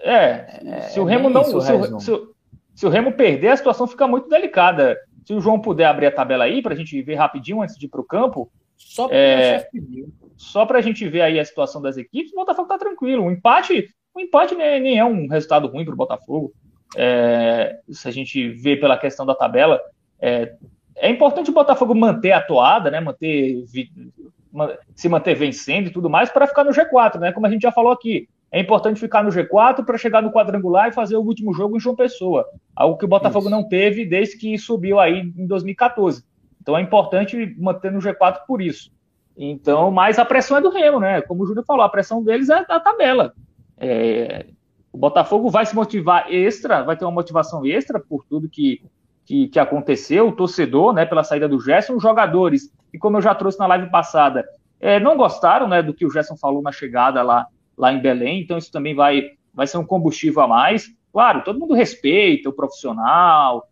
[0.00, 1.44] É, é se o Remo não.
[1.44, 2.28] Se o, se,
[2.74, 4.96] se o Remo perder, a situação fica muito delicada.
[5.24, 7.86] Se o João puder abrir a tabela aí, para a gente ver rapidinho antes de
[7.86, 8.50] ir para o campo.
[8.76, 9.68] Só para é,
[10.38, 13.24] só a gente ver aí a situação das equipes, o Botafogo está tranquilo.
[13.24, 16.52] O empate, o empate nem, nem é um resultado ruim para o Botafogo.
[16.96, 19.80] É, se a gente vê pela questão da tabela,
[20.20, 20.54] é,
[20.94, 23.00] é importante o Botafogo manter a toada, né?
[23.00, 23.64] Manter
[24.94, 27.32] se manter vencendo e tudo mais para ficar no G4, né?
[27.32, 28.28] Como a gente já falou aqui.
[28.50, 31.80] É importante ficar no G4 para chegar no quadrangular e fazer o último jogo em
[31.80, 32.46] João Pessoa.
[32.74, 33.50] Algo que o Botafogo Isso.
[33.50, 36.24] não teve desde que subiu aí em 2014.
[36.62, 38.90] Então é importante manter no G4 por isso.
[39.38, 41.22] Então, mas a pressão é do Remo, né?
[41.22, 43.32] Como o Júlio falou, a pressão deles é da tabela.
[43.76, 44.46] É,
[44.92, 48.82] o Botafogo vai se motivar extra, vai ter uma motivação extra por tudo que,
[49.24, 53.22] que, que aconteceu, o torcedor, né, pela saída do Gerson, os jogadores, e como eu
[53.22, 54.44] já trouxe na live passada,
[54.80, 57.46] é, não gostaram né, do que o Gerson falou na chegada lá
[57.78, 59.22] lá em Belém, então isso também vai,
[59.54, 60.88] vai ser um combustível a mais.
[61.12, 63.68] Claro, todo mundo respeita o profissional,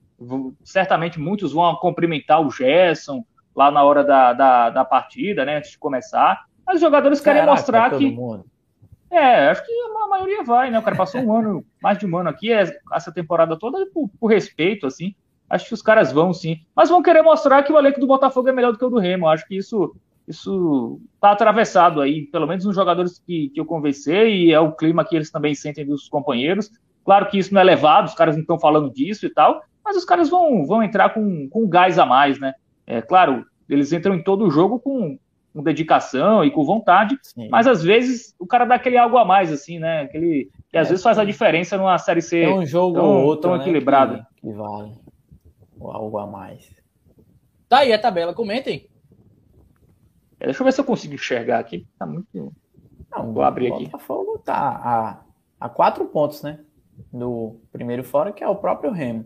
[0.62, 3.24] certamente muitos vão cumprimentar o Gerson
[3.56, 7.46] lá na hora da, da, da partida, né, antes de começar, mas os jogadores querem
[7.46, 8.10] mostrar que.
[8.10, 8.44] Mundo.
[9.08, 10.78] É, acho que a maioria vai, né?
[10.78, 14.10] O cara passou um ano, mais de um ano aqui, é, essa temporada toda, por,
[14.20, 15.14] por respeito, assim.
[15.48, 16.58] Acho que os caras vão sim.
[16.74, 18.98] Mas vão querer mostrar que o elenco do Botafogo é melhor do que o do
[18.98, 19.28] Remo.
[19.28, 19.94] Acho que isso
[20.26, 24.72] isso está atravessado aí, pelo menos nos jogadores que, que eu conversei, e é o
[24.72, 26.68] clima que eles também sentem dos companheiros.
[27.04, 29.96] Claro que isso não é levado, os caras não estão falando disso e tal, mas
[29.96, 32.54] os caras vão, vão entrar com, com gás a mais, né?
[32.86, 35.18] É claro, eles entram em todo o jogo com,
[35.52, 37.48] com dedicação e com vontade, Sim.
[37.50, 40.02] mas às vezes o cara dá aquele algo a mais, assim, né?
[40.02, 43.24] Aquele, que às é, vezes faz a diferença numa série C é um jogo tão,
[43.24, 44.26] outro, tão né, equilibrada.
[44.36, 44.92] Que, que vale
[45.80, 46.70] algo a mais.
[47.68, 48.88] Tá aí a tabela, comentem.
[50.38, 51.86] É, deixa eu ver se eu consigo enxergar aqui.
[51.98, 52.52] Tá muito.
[53.10, 53.84] Não, Vou abrir aqui.
[53.84, 55.20] O Botafogo tá a,
[55.60, 56.60] a quatro pontos, né?
[57.12, 59.24] Do primeiro fora, que é o próprio Remo.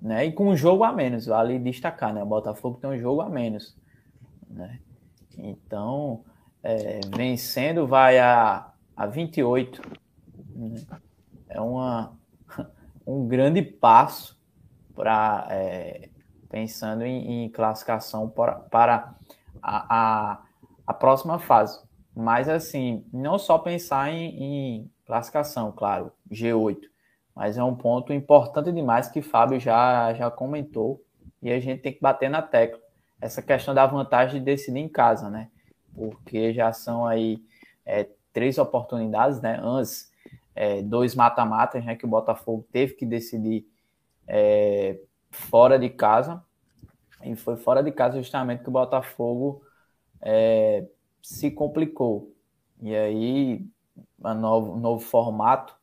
[0.00, 0.26] Né?
[0.26, 2.22] E com um jogo a menos, vale destacar, né?
[2.22, 3.76] O Botafogo tem um jogo a menos.
[4.48, 4.80] Né?
[5.36, 6.24] Então,
[6.62, 9.82] é, vencendo vai a, a 28.
[10.54, 10.80] Né?
[11.48, 12.16] É uma,
[13.06, 14.38] um grande passo
[14.94, 16.08] para é,
[16.48, 19.14] pensando em, em classificação para, para
[19.62, 20.42] a, a,
[20.86, 21.80] a, próxima fase.
[22.14, 26.89] Mas assim, não só pensar em, em classificação, claro, G8,
[27.40, 31.02] mas é um ponto importante demais que Fábio já, já comentou
[31.40, 32.78] e a gente tem que bater na tecla.
[33.18, 35.48] Essa questão da vantagem de decidir em casa, né?
[35.94, 37.42] Porque já são aí
[37.86, 39.58] é, três oportunidades, né?
[39.62, 40.12] Antes,
[40.54, 41.96] é, dois mata-matas, né?
[41.96, 43.66] Que o Botafogo teve que decidir
[44.28, 45.00] é,
[45.30, 46.44] fora de casa.
[47.24, 49.62] E foi fora de casa justamente que o Botafogo
[50.20, 50.86] é,
[51.22, 52.34] se complicou.
[52.82, 53.66] E aí,
[54.22, 55.79] um novo, novo formato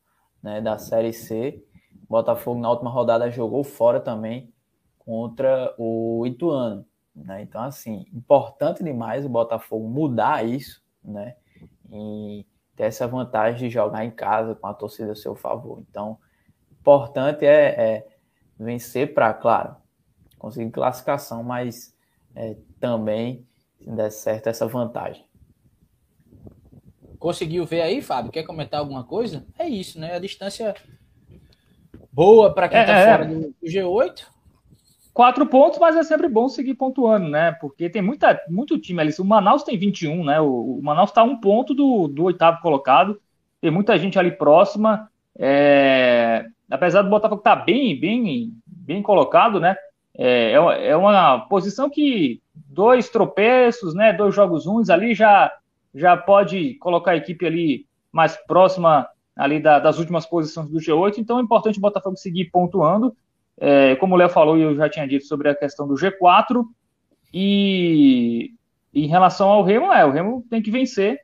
[0.47, 1.61] né, da Série C.
[2.09, 4.53] Botafogo na última rodada jogou fora também
[4.97, 6.85] contra o Ituano.
[7.13, 7.41] Né?
[7.41, 11.35] Então, assim, importante demais o Botafogo mudar isso, né?
[11.91, 12.45] E
[12.77, 15.83] ter essa vantagem de jogar em casa com a torcida a seu favor.
[15.89, 16.17] Então,
[16.79, 17.65] importante é,
[17.97, 18.07] é
[18.57, 19.75] vencer para, claro,
[20.39, 21.93] conseguir classificação, mas
[22.33, 23.45] é, também,
[23.81, 25.26] se der certo, essa vantagem.
[27.19, 28.31] Conseguiu ver aí, Fábio?
[28.31, 29.45] Quer comentar alguma coisa?
[29.57, 30.15] É isso, né?
[30.15, 30.75] A distância
[32.11, 34.25] boa para quem está é, é, fora do G8.
[35.13, 37.51] Quatro pontos, mas é sempre bom seguir pontuando, né?
[37.53, 39.11] Porque tem muita, muito time ali.
[39.17, 40.39] O Manaus tem 21, né?
[40.39, 43.19] O, o Manaus está um ponto do, do oitavo colocado.
[43.59, 45.09] Tem muita gente ali próxima.
[45.39, 49.75] É, apesar do Botafogo estar tá bem, bem, bem colocado, né?
[50.15, 54.13] É, é, é uma posição que dois tropeços, né?
[54.13, 55.51] Dois jogos ruins ali já
[55.93, 61.17] já pode colocar a equipe ali mais próxima ali da, das últimas posições do G8.
[61.17, 63.15] Então é importante o Botafogo seguir pontuando.
[63.59, 66.63] É, como o Léo falou e eu já tinha dito sobre a questão do G4.
[67.33, 68.51] E
[68.93, 71.19] em relação ao Remo, é, o Remo tem que vencer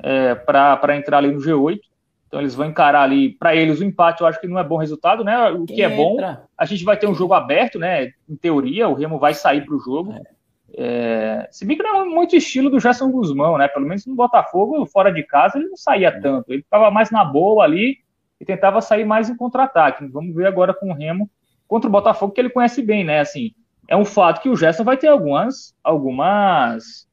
[0.00, 1.80] é, para entrar ali no G8.
[2.26, 4.76] Então eles vão encarar ali, para eles o empate eu acho que não é bom
[4.76, 5.48] resultado, né?
[5.50, 6.18] O que é bom,
[6.56, 8.12] a gente vai ter um jogo aberto, né?
[8.28, 10.12] Em teoria, o Remo vai sair para o jogo.
[10.12, 10.37] É.
[10.80, 13.66] É, se bem que não é muito estilo do Gerson Guzmão, né?
[13.66, 16.20] Pelo menos no Botafogo, fora de casa, ele não saía é.
[16.20, 16.52] tanto.
[16.52, 17.98] Ele ficava mais na boa ali
[18.40, 20.06] e tentava sair mais em contra-ataque.
[20.06, 21.28] Vamos ver agora com o Remo
[21.66, 23.18] contra o Botafogo, que ele conhece bem, né?
[23.18, 23.52] Assim,
[23.88, 27.08] é um fato que o Gerson vai ter algumas, algumas,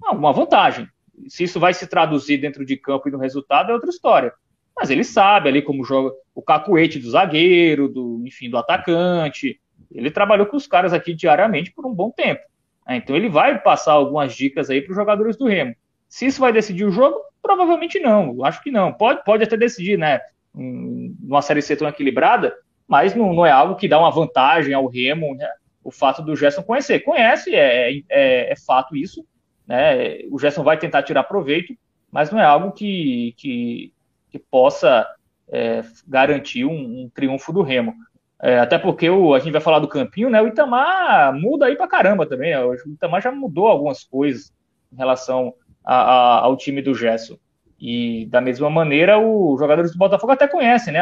[0.00, 0.86] alguma vantagem.
[1.26, 4.32] Se isso vai se traduzir dentro de campo e no resultado é outra história.
[4.76, 9.60] Mas ele sabe ali como joga o cacuete do zagueiro, do, enfim, do atacante.
[9.90, 12.51] Ele trabalhou com os caras aqui diariamente por um bom tempo.
[12.92, 12.96] Né?
[12.98, 15.74] Então ele vai passar algumas dicas aí para os jogadores do Remo.
[16.08, 18.44] Se isso vai decidir o jogo, provavelmente não.
[18.44, 18.92] Acho que não.
[18.92, 20.20] Pode, pode até decidir, né?
[20.54, 22.54] Numa série C tão equilibrada,
[22.86, 25.48] mas não, não é algo que dá uma vantagem ao Remo, né?
[25.82, 27.00] o fato do Gerson conhecer.
[27.00, 29.26] Conhece, é, é, é fato isso.
[29.66, 30.18] Né?
[30.30, 31.74] O Gerson vai tentar tirar proveito,
[32.10, 33.92] mas não é algo que, que,
[34.30, 35.08] que possa
[35.50, 37.94] é, garantir um, um, triunfo do Remo.
[38.42, 40.42] É, até porque o, a gente vai falar do Campinho, né?
[40.42, 42.50] O Itamar muda aí pra caramba também.
[42.50, 42.60] Né?
[42.60, 44.52] O Itamar já mudou algumas coisas
[44.92, 45.54] em relação
[45.84, 47.38] a, a, ao time do Gerson.
[47.78, 51.00] E da mesma maneira, os jogadores do Botafogo até conhecem, né?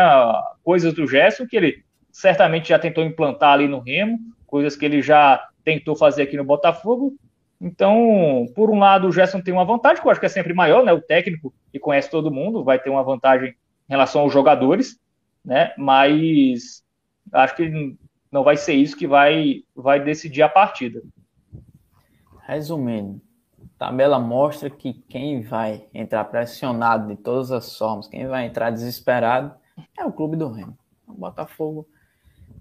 [0.62, 5.00] Coisas do Gerson que ele certamente já tentou implantar ali no Remo, coisas que ele
[5.00, 7.14] já tentou fazer aqui no Botafogo.
[7.58, 10.52] Então, por um lado, o Gerson tem uma vantagem, que eu acho que é sempre
[10.52, 10.92] maior, né?
[10.92, 13.54] O técnico que conhece todo mundo vai ter uma vantagem em
[13.88, 14.98] relação aos jogadores,
[15.44, 15.72] né?
[15.76, 16.82] Mas
[17.32, 17.96] acho que
[18.30, 21.02] não vai ser isso que vai, vai decidir a partida.
[22.46, 23.20] Resumindo,
[23.58, 28.70] a tabela mostra que quem vai entrar pressionado de todas as formas, quem vai entrar
[28.70, 29.54] desesperado,
[29.96, 30.76] é o clube do Remo.
[31.06, 31.88] O Botafogo,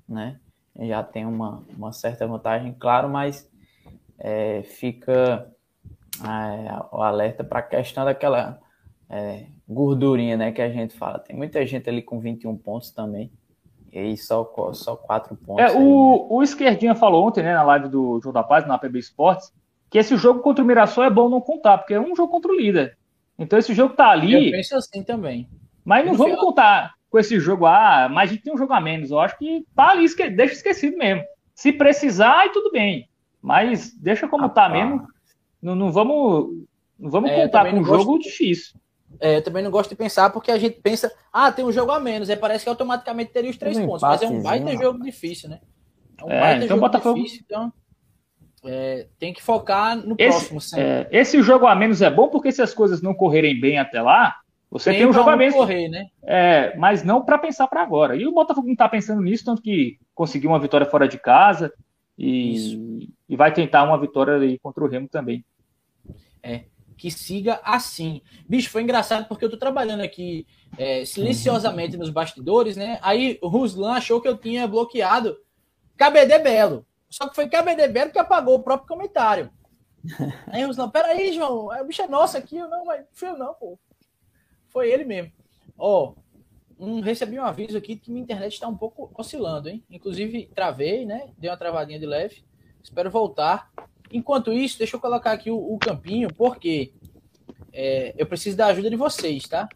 [0.07, 0.39] né?
[0.81, 3.49] Já tem uma, uma certa vantagem, claro, mas
[4.17, 5.51] é, fica
[6.23, 8.59] é, o alerta para a questão daquela
[9.09, 11.19] é, gordurinha né, que a gente fala.
[11.19, 13.31] Tem muita gente ali com 21 pontos também.
[13.91, 15.63] E aí só, só quatro pontos.
[15.63, 16.27] É, o, né?
[16.29, 19.51] o Esquerdinha falou ontem, né, na live do Jogo da Paz, na APB Esportes,
[19.89, 22.51] que esse jogo contra o Mirassol é bom não contar, porque é um jogo contra
[22.51, 22.97] o líder.
[23.37, 24.47] Então esse jogo tá ali.
[24.47, 25.49] Eu penso assim também.
[25.83, 26.45] Mas não vamos final...
[26.45, 29.09] contar com esse jogo, ah, mas a gente tem um jogo a menos.
[29.09, 30.29] Eu acho que tá ali, esque...
[30.29, 31.23] deixa esquecido mesmo.
[31.55, 33.09] Se precisar, aí tudo bem.
[33.41, 35.07] Mas deixa como ah, tá mesmo.
[35.61, 36.65] Não, não vamos,
[36.97, 38.23] não vamos é, contar com um jogo gosto...
[38.23, 38.79] difícil.
[39.19, 41.91] É, eu também não gosto de pensar porque a gente pensa, ah, tem um jogo
[41.91, 44.71] a menos, aí parece que automaticamente teria os três um pontos, mas é um baita
[44.77, 45.59] jogo difícil, né?
[46.17, 47.15] É um é, baita então jogo Botafogo...
[47.15, 47.73] difícil, então...
[48.63, 50.85] é, tem que focar no Esse, próximo sempre.
[50.85, 54.01] é, esse jogo a menos é bom porque se as coisas não correrem bem até
[54.01, 54.37] lá,
[54.71, 55.55] você tem, um pra jogo a menos.
[55.55, 56.07] correr, né?
[56.23, 58.15] É, mas não para pensar para agora.
[58.15, 61.73] E o Botafogo não está pensando nisso, tanto que conseguiu uma vitória fora de casa
[62.17, 65.43] e, e vai tentar uma vitória aí contra o Remo também.
[66.99, 68.21] Que siga assim.
[68.47, 70.45] Bicho, foi engraçado porque eu tô trabalhando aqui
[70.77, 72.99] é, silenciosamente nos bastidores, né?
[73.01, 75.37] Aí o Ruslan achou que eu tinha bloqueado
[75.97, 76.85] KBD Belo.
[77.09, 79.49] Só que foi KBD Belo que apagou o próprio comentário.
[80.47, 83.37] Aí o Ruslan, peraí, João, o bicho é nosso aqui, eu não, mas fui eu
[83.37, 83.79] não, pô.
[84.67, 85.31] Foi ele mesmo.
[85.77, 86.15] Ó,
[86.77, 89.81] um, recebi um aviso aqui que minha internet está um pouco oscilando, hein?
[89.89, 91.29] Inclusive, travei, né?
[91.37, 92.43] Dei uma travadinha de leve.
[92.83, 93.71] Espero voltar.
[94.11, 96.91] Enquanto isso, deixa eu colocar aqui o, o campinho, porque
[97.71, 99.67] é, eu preciso da ajuda de vocês, tá?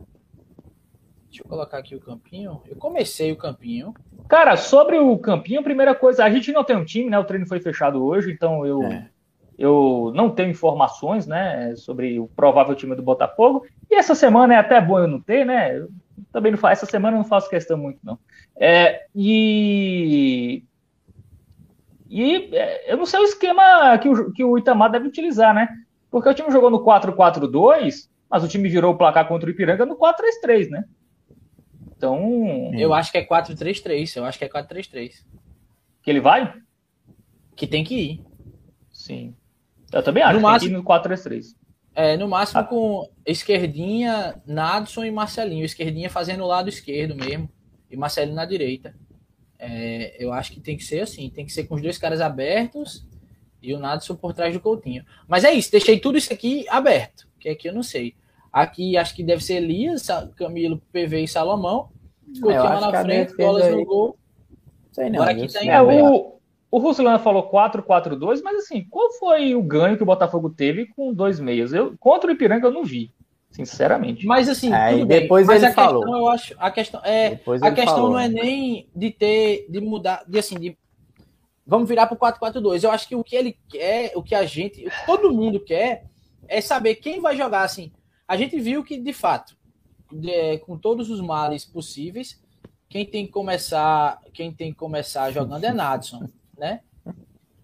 [1.30, 2.62] Deixa eu colocar aqui o campinho.
[2.68, 3.94] Eu comecei o campinho.
[4.28, 7.18] Cara, sobre o campinho, a primeira coisa, a gente não tem um time, né?
[7.20, 9.10] O treino foi fechado hoje, então eu, É.
[9.58, 13.66] eu não tenho informações, né, sobre o provável time do Botafogo.
[13.90, 15.78] E essa semana é até bom eu não ter, né?
[15.78, 15.90] Eu
[16.32, 18.18] também não faço, essa semana eu não faço questão muito, não.
[18.56, 20.64] É, e
[22.22, 25.68] e é, eu não sei o esquema que o, que o Itamar deve utilizar, né?
[26.12, 29.86] Porque o time jogou no 4-4-2, mas o time virou o placar contra o Ipiranga
[29.86, 30.84] no 4-3-3, né?
[31.96, 34.18] Então, Eu acho que é 4-3-3.
[34.18, 35.24] Eu acho que é 4-3-3.
[36.02, 36.54] que ele vai?
[37.56, 38.22] Que tem que ir.
[38.92, 39.34] Sim.
[39.92, 41.56] Eu também acho, No tem máximo- que ir no 4-3-3.
[41.96, 42.64] É, no máximo Ah.
[42.66, 45.64] com esquerdinha, Nadson e Marcelinho.
[45.64, 47.50] Esquerdinha fazendo o lado esquerdo mesmo.
[47.90, 48.94] E Marcelinho na direita.
[49.66, 51.30] É, eu acho que tem que ser assim.
[51.30, 53.06] Tem que ser com os dois caras abertos
[53.62, 55.06] e o Nadson por trás do Coutinho.
[55.26, 55.72] Mas é isso.
[55.72, 57.28] Deixei tudo isso aqui aberto.
[57.40, 58.14] Que aqui eu não sei.
[58.52, 61.90] Aqui acho que deve ser Elias, Camilo, PV e Salomão.
[62.42, 64.18] Coutinho lá na frente, bolas no gol.
[64.92, 65.22] Sei não.
[65.22, 69.64] Agora aqui tá em É, o, o Ruslan falou 4-4-2, mas assim, qual foi o
[69.64, 71.72] ganho que o Botafogo teve com dois meias?
[71.72, 73.14] Eu, contra o Ipiranga eu não vi,
[73.54, 74.26] sinceramente.
[74.26, 75.22] Mas assim, Aí tudo bem.
[75.22, 76.18] depois Mas ele a questão, falou.
[76.18, 78.42] eu acho, a questão é Depois a ele questão falou, não é né?
[78.42, 80.78] nem de ter, de mudar, de assim, de
[81.66, 82.84] vamos virar para o 4-4-2.
[82.84, 85.60] Eu acho que o que ele quer, o que a gente, o que todo mundo
[85.60, 86.06] quer,
[86.48, 87.92] é saber quem vai jogar assim.
[88.28, 89.56] A gente viu que, de fato,
[90.12, 92.42] de- com todos os males possíveis,
[92.90, 96.28] quem tem que começar, quem tem que começar jogando é Nadson,
[96.58, 96.82] né?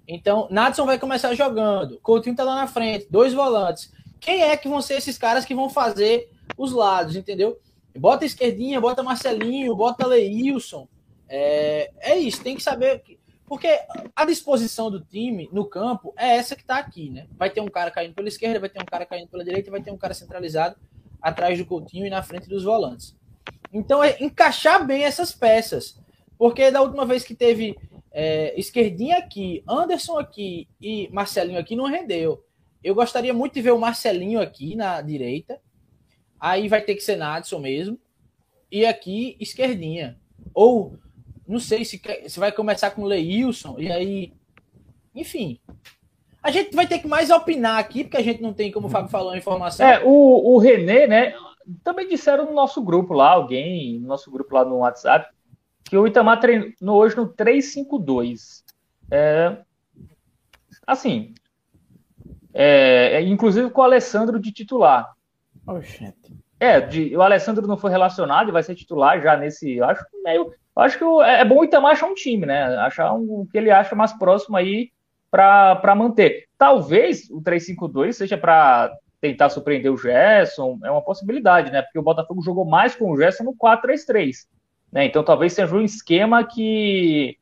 [0.08, 2.00] Então, Nadson vai começar jogando.
[2.00, 3.92] Coutinho tá lá na frente, dois volantes.
[4.20, 7.60] Quem é que vão ser esses caras que vão fazer os lados, entendeu?
[7.98, 10.88] Bota esquerdinha, bota Marcelinho, bota Leilson.
[11.28, 13.02] É, é isso, tem que saber.
[13.02, 13.68] que- Porque
[14.16, 17.28] a disposição do time no campo é essa que tá aqui, né?
[17.38, 19.82] Vai ter um cara caindo pela esquerda, vai ter um cara caindo pela direita, vai
[19.82, 20.76] ter um cara centralizado
[21.22, 23.16] atrás do Coutinho e na frente dos volantes.
[23.74, 26.00] Então é encaixar bem essas peças.
[26.38, 27.76] Porque da última vez que teve
[28.12, 32.44] é, esquerdinha aqui, Anderson aqui e Marcelinho aqui não rendeu.
[32.84, 35.60] Eu gostaria muito de ver o Marcelinho aqui na direita.
[36.40, 38.00] Aí vai ter que ser Nadson mesmo.
[38.72, 40.18] E aqui, esquerdinha.
[40.54, 40.98] Ou,
[41.48, 43.76] não sei se, quer- se vai começar com o Leilson.
[43.80, 44.34] E aí.
[45.14, 45.60] Enfim.
[46.42, 48.90] A gente vai ter que mais opinar aqui, porque a gente não tem, como o
[48.90, 49.86] Fábio falou, informação.
[49.86, 51.34] É, o, o René, né?
[51.84, 55.30] Também disseram no nosso grupo lá, alguém, no nosso grupo lá no WhatsApp,
[55.84, 58.64] que o Itamar treinou hoje no 3-5-2.
[59.12, 59.58] É,
[60.88, 61.34] assim,
[62.54, 65.12] é, é, inclusive com o Alessandro de titular.
[65.68, 66.36] Oxente.
[66.60, 69.78] É, de- o Alessandro não foi relacionado e vai ser titular já nesse.
[69.78, 70.54] Eu acho que meio.
[70.76, 72.64] acho que é é bom o Itamar achar um time, né?
[72.78, 74.92] Achar um, o que ele acha mais próximo aí
[75.32, 76.48] para manter.
[76.58, 81.82] Talvez o 3-5-2 seja para tentar surpreender o Gerson, é uma possibilidade, né?
[81.82, 84.48] Porque o Botafogo jogou mais com o Gerson no 4-3-3.
[84.92, 85.06] Né?
[85.06, 87.38] Então talvez seja um esquema que,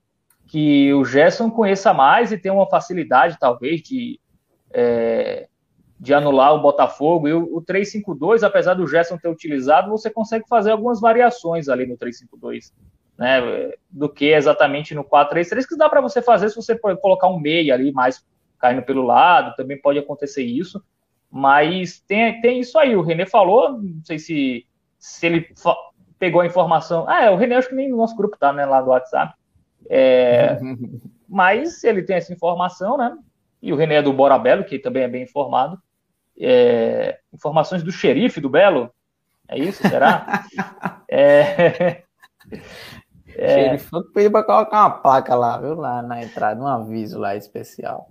[0.47, 4.19] que o Gerson conheça mais e tenha uma facilidade, talvez, de.
[4.71, 5.47] É,
[5.99, 7.27] de anular o Botafogo.
[7.27, 11.85] E o, o 3-5-2, apesar do Gerson ter utilizado, você consegue fazer algumas variações ali
[11.85, 12.71] no 3-5-2,
[13.17, 13.71] né?
[13.89, 17.73] Do que exatamente no 4-3-3, que dá para você fazer se você colocar um meia
[17.73, 18.23] ali mais
[18.59, 20.81] caindo pelo lado, também pode acontecer isso.
[21.29, 24.65] Mas tem, tem isso aí, o René falou, não sei se,
[24.97, 25.47] se ele
[26.17, 27.05] pegou a informação.
[27.07, 29.33] Ah, é, o René acho que nem no nosso grupo tá, né, lá do WhatsApp.
[29.89, 30.57] É,
[31.27, 33.15] mas ele tem essa informação, né?
[33.61, 35.77] E o René é do Bora Belo, que também é bem informado.
[36.39, 38.91] É, informações do xerife do Belo.
[39.47, 40.45] É isso, será?
[41.09, 42.03] é,
[43.35, 43.69] É.
[43.69, 45.75] Ele foi pediu pra colocar uma placa lá, viu?
[45.75, 48.09] Lá na entrada, um aviso lá especial.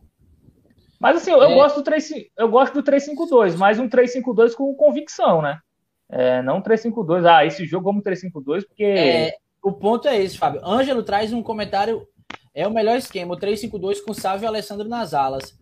[1.01, 1.55] mas assim, eu, É.
[1.55, 2.09] gosto do 3,
[2.39, 5.59] eu gosto do 352, mas um 352 com convicção, né?
[6.09, 9.33] É, não um 352, ah, esse jogo vamos 352 porque É,
[9.63, 10.61] o ponto é esse, Fábio.
[10.65, 12.07] Ângelo traz um comentário
[12.57, 15.55] é o melhor esquema, o 3-5-2 com Sávio e Alessandro nas alas.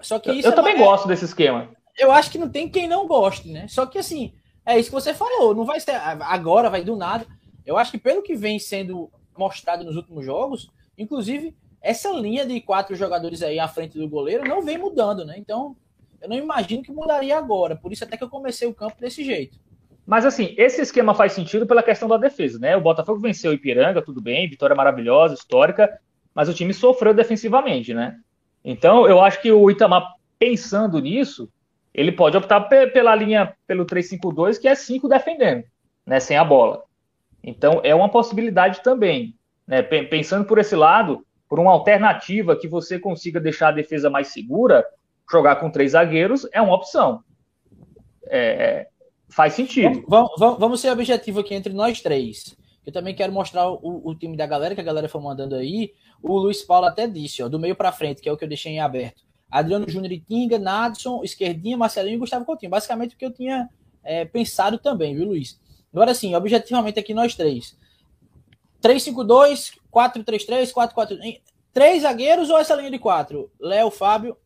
[0.00, 1.68] Só que isso Eu, é também gosto desse esquema.
[1.98, 3.68] Eu acho que não tem quem não goste, né?
[3.68, 4.32] Só que assim,
[4.64, 7.26] é isso que você falou, não vai ser agora, vai do nada.
[7.66, 12.58] Eu acho que pelo que vem sendo mostrado nos últimos jogos, inclusive essa linha de
[12.62, 15.34] quatro jogadores aí à frente do goleiro não vem mudando, né?
[15.36, 15.76] Então,
[16.22, 17.76] eu não imagino que mudaria agora.
[17.76, 19.58] Por isso até que eu comecei o campo desse jeito.
[20.06, 22.74] Mas assim, esse esquema faz sentido pela questão da defesa, né?
[22.74, 26.00] O Botafogo venceu o Ipiranga, tudo bem, vitória maravilhosa, histórica,
[26.34, 28.16] mas o time sofreu defensivamente, né?
[28.64, 31.48] Então, eu acho que o Itamar, pensando nisso,
[31.92, 35.64] ele pode optar pela linha, pelo 3-5-2, que é 5 defendendo,
[36.04, 36.18] né?
[36.18, 36.82] Sem a bola.
[37.42, 39.36] Então, é uma possibilidade também.
[39.66, 39.82] Né?
[39.82, 44.84] Pensando por esse lado, por uma alternativa que você consiga deixar a defesa mais segura,
[45.30, 47.22] jogar com três zagueiros é uma opção.
[48.26, 48.88] É,
[49.28, 50.04] faz sentido.
[50.08, 52.56] Vamos, vamos, vamos, ser objetivo aqui entre nós três.
[52.86, 55.92] Eu também quero mostrar o, o, time da galera, que a galera foi mandando aí.
[56.22, 58.48] O Luiz Paulo até disse, ó, do meio para frente, que é o que eu
[58.48, 59.22] deixei em aberto.
[59.50, 62.70] Adriano Júnior e Tinga, Nadson, Esquerdinha, Marcelinho e Gustavo Coutinho.
[62.70, 63.68] Basicamente o que eu tinha
[64.02, 65.58] é, pensado também, viu, Luiz?
[65.92, 67.76] Agora sim, objetivamente aqui nós três.
[68.82, 71.40] 3-5-2, 4-3-3, 4-4.
[71.72, 73.50] Três zagueiros ou essa linha de quatro?
[73.58, 74.36] Léo, Fábio,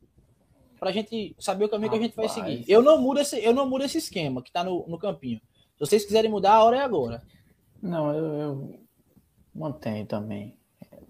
[0.79, 2.13] para a gente saber o caminho Rapaz.
[2.13, 2.65] que a gente vai seguir.
[2.71, 5.41] Eu não mudo esse, eu não mudo esse esquema que está no, no campinho.
[5.75, 7.23] Se vocês quiserem mudar, a hora é agora.
[7.83, 8.81] Não, eu, eu
[9.55, 10.57] mantenho também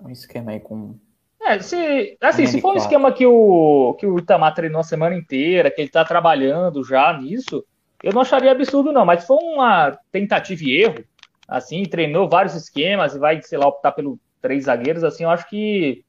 [0.01, 0.97] um esquema aí com.
[1.41, 5.15] É, se, assim, se for um esquema que o, que o Itamar treinou a semana
[5.15, 7.65] inteira, que ele está trabalhando já nisso,
[8.03, 9.05] eu não acharia absurdo, não.
[9.05, 11.05] Mas se for uma tentativa e erro,
[11.47, 15.49] assim, treinou vários esquemas e vai, sei lá, optar pelo três zagueiros, assim, eu acho
[15.49, 16.05] que,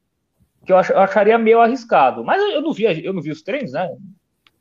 [0.66, 2.24] que eu, ach, eu acharia meio arriscado.
[2.24, 3.90] Mas eu não vi, eu não vi os treinos, né?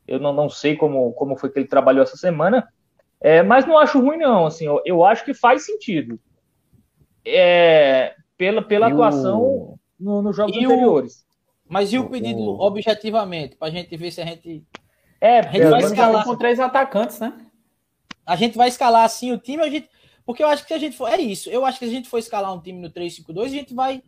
[0.07, 2.67] Eu não, não sei como, como foi que ele trabalhou essa semana.
[3.21, 4.47] É, mas não acho ruim, não.
[4.47, 6.19] Assim, eu, eu acho que faz sentido.
[7.25, 11.21] É, pela, pela atuação nos no jogos anteriores.
[11.21, 12.61] O, mas e o pedido o...
[12.61, 13.57] objetivamente?
[13.57, 14.65] Para a gente ver se a gente
[15.21, 17.33] é, a gente vai escalar com três atacantes, né?
[18.25, 19.89] A gente vai escalar assim o time, a gente.
[20.25, 21.09] Porque eu acho que se a gente for.
[21.09, 21.51] É isso.
[21.51, 24.03] Eu acho que se a gente for escalar um time no 3-5-2, a gente vai.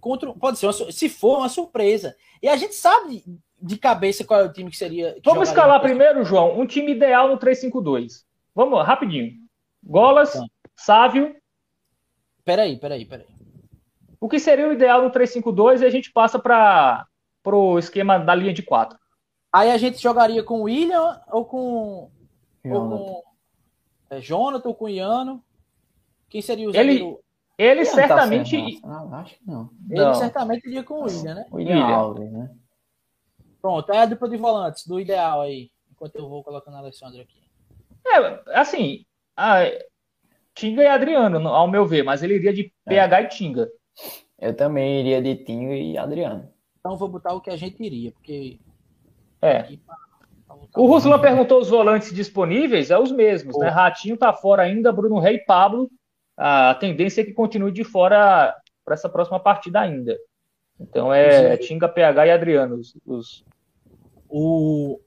[0.00, 2.16] Contra, pode ser, uma, se for, uma surpresa.
[2.42, 3.22] E a gente sabe
[3.60, 5.14] de cabeça qual é o time que seria.
[5.14, 8.24] Que Vamos escalar primeiro, João, um time ideal no 3-5-2.
[8.54, 9.32] Vamos lá, rapidinho.
[9.82, 10.46] Golas, então.
[10.76, 11.34] Sávio.
[12.44, 13.26] Peraí, peraí, peraí.
[14.20, 17.06] O que seria o ideal no 3-5-2 e a gente passa para
[17.44, 18.98] o esquema da linha de 4.
[19.52, 22.10] Aí a gente jogaria com o William ou com.
[22.64, 23.02] Jonathan.
[23.02, 23.30] Ou com
[24.10, 25.42] é, Jonathan ou com o Iano?
[26.28, 27.16] Quem seria o Ele,
[27.56, 28.80] ele tá certamente.
[28.80, 29.70] Tá acho que não.
[29.88, 30.14] Ele não.
[30.14, 31.46] certamente iria com o William, né?
[31.52, 31.96] William, William.
[31.96, 32.56] Alves, né?
[33.60, 35.70] Pronto, é a dupla de volantes, do ideal aí.
[35.90, 37.49] Enquanto eu vou colocando a Alessandro aqui.
[38.06, 39.04] É, assim.
[39.36, 39.60] A...
[40.54, 43.22] Tinga e Adriano, ao meu ver, mas ele iria de PH é.
[43.22, 43.70] e Tinga.
[44.38, 46.52] Eu também iria de Tinga e Adriano.
[46.78, 48.58] Então vou botar o que a gente iria, porque
[49.40, 49.78] é.
[50.76, 53.68] O Ruslan perguntou os volantes disponíveis, é os mesmos, né?
[53.68, 55.90] Ratinho tá fora ainda, Bruno Rei e Pablo.
[56.36, 58.54] A tendência é que continue de fora
[58.84, 60.16] para essa próxima partida ainda.
[60.78, 62.76] Então é, é Tinga, PH e Adriano.
[62.76, 63.44] Os, os...
[64.28, 65.00] O...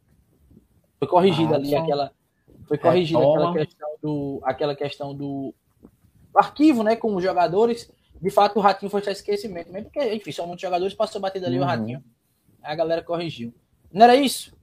[0.99, 2.11] Foi corrigida ah, ali aquela.
[2.67, 4.41] Foi corrigida aquela questão do.
[4.43, 5.53] Aquela questão do
[6.35, 6.95] arquivo, né?
[6.95, 7.91] Com os jogadores.
[8.21, 11.47] De fato, o Ratinho foi só esquecimento, mesmo porque, enfim, são muitos jogadores, passou batida
[11.47, 11.63] ali uhum.
[11.63, 12.03] o Ratinho.
[12.61, 13.53] Aí a galera corrigiu.
[13.91, 14.55] Não era isso?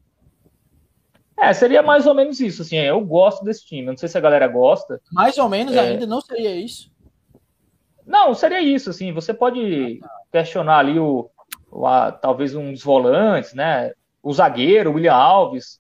[1.41, 4.21] É, seria mais ou menos isso, assim, eu gosto desse time, não sei se a
[4.21, 5.01] galera gosta.
[5.11, 5.81] Mais ou menos é...
[5.81, 6.93] ainda não seria isso?
[8.07, 10.01] Não, seria isso, assim, você pode
[10.31, 11.31] questionar ali o,
[11.71, 15.80] o a, talvez uns volantes, né, o zagueiro, o William Alves,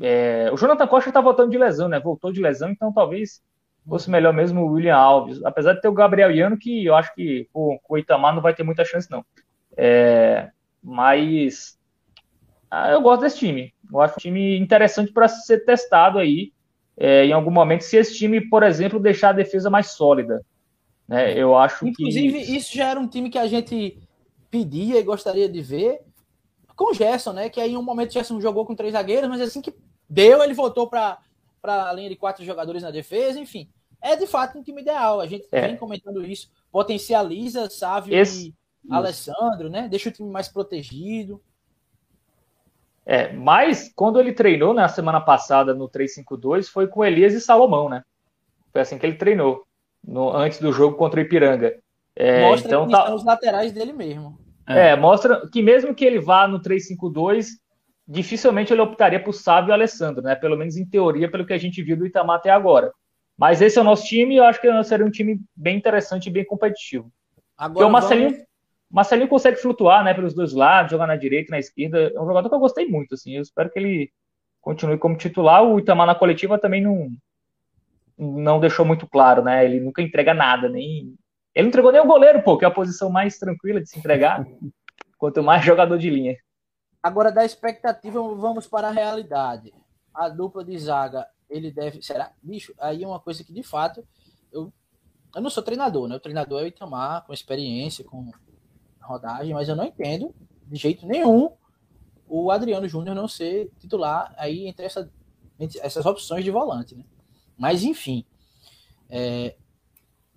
[0.00, 3.42] é, o Jonathan Costa tá voltando de lesão, né, voltou de lesão, então talvez
[3.86, 7.14] fosse melhor mesmo o William Alves, apesar de ter o Gabriel Iano, que eu acho
[7.14, 9.24] que com o Itamar não vai ter muita chance, não.
[9.76, 10.50] É,
[10.82, 11.78] mas
[12.70, 13.72] ah, eu gosto desse time.
[13.90, 16.52] Eu acho um time interessante para ser testado aí
[16.96, 20.44] é, em algum momento, se esse time, por exemplo, deixar a defesa mais sólida.
[21.06, 21.38] Né?
[21.38, 22.56] Eu acho Inclusive, que...
[22.56, 23.98] isso já era um time que a gente
[24.50, 26.00] pedia e gostaria de ver
[26.78, 27.50] com o Gerson, né?
[27.50, 29.74] Que aí em um momento o Gerson jogou com três zagueiros, mas assim que
[30.08, 31.18] deu, ele voltou para
[31.64, 33.68] a linha de quatro jogadores na defesa, enfim.
[34.00, 35.20] É de fato um time ideal.
[35.20, 35.66] A gente é.
[35.66, 36.48] vem comentando isso.
[36.70, 38.54] Potencializa Sávio Esse...
[38.84, 39.88] e Alessandro, né?
[39.88, 41.42] Deixa o time mais protegido.
[43.04, 47.88] É, mas quando ele treinou na semana passada no 352 foi com Elias e Salomão,
[47.88, 48.04] né?
[48.70, 49.64] Foi assim que ele treinou
[50.06, 51.76] no, antes do jogo contra o Ipiranga.
[52.14, 53.12] É, mostra então, que tá...
[53.12, 54.38] os laterais dele mesmo.
[54.68, 54.90] É.
[54.90, 54.96] é.
[54.96, 57.58] mostra que mesmo que ele vá no 352,
[58.06, 60.34] dificilmente ele optaria por Sábio e Alessandro, né?
[60.34, 62.92] Pelo menos em teoria, pelo que a gente viu do Itamar até agora.
[63.36, 66.26] Mas esse é o nosso time e eu acho que seria um time bem interessante
[66.26, 67.10] e bem competitivo.
[67.56, 68.48] Agora, o Marcelinho...
[68.90, 72.10] Marcelinho consegue flutuar, né, pelos dois lados, jogar na direita e na esquerda.
[72.14, 73.36] É um jogador que eu gostei muito, assim.
[73.36, 74.10] Eu espero que ele
[74.60, 75.62] continue como titular.
[75.62, 77.10] O Itamar na coletiva também não,
[78.16, 79.64] não deixou muito claro, né?
[79.64, 81.14] Ele nunca entrega nada, nem.
[81.54, 83.98] Ele não entregou nem o goleiro, pô, que é a posição mais tranquila de se
[83.98, 84.46] entregar.
[85.18, 86.36] quanto mais jogador de linha.
[87.02, 89.72] Agora, da expectativa, vamos para a realidade.
[90.14, 92.02] A dupla de zaga, ele deve.
[92.02, 92.32] Será?
[92.42, 94.06] Bicho, aí é uma coisa que de fato.
[94.52, 94.72] Eu,
[95.34, 96.16] eu não sou treinador, né?
[96.16, 98.30] O treinador é o Itamar, com experiência, com
[99.00, 100.34] rodagem, mas eu não entendo
[100.66, 101.50] de jeito nenhum
[102.28, 105.10] o Adriano Júnior não ser titular aí entre, essa,
[105.58, 107.04] entre essas opções de volante, né?
[107.56, 108.24] Mas enfim.
[109.08, 109.56] É,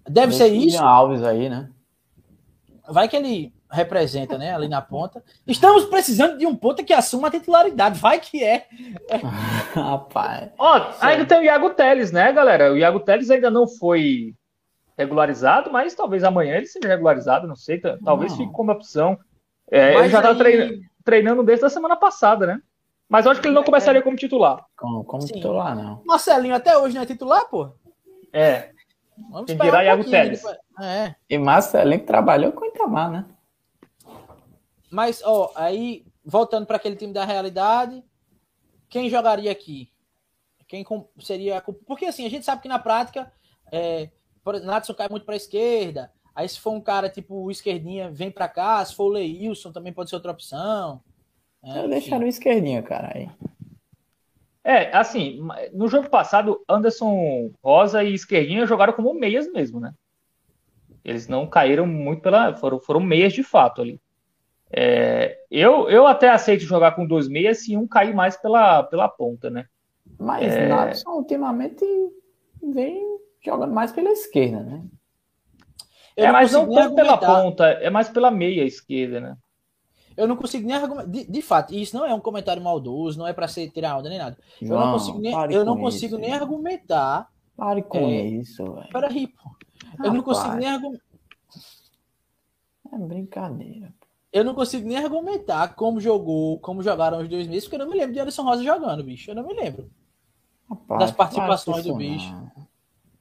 [0.07, 0.82] deve ser isso.
[0.82, 1.69] Alves aí, né?
[2.88, 4.53] Vai que ele representa, né?
[4.53, 5.23] Ali na ponta.
[5.48, 7.99] Estamos precisando de um ponta que assuma a titularidade.
[7.99, 8.68] Vai que é.
[9.73, 10.52] Rapaz.
[10.57, 12.72] Ó, ainda tem o Iago Teles, né, galera?
[12.72, 14.36] O Iago Teles ainda não foi
[14.98, 17.80] regularizado, mas talvez amanhã ele seja regularizado, não sei.
[17.80, 18.38] Talvez não.
[18.40, 19.18] fique como opção.
[19.72, 20.38] É, ele já estava aí...
[20.38, 22.61] treinando, treinando desde a semana passada, né?
[23.07, 24.65] Mas eu acho que ele não começaria como titular.
[24.78, 26.02] Como, como titular, não.
[26.06, 27.73] Marcelinho até hoje não é titular, pô?
[28.32, 28.69] É.
[29.30, 30.43] Vamos dirá um Iago Teles.
[30.80, 31.15] É.
[31.30, 33.26] E Marcelinho trabalhou com o Itamar, né?
[34.89, 38.03] Mas, ó, aí, voltando para aquele time da realidade,
[38.89, 39.89] quem jogaria aqui?
[40.68, 40.85] Quem
[41.19, 41.61] seria.
[41.85, 43.31] Porque assim, a gente sabe que na prática,
[43.72, 44.10] é,
[44.64, 46.11] Natson cai muito para a esquerda.
[46.34, 48.84] Aí, se for um cara tipo o esquerdinha, vem para cá.
[48.84, 51.02] Se for o Leilson, também pode ser outra opção.
[51.64, 53.11] É, Eu deixaria o esquerdinha, cara.
[53.14, 53.30] Aí.
[54.63, 55.39] É, assim,
[55.73, 59.93] no jogo passado, Anderson Rosa e Esquerdinha jogaram como meias mesmo, né?
[61.03, 62.55] Eles não caíram muito pela.
[62.55, 63.99] Foram, foram meias de fato ali.
[64.71, 69.09] É, eu, eu até aceito jogar com dois meias se um cair mais pela, pela
[69.09, 69.65] ponta, né?
[70.17, 70.67] Mas é...
[70.67, 71.83] Natson ultimamente
[72.63, 74.83] vem jogando mais pela esquerda, né?
[76.15, 79.38] Eu é, mas não tanto pela ponta, é mais pela meia esquerda, né?
[80.15, 81.07] Eu não consigo nem argumentar.
[81.07, 84.09] De, de, fato, isso não é um comentário maldoso, não é para ser tirar onda
[84.09, 84.38] nem nada.
[84.61, 87.29] João, eu não consigo nem, eu não consigo isso, nem argumentar.
[87.55, 88.89] Pare com é, isso, velho.
[88.91, 89.51] Peraí, pô.
[90.03, 91.03] Eu não consigo nem argumentar.
[92.93, 93.93] É brincadeira.
[94.31, 97.91] Eu não consigo nem argumentar como jogou, como jogaram os dois meses, porque eu não
[97.91, 99.31] me lembro de Anderson Rosa jogando, bicho.
[99.31, 99.89] Eu não me lembro.
[100.69, 102.33] Rapaz, das participações do bicho.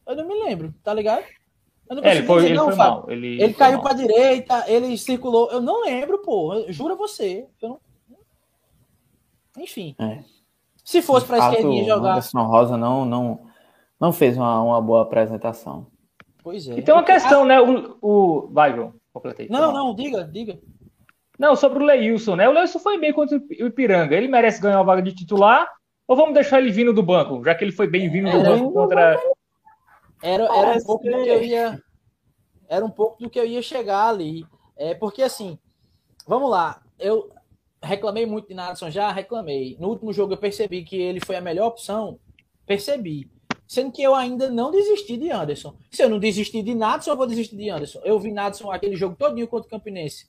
[0.07, 1.25] Eu não me lembro, tá ligado?
[1.91, 3.05] Eu não é, ele foi, dizer, ele não, foi mal.
[3.09, 5.51] Ele, ele caiu para direita, ele circulou.
[5.51, 6.65] Eu não lembro, pô.
[6.69, 7.49] Jura você.
[7.61, 7.81] Eu não...
[9.59, 9.97] Enfim.
[9.99, 10.21] É.
[10.85, 12.13] Se fosse para a esquerdinha jogar.
[12.13, 13.41] Anderson Rosa não, não,
[13.99, 15.89] não fez uma, uma boa apresentação.
[16.45, 16.79] Pois é.
[16.79, 17.61] E tem uma questão, né?
[17.61, 18.49] O, o...
[18.53, 18.95] Vai, João.
[19.13, 19.49] Completei.
[19.51, 20.61] Não, não, diga, diga.
[21.37, 22.49] Não, sobre o Leilson, né?
[22.49, 24.15] O Leilson foi bem contra o Ipiranga.
[24.15, 25.69] Ele merece ganhar uma vaga de titular
[26.07, 28.43] ou vamos deixar ele vindo do banco, já que ele foi bem vindo do é,
[28.43, 29.17] banco contra.
[30.23, 31.83] Era, era um pouco do que eu ia.
[32.69, 34.45] Era um pouco do que eu ia chegar ali.
[34.77, 35.59] É, porque assim,
[36.27, 37.31] vamos lá, eu
[37.83, 39.77] reclamei muito de Nadson, já reclamei.
[39.81, 42.19] No último jogo eu percebi que ele foi a melhor opção.
[42.67, 43.29] Percebi.
[43.67, 45.75] Sendo que eu ainda não desisti de Anderson.
[45.91, 48.01] Se eu não desistir de Nadson, eu vou desistir de Anderson.
[48.05, 50.27] Eu vi Nadson aquele jogo todinho contra o Campinense.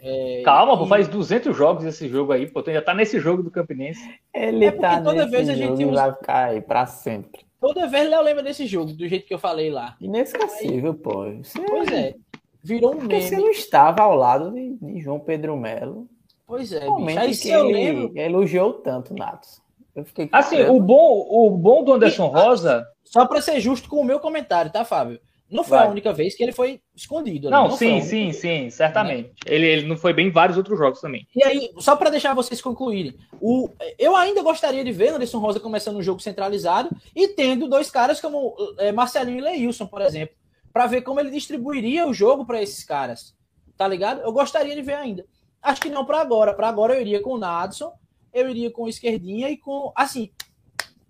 [0.00, 0.78] É, Calma, e...
[0.78, 4.00] pô, faz 200 jogos esse jogo aí, pô, já tá nesse jogo do Campinense.
[4.34, 5.94] Ele é tá toda vez a gente usa...
[5.94, 7.45] vai ficar aí pra sempre.
[7.60, 9.96] Toda vez Léo lembra desse jogo, do jeito que eu falei lá.
[10.00, 10.98] Inesquecível, aí...
[10.98, 11.24] pô.
[11.42, 11.60] Você...
[11.60, 12.14] Pois é.
[12.62, 13.22] Virou um meme.
[13.22, 16.08] Você não estava ao lado de, de João Pedro Melo.
[16.46, 17.18] Pois é, bicho.
[17.18, 18.12] Aí se eu lembro.
[18.16, 19.60] Elogiou tanto, Natos.
[19.94, 22.86] Eu fiquei assim, o bom, o bom do Anderson e, Rosa.
[23.04, 25.18] Só para ser justo com o meu comentário, tá, Fábio?
[25.48, 25.86] Não foi Vai.
[25.86, 27.48] a única vez que ele foi escondido.
[27.48, 29.28] Não, não sim, sim, sim, certamente.
[29.28, 29.34] Né?
[29.46, 31.26] Ele, ele não foi bem em vários outros jogos também.
[31.36, 35.60] E aí, só para deixar vocês concluírem, o, eu ainda gostaria de ver Anderson Rosa
[35.60, 40.34] começando um jogo centralizado e tendo dois caras como é, Marcelinho e Leilson, por exemplo,
[40.72, 43.34] para ver como ele distribuiria o jogo para esses caras.
[43.76, 44.22] Tá ligado?
[44.22, 45.24] Eu gostaria de ver ainda.
[45.62, 46.54] Acho que não para agora.
[46.54, 47.92] Para agora eu iria com o Nadson,
[48.32, 49.92] eu iria com o Esquerdinha e com.
[49.94, 50.30] Assim,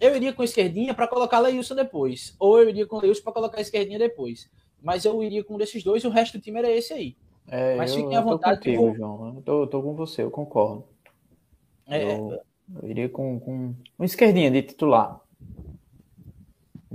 [0.00, 2.34] eu iria com a esquerdinha para colocar Leilson depois.
[2.38, 4.50] Ou eu iria com Leilson para colocar a esquerdinha depois.
[4.82, 7.16] Mas eu iria com um desses dois e o resto do time era esse aí.
[7.48, 8.58] É, Mas fiquem à vontade.
[8.58, 8.94] Contigo, vou...
[8.94, 9.34] João.
[9.36, 10.84] Eu tô, eu tô com você, eu concordo.
[11.86, 12.40] É, eu,
[12.82, 15.20] eu, iria com, com uma esquerdinha de titular.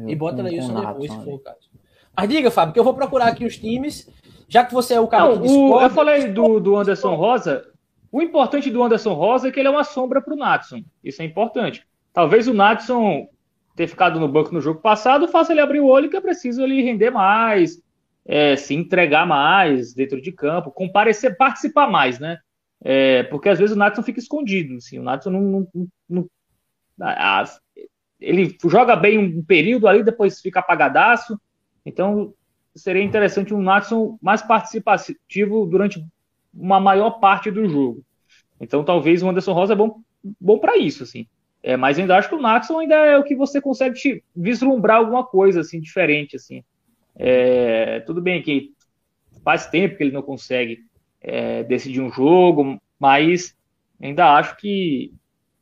[0.06, 1.72] e bota Leilson depois, se for o caso.
[2.16, 4.10] Mas diga, Fábio, que eu vou procurar aqui os times.
[4.48, 7.66] Já que você é o cara Não, o, Eu falei do, do Anderson Rosa.
[8.12, 10.84] O importante do Anderson Rosa é que ele é uma sombra para o Natson.
[11.02, 11.88] Isso é importante.
[12.14, 13.28] Talvez o Natson
[13.76, 16.62] ter ficado no banco no jogo passado faça ele abrir o olho que é preciso
[16.62, 17.82] ele render mais,
[18.26, 22.38] é, se entregar mais dentro de campo, comparecer, participar mais, né?
[22.84, 26.30] É, porque às vezes o Natson fica escondido, assim, o Natson não, não, não
[28.20, 31.40] ele joga bem um período ali, depois fica apagadaço,
[31.86, 32.34] então
[32.76, 36.06] seria interessante um Natson mais participativo durante
[36.54, 38.04] uma maior parte do jogo.
[38.60, 40.02] Então talvez o Anderson Rosa é bom,
[40.40, 41.28] bom para isso, assim.
[41.64, 45.24] É, mas ainda acho que o Natson ainda é o que você consegue vislumbrar alguma
[45.24, 46.64] coisa assim diferente, assim.
[47.16, 48.72] É, tudo bem que
[49.44, 50.80] faz tempo que ele não consegue
[51.22, 53.56] é, decidir um jogo, mas
[54.02, 55.14] ainda acho que,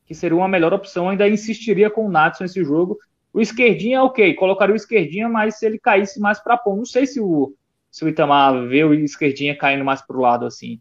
[0.05, 1.09] que seria uma melhor opção.
[1.09, 2.97] Ainda insistiria com o Natson nesse jogo.
[3.34, 7.05] O esquerdinha, ok, colocaria o esquerdinha, mas se ele caísse mais para pão, não sei
[7.05, 7.53] se o,
[7.91, 10.80] se o Itamar vê o esquerdinha caindo mais para o lado assim.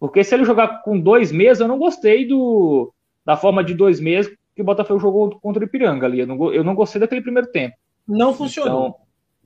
[0.00, 2.92] Porque se ele jogar com dois meses, eu não gostei do,
[3.24, 6.18] da forma de dois meses que o Botafogo jogou contra o Ipiranga ali.
[6.18, 7.76] Eu não, eu não gostei daquele primeiro tempo.
[8.08, 8.88] Não funcionou.
[8.88, 8.96] Então,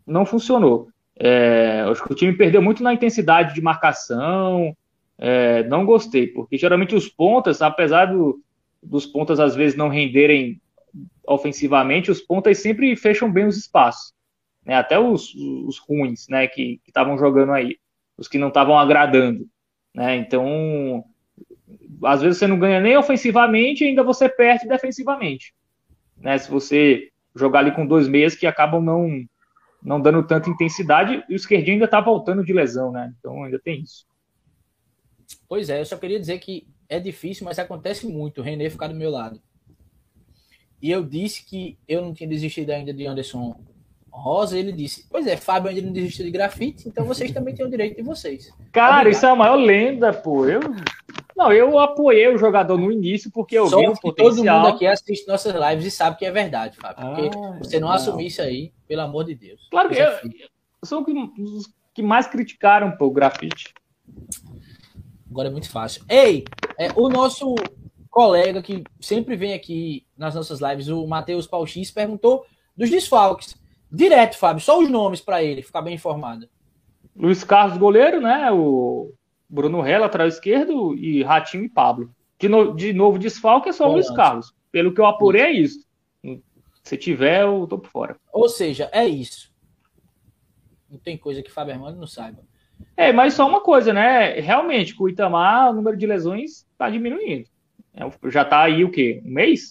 [0.06, 0.88] não funcionou.
[1.14, 4.74] É, acho que o time perdeu muito na intensidade de marcação.
[5.18, 8.40] É, não gostei, porque geralmente os pontas, apesar do,
[8.82, 10.58] dos pontas às vezes não renderem
[11.26, 14.14] ofensivamente, os pontas sempre fecham bem os espaços.
[14.64, 14.74] Né?
[14.74, 16.46] Até os, os ruins né?
[16.46, 17.76] que estavam jogando aí,
[18.16, 19.46] os que não estavam agradando.
[19.94, 20.16] Né?
[20.16, 21.04] Então,
[22.04, 25.54] às vezes você não ganha nem ofensivamente e ainda você perde defensivamente.
[26.16, 26.38] Né?
[26.38, 29.24] Se você jogar ali com dois meias que acabam não,
[29.82, 33.12] não dando tanta intensidade, e o esquerdinho ainda está voltando de lesão, né?
[33.18, 34.06] Então ainda tem isso.
[35.48, 38.88] Pois é, eu só queria dizer que é difícil, mas acontece muito o René ficar
[38.88, 39.40] do meu lado.
[40.80, 43.58] E eu disse que eu não tinha desistido ainda de Anderson
[44.10, 47.64] Rosa, ele disse: Pois é, Fábio ainda não desistiu de grafite, então vocês também têm
[47.64, 48.52] o direito de vocês.
[48.70, 49.12] Cara, Obrigado.
[49.12, 50.46] isso é a maior lenda, pô.
[50.46, 50.60] Eu.
[51.42, 54.36] Não, eu apoiei o jogador no início porque eu Só vi o potencial.
[54.36, 57.04] Todo mundo aqui assiste nossas lives e sabe que é verdade, Fábio.
[57.04, 59.66] Porque ah, você não, não assumir isso aí, pelo amor de Deus.
[59.68, 60.48] Claro que eu, eu
[60.84, 63.74] sou os que mais criticaram pô, o grafite.
[65.28, 66.04] Agora é muito fácil.
[66.08, 66.44] Ei,
[66.78, 67.56] é, o nosso
[68.08, 72.46] colega que sempre vem aqui nas nossas lives, o Matheus Pauxis, perguntou
[72.76, 73.56] dos desfalques.
[73.90, 76.48] Direto, Fábio, só os nomes para ele ficar bem informado.
[77.16, 78.50] Luiz Carlos, goleiro, né?
[78.52, 79.12] O
[79.52, 82.10] Bruno Ré, lateral esquerdo, e Ratinho e Pablo.
[82.38, 84.54] De, no, de novo, desfalque é só o Luiz Carlos.
[84.72, 85.86] Pelo que eu apurei, é isso.
[86.82, 88.16] Se tiver, eu tô por fora.
[88.32, 89.52] Ou seja, é isso.
[90.90, 92.42] Não tem coisa que Fábio Armando não saiba.
[92.96, 94.40] É, mas só uma coisa, né?
[94.40, 97.46] Realmente, com o Itamar, o número de lesões tá diminuindo.
[97.92, 99.22] É, já tá aí o quê?
[99.24, 99.68] Um mês?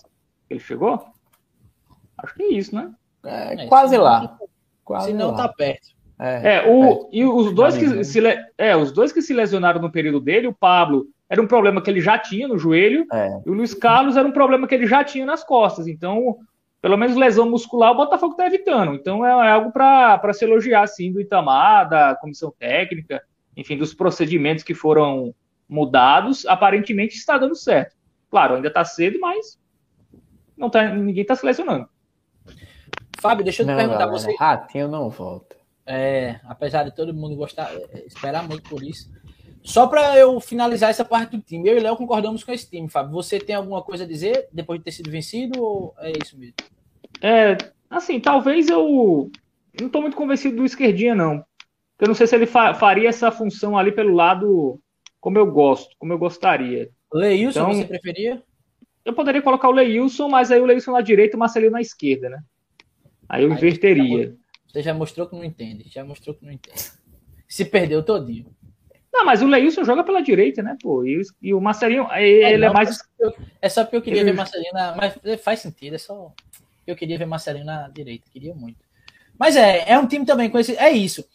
[0.47, 1.03] Que ele chegou?
[2.19, 2.93] Acho que é isso, né?
[3.25, 4.37] É, é quase lá.
[4.85, 5.37] Quase se não, lá.
[5.37, 5.89] tá perto.
[6.23, 8.21] É, é o, e os dois, que se,
[8.55, 11.89] é, os dois que se lesionaram no período dele, o Pablo era um problema que
[11.89, 13.41] ele já tinha no joelho, é.
[13.43, 15.87] e o Luiz Carlos era um problema que ele já tinha nas costas.
[15.87, 16.37] Então,
[16.79, 18.93] pelo menos lesão muscular, o Botafogo está evitando.
[18.93, 23.23] Então, é, é algo para se elogiar, assim, do Itamar, da comissão técnica,
[23.57, 25.33] enfim, dos procedimentos que foram
[25.67, 26.45] mudados.
[26.45, 27.95] Aparentemente está dando certo.
[28.29, 29.59] Claro, ainda está cedo, mas
[30.55, 31.87] não tá, ninguém está se lesionando.
[33.19, 34.05] Fábio, deixa eu te não, perguntar.
[34.05, 34.35] Galera, você...
[34.35, 35.60] Ratinho não volta.
[35.85, 39.09] É, apesar de todo mundo gostar, é, esperar muito por isso.
[39.63, 42.89] Só para eu finalizar essa parte do time, eu e Léo concordamos com esse time,
[42.89, 43.11] Fábio.
[43.11, 46.55] Você tem alguma coisa a dizer depois de ter sido vencido ou é isso mesmo?
[47.21, 47.57] É,
[47.89, 49.29] assim, talvez eu
[49.79, 51.45] não estou muito convencido do esquerdinha, não.
[51.99, 54.79] Eu não sei se ele fa faria essa função ali pelo lado
[55.19, 56.89] como eu gosto, como eu gostaria.
[57.13, 58.41] Leilson, então, você preferia?
[59.05, 61.81] Eu poderia colocar o Leilson, mas aí o Leilson na direita e o Marcelinho na
[61.81, 62.39] esquerda, né?
[63.29, 64.35] Aí eu aí inverteria.
[64.71, 65.89] Você já mostrou que não entende.
[65.89, 66.91] Já mostrou que não entende.
[67.47, 68.55] Se perdeu todinho.
[69.13, 71.03] Não, mas o Leilson joga pela direita, né, pô?
[71.03, 72.97] E, e o Marcelinho, ele é, não, é mais.
[73.61, 74.31] É só porque eu queria ele...
[74.31, 74.95] ver Marcelinho na.
[74.95, 76.31] Mas faz sentido, é só.
[76.87, 78.79] Eu queria ver Marcelinho na direita, queria muito.
[79.37, 80.77] Mas é, é um time também com esse.
[80.77, 81.27] É isso.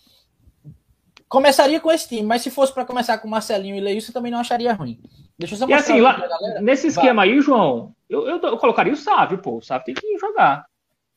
[1.29, 4.39] Começaria com esse time, mas se fosse para começar com Marcelinho e Leilson, também não
[4.39, 4.99] acharia ruim.
[5.39, 5.95] Deixa eu só mostrar.
[5.95, 7.33] E assim, lá, nesse esquema Vai.
[7.33, 9.59] aí, João, eu, eu, eu, colocaria o Sávio, pô.
[9.59, 10.65] O Sávio tem que jogar.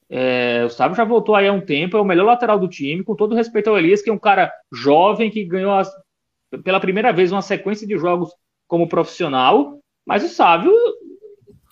[0.10, 3.04] É, o Sábio já voltou aí há um tempo, é o melhor lateral do time,
[3.04, 5.92] com todo respeito ao Elias, que é um cara jovem que ganhou as,
[6.64, 8.32] pela primeira vez uma sequência de jogos
[8.68, 10.74] como profissional, mas o Sábio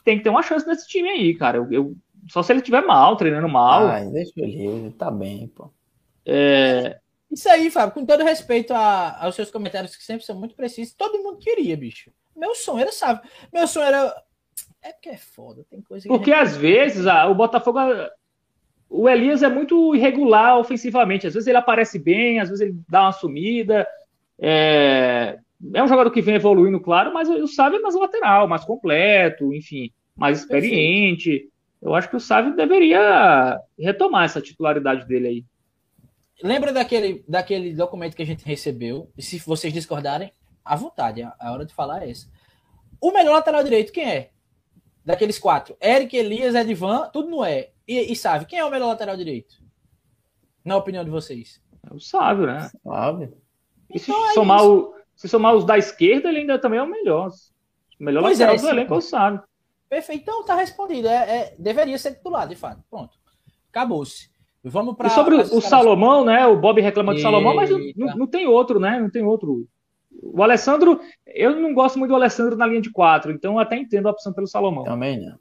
[0.03, 1.57] tem que ter uma chance nesse time aí, cara.
[1.57, 1.95] Eu, eu
[2.29, 3.87] só se ele estiver mal, treinando mal.
[3.87, 5.71] Ah, deixa ele, tá bem, pô.
[6.25, 6.99] É...
[7.31, 10.93] Isso aí, Fábio, com todo respeito a, aos seus comentários que sempre são muito precisos,
[10.93, 12.11] todo mundo queria, bicho.
[12.35, 13.27] Meu sonho era, sabe?
[13.51, 14.23] Meu sonho era.
[14.81, 17.79] É porque é foda, tem coisa Porque às vezes a, o Botafogo
[18.89, 21.27] o Elias é muito irregular ofensivamente.
[21.27, 23.87] Às vezes ele aparece bem, às vezes ele dá uma sumida.
[24.39, 25.37] É,
[25.73, 29.53] é um jogador que vem evoluindo, claro, mas o Sávio é mais lateral, mais completo,
[29.53, 31.49] enfim, mais experiente.
[31.81, 35.45] Eu acho que o Sávio deveria retomar essa titularidade dele aí.
[36.41, 39.09] Lembra daquele, daquele documento que a gente recebeu?
[39.17, 40.31] E se vocês discordarem,
[40.63, 42.27] à vontade, a hora de falar é essa.
[43.01, 44.29] O melhor lateral direito, quem é?
[45.03, 45.75] Daqueles quatro.
[45.81, 47.69] Eric, Elias, Edvan, tudo não é.
[47.87, 49.55] E, e sabe, quem é o melhor lateral direito?
[50.63, 51.61] Na opinião de vocês?
[51.89, 52.69] É o sábio, né?
[52.83, 53.37] Sábio.
[53.93, 56.83] E se, então é somar o, se somar os da esquerda, ele ainda também é
[56.83, 57.29] o melhor.
[57.99, 59.41] O melhor pois lateral é, do elenco é o sábio.
[59.89, 61.07] Perfeito, então tá respondido.
[61.07, 62.83] É, é, deveria ser titular, de fato.
[62.89, 63.17] Pronto.
[63.69, 64.29] Acabou-se.
[64.63, 65.07] Vamos para.
[65.07, 66.45] E sobre o, o Salomão, né?
[66.45, 68.99] O Bob reclama do Salomão, mas não, não, não, tem outro, né?
[68.99, 69.65] Não tem outro.
[70.21, 73.77] O Alessandro, eu não gosto muito do Alessandro na linha de quatro, então eu até
[73.77, 74.83] entendo a opção pelo Salomão.
[74.83, 75.37] Também não.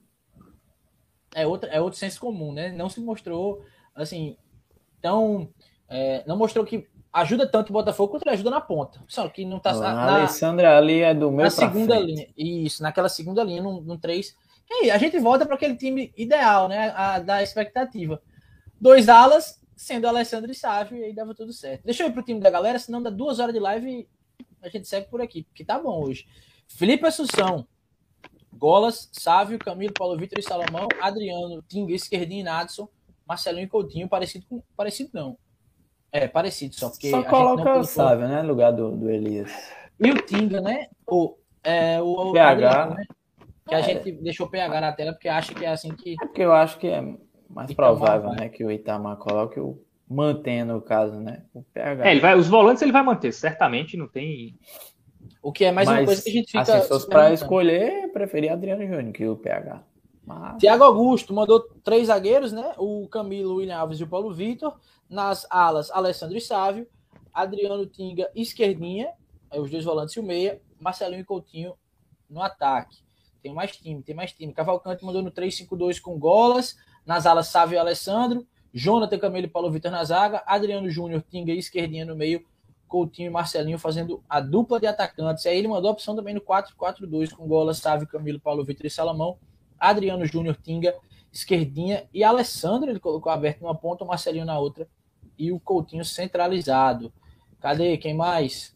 [1.36, 2.72] É outro, é outro senso comum, né?
[2.72, 3.62] Não se mostrou,
[3.94, 4.38] assim,
[5.02, 5.50] tão.
[5.86, 9.04] É, não mostrou que ajuda tanto o Botafogo quanto ele ajuda na ponta.
[9.06, 9.72] Só que não tá.
[9.72, 12.06] A na, Alessandra ali é do meu Na segunda frente.
[12.06, 12.28] linha.
[12.64, 14.34] Isso, naquela segunda linha, no, no 3.
[14.70, 16.90] E aí, a gente volta para aquele time ideal, né?
[16.96, 18.22] A, da expectativa.
[18.80, 21.84] Dois alas, sendo Alessandro e Sávio, e aí dava tudo certo.
[21.84, 24.08] Deixa eu ir pro time da galera, senão dá duas horas de live e
[24.62, 26.26] a gente segue por aqui, porque tá bom hoje.
[26.66, 27.66] Felipe Assunção,
[28.56, 32.88] Golas, Sávio, Camilo, Paulo Vitor e Salomão, Adriano, Tinga, Esquerdinho e Nadson,
[33.26, 34.62] Marcelinho e Coutinho, parecido com.
[34.76, 35.36] Parecido não.
[36.12, 37.10] É, parecido só, porque.
[37.10, 38.42] Só coloca o Sávio, né?
[38.42, 39.52] No lugar do, do Elias.
[39.98, 40.88] E o Tinga, né?
[41.06, 42.50] O, é, o, PH.
[42.50, 43.04] Adriano, né?
[43.68, 43.82] Que a é.
[43.82, 46.12] gente deixou o PH na tela, porque acha que é assim que.
[46.12, 47.00] É porque eu acho que é
[47.48, 48.40] mais Itamar, provável, vai.
[48.40, 48.48] né?
[48.48, 49.82] Que o Itamar coloque o.
[50.08, 51.42] Mantenha no caso, né?
[51.52, 52.06] O PH.
[52.06, 54.56] É, ele vai, os volantes ele vai manter, certamente, não tem.
[55.46, 56.60] O que é mais Mas, uma coisa que a gente fica.
[56.60, 59.80] Assim, se fosse para escolher, preferia Adriano Júnior que o PH.
[60.26, 60.58] Mas...
[60.58, 62.74] Tiago Augusto mandou três zagueiros, né?
[62.76, 64.76] O Camilo, o William Alves e o Paulo Vitor.
[65.08, 66.88] Nas alas, Alessandro e Sávio.
[67.32, 69.10] Adriano Tinga, esquerdinha.
[69.54, 70.60] Os dois volantes e o meia.
[70.80, 71.74] Marcelinho e Coutinho
[72.28, 72.96] no ataque.
[73.40, 74.52] Tem mais time, tem mais time.
[74.52, 76.76] Cavalcante mandou no 3-5-2 com Golas.
[77.06, 78.44] Nas alas, Sávio e Alessandro.
[78.74, 80.42] Jonathan Camilo e Paulo Vitor na zaga.
[80.44, 82.44] Adriano Júnior, Tinga e esquerdinha no meio.
[82.88, 85.44] Coutinho e Marcelinho fazendo a dupla de atacantes.
[85.46, 88.90] Aí ele mandou a opção também no 4-4-2 com Gola, Sávio, Camilo, Paulo Vitor e
[88.90, 89.38] Salamão.
[89.78, 90.94] Adriano Júnior, Tinga,
[91.32, 94.88] esquerdinha e Alessandro ele colocou aberto numa ponta, o Marcelinho na outra
[95.38, 97.12] e o Coutinho centralizado.
[97.60, 97.96] Cadê?
[97.98, 98.74] Quem mais?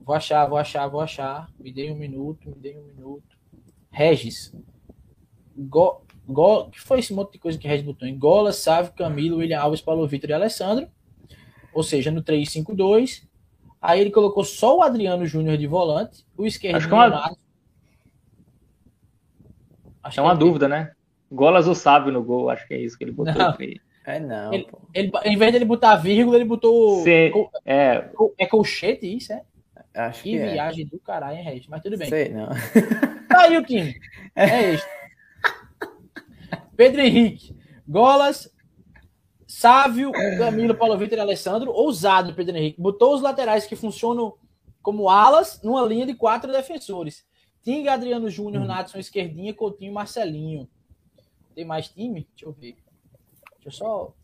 [0.00, 1.50] Vou achar, vou achar, vou achar.
[1.58, 3.36] Me dei um minuto, me dei um minuto.
[3.90, 4.54] Regis.
[5.56, 8.08] Go, go, que foi esse monte de coisa que Regis botou?
[8.16, 10.88] Gola, Sávio, Camilo, William Alves, Paulo Vitor e Alessandro
[11.76, 13.22] ou seja, no 3-5-2.
[13.80, 16.76] Aí ele colocou só o Adriano Júnior de volante, o esquerdo.
[16.76, 17.36] Acho que é uma,
[20.02, 20.92] acho é uma é dúvida, né?
[21.30, 23.34] Golas ou Sábio no gol, acho que é isso que ele botou.
[23.34, 23.54] Não.
[24.06, 24.54] É não.
[24.54, 27.02] Ele, ele, em vez de ele botar vírgula, ele botou.
[27.02, 27.32] Sim,
[27.66, 28.08] é.
[28.38, 29.42] é colchete, isso, é?
[29.94, 30.52] Acho que, que é.
[30.52, 31.66] viagem do caralho, hein, Regis?
[31.68, 32.08] Mas tudo bem.
[32.08, 32.48] Sei, não.
[33.28, 33.94] Tá aí o time.
[34.34, 34.86] É isso.
[36.76, 37.56] Pedro Henrique.
[37.86, 38.48] Golas,
[39.66, 42.80] Sávio, Camilo, Paulo Vitor e Alessandro, ousado Pedro Henrique.
[42.80, 44.34] Botou os laterais que funcionam
[44.80, 47.26] como alas numa linha de quatro defensores.
[47.64, 48.66] Tinga, Adriano Júnior, hum.
[48.66, 50.68] Natson, esquerdinha, Coutinho, Marcelinho.
[51.52, 52.28] Tem mais time?
[52.30, 52.76] Deixa eu ver.
[53.54, 54.14] Deixa eu só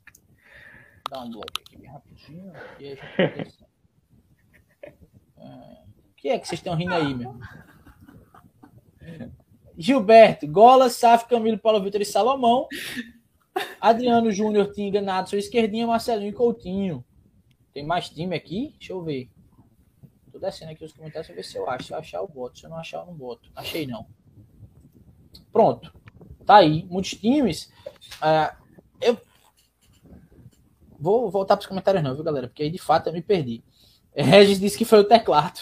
[1.10, 2.52] dar um bloco aqui bem rapidinho.
[6.06, 7.36] O que é que vocês estão rindo aí, meu?
[9.76, 12.68] Gilberto, Gola, Saf, Camilo, Paulo Vitor e Salomão.
[13.80, 17.04] Adriano Júnior tinha enganado sua esquerdinha, Marcelinho e Coutinho.
[17.72, 18.74] Tem mais time aqui?
[18.78, 19.30] Deixa eu ver.
[20.30, 21.86] Tô descendo aqui os comentários pra ver se eu acho.
[21.86, 22.58] Se eu achar, eu boto.
[22.58, 23.50] Se eu não achar, eu não boto.
[23.54, 24.06] Achei não.
[25.52, 25.92] Pronto.
[26.46, 26.84] Tá aí.
[26.84, 27.72] Muitos times.
[28.16, 28.56] Uh,
[29.00, 29.18] eu
[30.98, 32.48] vou voltar para os comentários não, viu, galera?
[32.48, 33.62] Porque aí de fato eu me perdi.
[34.14, 35.60] Regis disse que foi o teclado.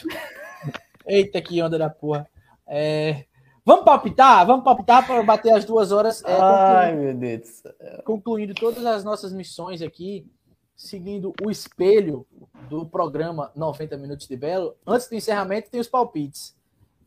[1.06, 2.28] Eita, que onda da porra.
[2.66, 3.24] É...
[3.64, 4.46] Vamos palpitar?
[4.46, 6.22] Vamos palpitar para bater as duas horas.
[6.24, 8.02] É, Ai, meu Deus do céu.
[8.04, 10.26] Concluindo todas as nossas missões aqui,
[10.74, 12.26] seguindo o espelho
[12.68, 14.76] do programa 90 Minutos de Belo.
[14.86, 16.56] Antes do encerramento, tem os palpites.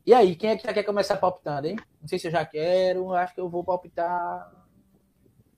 [0.06, 1.76] E aí, quem é que já quer começar palpitando, hein?
[2.00, 4.52] Não sei se eu já quero, acho que eu vou palpitar.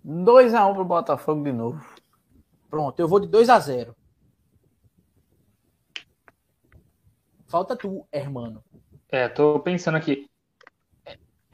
[0.07, 1.85] 2x1 pro Botafogo de novo.
[2.71, 3.93] Pronto, eu vou de 2x0.
[7.49, 8.63] Falta tu, hermano.
[9.09, 10.29] É, tô pensando aqui.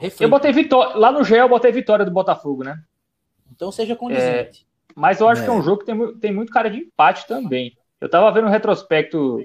[0.03, 0.25] Reflita.
[0.25, 0.97] Eu botei vitória.
[0.97, 2.77] Lá no gel eu botei vitória do Botafogo, né?
[3.55, 4.67] Então seja condizente.
[4.89, 5.45] É, mas eu acho é.
[5.45, 7.77] que é um jogo que tem, tem muito cara de empate também.
[8.01, 9.39] Eu tava vendo um retrospecto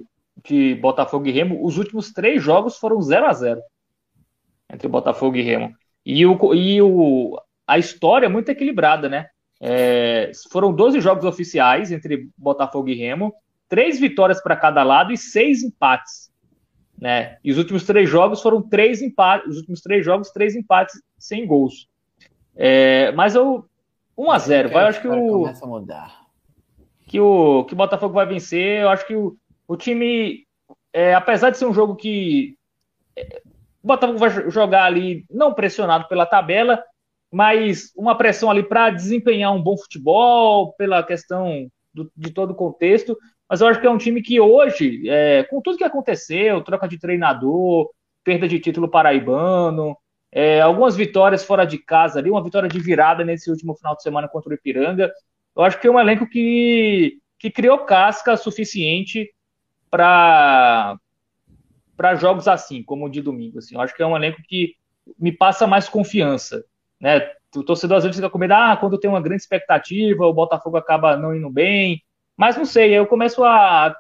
[0.44, 1.64] de Botafogo e Remo.
[1.64, 3.62] Os últimos três jogos foram 0 a 0
[4.74, 5.72] entre Botafogo e Remo.
[6.04, 9.28] E, o, e o, a história é muito equilibrada, né?
[9.62, 13.32] É, foram 12 jogos oficiais entre Botafogo e Remo,
[13.70, 16.32] três vitórias para cada lado e seis empates
[17.00, 17.38] né?
[17.44, 21.46] E os últimos três jogos foram três empates, os últimos três jogos, três empates sem
[21.46, 21.88] gols.
[22.56, 23.66] É, mas eu
[24.18, 26.22] 1 a 0 vai, acho que o começa a mudar.
[27.06, 29.38] Que o que o Botafogo vai vencer, eu acho que o,
[29.68, 30.46] o time
[30.92, 32.58] é, apesar de ser um jogo que
[33.16, 33.42] é,
[33.84, 36.84] o Botafogo vai jogar ali não pressionado pela tabela,
[37.32, 42.56] mas uma pressão ali para desempenhar um bom futebol, pela questão do, de todo o
[42.56, 43.18] contexto,
[43.50, 46.88] mas eu acho que é um time que hoje, é, com tudo que aconteceu, troca
[46.88, 47.90] de treinador,
[48.24, 49.96] perda de título paraibano,
[50.32, 54.04] é, algumas vitórias fora de casa ali, uma vitória de virada nesse último final de
[54.04, 55.12] semana contra o Ipiranga,
[55.56, 59.34] eu acho que é um elenco que, que criou casca suficiente
[59.90, 60.98] para
[61.96, 63.58] para jogos assim, como o de domingo.
[63.58, 63.74] Assim.
[63.74, 64.76] Eu acho que é um elenco que
[65.20, 66.64] me passa mais confiança.
[67.02, 67.28] Né?
[67.56, 70.78] O torcedor às vezes fica com medo, ah, quando tem uma grande expectativa, o Botafogo
[70.78, 72.04] acaba não indo bem.
[72.38, 73.96] Mas não sei, eu começo a,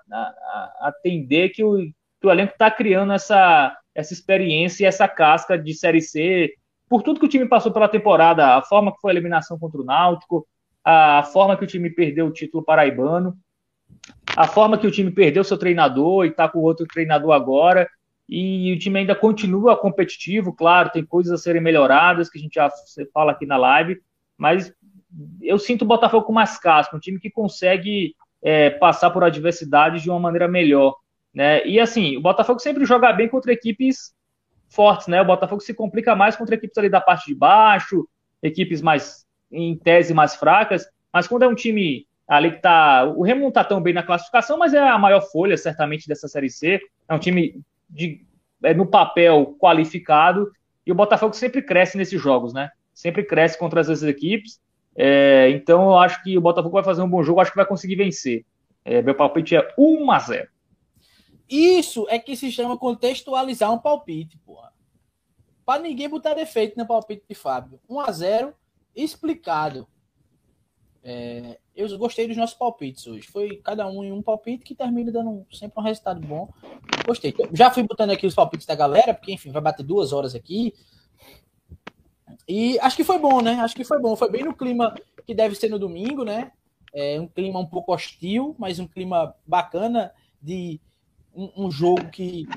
[0.79, 1.77] atender que o,
[2.21, 6.53] que o elenco está criando essa, essa experiência e essa casca de Série C,
[6.87, 9.81] por tudo que o time passou pela temporada, a forma que foi a eliminação contra
[9.81, 10.47] o Náutico,
[10.85, 13.35] a forma que o time perdeu o título paraibano,
[14.35, 17.89] a forma que o time perdeu seu treinador e está com outro treinador agora,
[18.29, 22.53] e o time ainda continua competitivo, claro, tem coisas a serem melhoradas, que a gente
[22.53, 22.69] já
[23.11, 23.99] fala aqui na live,
[24.37, 24.71] mas
[25.41, 30.01] eu sinto o Botafogo com mais casca, um time que consegue é, passar por adversidades
[30.01, 30.95] de uma maneira melhor.
[31.33, 31.65] Né?
[31.65, 34.13] E assim, o Botafogo sempre joga bem contra equipes
[34.69, 35.21] fortes, né?
[35.21, 38.07] O Botafogo se complica mais contra equipes ali da parte de baixo,
[38.41, 43.05] equipes mais, em tese, mais fracas, mas quando é um time ali que tá.
[43.05, 46.27] O Remo não tá tão bem na classificação, mas é a maior folha, certamente, dessa
[46.27, 46.79] Série C.
[47.07, 48.25] É um time de,
[48.63, 50.51] é, no papel qualificado,
[50.85, 52.69] e o Botafogo sempre cresce nesses jogos, né?
[52.93, 54.59] Sempre cresce contra as equipes.
[54.99, 57.67] É, então eu acho que o Botafogo vai fazer um bom jogo, acho que vai
[57.67, 58.43] conseguir vencer.
[58.83, 60.49] É, meu palpite é 1 a 0
[61.47, 64.73] Isso é que se chama contextualizar um palpite, porra.
[65.63, 67.79] Para ninguém botar defeito no palpite de Fábio.
[67.87, 68.53] 1 a 0
[68.95, 69.87] explicado.
[71.03, 73.27] É, eu gostei dos nossos palpites hoje.
[73.27, 76.49] Foi cada um em um palpite que termina dando sempre um resultado bom.
[77.05, 77.35] Gostei.
[77.53, 80.73] Já fui botando aqui os palpites da galera, porque, enfim, vai bater duas horas aqui.
[82.47, 83.53] E acho que foi bom, né?
[83.55, 84.15] Acho que foi bom.
[84.15, 84.95] Foi bem no clima
[85.25, 86.51] que deve ser no domingo, né?
[86.93, 90.79] É um clima um pouco hostil, mas um clima bacana de
[91.35, 92.47] um, um jogo que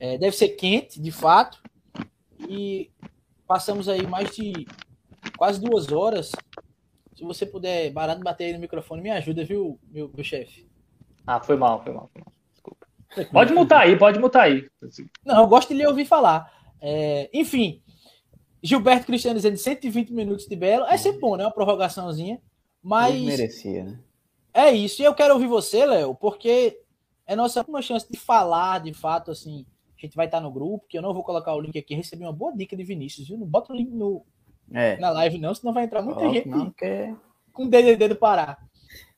[0.00, 1.62] é, deve ser quente, de fato.
[2.48, 2.90] E
[3.46, 4.66] passamos aí mais de
[5.36, 6.32] quase duas horas.
[7.14, 10.66] Se você puder, barato, bater aí no microfone, me ajuda, viu, meu, meu chefe?
[11.26, 12.32] Ah, foi mal, foi mal, foi mal.
[12.52, 12.86] Desculpa.
[13.30, 14.68] Pode mutar aí, pode mutar aí.
[15.24, 16.50] Não, eu gosto de lhe ouvir falar.
[16.80, 17.81] É, enfim,
[18.62, 20.84] Gilberto Cristiano dizendo 120 minutos de Belo.
[20.84, 21.44] É sempre bom, né?
[21.44, 22.40] Uma prorrogaçãozinha.
[22.82, 23.14] Mas.
[23.14, 24.00] Ele merecia, né?
[24.54, 25.02] É isso.
[25.02, 26.78] E eu quero ouvir você, Léo, porque
[27.26, 29.66] é nossa última chance de falar, de fato, assim.
[29.98, 31.94] A gente vai estar no grupo, que eu não vou colocar o link aqui.
[31.94, 33.38] Recebi uma boa dica de Vinícius, viu?
[33.38, 34.24] Não bota o link no,
[34.72, 34.96] é.
[34.98, 37.14] na live, não, senão vai entrar muita gente não, que...
[37.52, 38.58] com o DDD do Pará.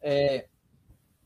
[0.02, 0.46] É...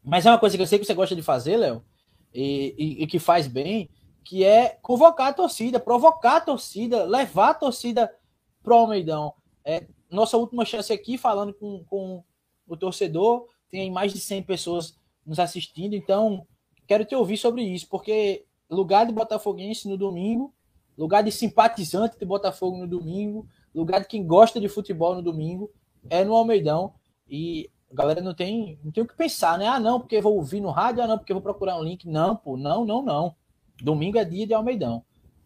[0.02, 1.84] Mas é uma coisa que eu sei que você gosta de fazer, Léo,
[2.32, 3.90] e, e, e que faz bem,
[4.28, 8.14] que é convocar a torcida, provocar a torcida, levar a torcida
[8.62, 9.32] pro Almeidão.
[9.64, 12.22] É, nossa última chance aqui, falando com, com
[12.66, 14.94] o torcedor, tem mais de 100 pessoas
[15.24, 16.46] nos assistindo, então
[16.86, 20.52] quero te ouvir sobre isso, porque lugar de botafoguense no domingo,
[20.98, 25.70] lugar de simpatizante de Botafogo no domingo, lugar de quem gosta de futebol no domingo
[26.10, 26.92] é no Almeidão,
[27.26, 29.66] e a galera não tem, não tem o que pensar, né?
[29.66, 32.06] Ah, não, porque vou ouvir no rádio, ah, não, porque vou procurar um link.
[32.06, 33.34] Não, pô, não, não, não.
[33.82, 35.04] Domingo é dia de Almeidão.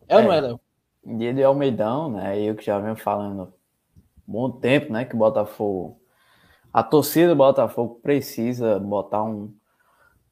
[0.08, 0.60] É, é ou não é, Léo?
[1.04, 2.40] Dia de Almeidão, né?
[2.40, 3.52] Eu que já venho falando
[4.26, 5.04] bom tempo, né?
[5.04, 6.00] Que o Botafogo.
[6.72, 9.54] A torcida do Botafogo precisa botar um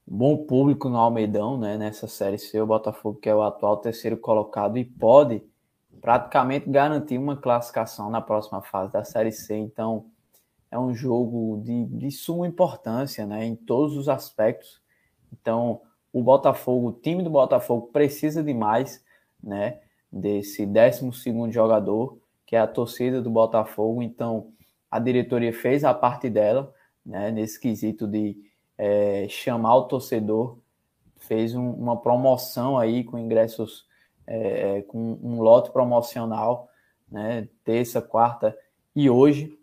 [0.06, 1.77] bom público no Almeidão, né?
[1.77, 2.60] Nessa série C.
[2.60, 5.43] O Botafogo, que é o atual terceiro colocado, e pode
[6.01, 9.55] praticamente garantir uma classificação na próxima fase da série C.
[9.56, 10.06] Então,
[10.70, 13.44] é um jogo de, de suma importância, né?
[13.44, 14.81] Em todos os aspectos.
[15.32, 15.82] Então,
[16.12, 19.05] o Botafogo, o time do Botafogo precisa de mais,
[19.43, 19.81] né?
[20.11, 24.03] Desse 12 jogador, que é a torcida do Botafogo.
[24.03, 24.53] Então,
[24.91, 26.74] a diretoria fez a parte dela,
[27.07, 27.31] né?
[27.31, 28.37] Nesse quesito de
[28.77, 30.59] é, chamar o torcedor,
[31.16, 33.87] fez um, uma promoção aí com ingressos,
[34.27, 36.69] é, é com um lote promocional,
[37.11, 37.49] né?
[37.65, 38.57] Terça, quarta
[38.97, 39.57] e hoje,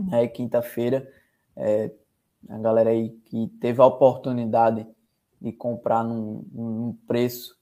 [0.00, 0.28] né?
[0.28, 1.10] Quinta-feira.
[1.56, 1.90] É,
[2.48, 4.86] a galera aí que teve a oportunidade
[5.42, 7.58] de comprar num, num preço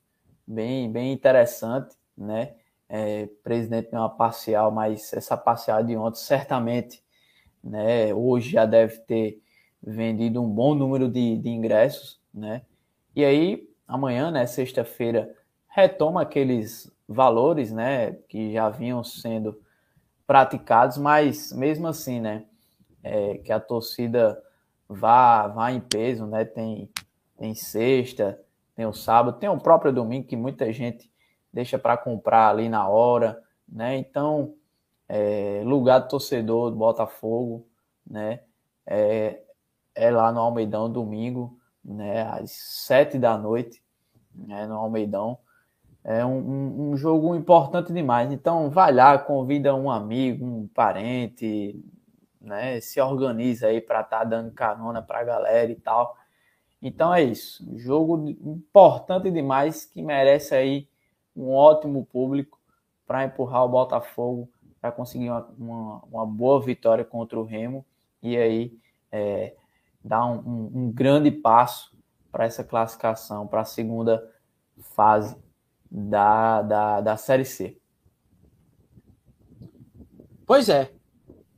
[0.46, 2.54] bem, bem interessante, né?
[2.86, 7.02] É, presidente deu uma parcial, mas essa parcial de ontem certamente,
[7.64, 8.12] né?
[8.12, 9.40] Hoje já deve ter
[9.82, 12.62] vendido um bom número de, de ingressos, né?
[13.16, 14.46] E aí amanhã, né?
[14.46, 15.34] Sexta-feira
[15.66, 18.12] retoma aqueles valores, né?
[18.28, 19.58] Que já vinham sendo
[20.26, 22.44] praticados, mas mesmo assim, né?
[23.02, 24.38] É, que a torcida
[24.86, 26.44] vá, vá em peso, né?
[26.44, 26.90] Tem
[27.40, 28.38] tem sexta,
[28.76, 31.10] tem o sábado, tem o próprio domingo que muita gente
[31.50, 33.96] deixa para comprar ali na hora, né?
[33.96, 34.54] Então,
[35.08, 37.66] é, lugar do torcedor do Botafogo,
[38.06, 38.40] né?
[38.86, 39.40] É,
[39.94, 43.82] é lá no Almeidão domingo, né, às sete da noite,
[44.34, 45.38] né, no Almeidão.
[46.04, 48.30] É um, um, jogo importante demais.
[48.30, 51.82] Então, vai lá, convida um amigo, um parente,
[52.40, 52.80] né?
[52.80, 56.19] Se organiza aí para estar tá dando carona para a galera e tal.
[56.82, 57.64] Então é isso.
[57.76, 60.88] Jogo importante demais que merece aí
[61.36, 62.58] um ótimo público
[63.06, 64.48] para empurrar o Botafogo
[64.80, 67.84] para conseguir uma, uma, uma, boa vitória contra o Remo
[68.22, 68.78] e aí
[69.12, 69.54] é,
[70.02, 71.94] dar um, um, um grande passo
[72.32, 74.26] para essa classificação, para a segunda
[74.78, 75.36] fase
[75.90, 77.76] da, da, da Série C.
[80.46, 80.90] Pois é.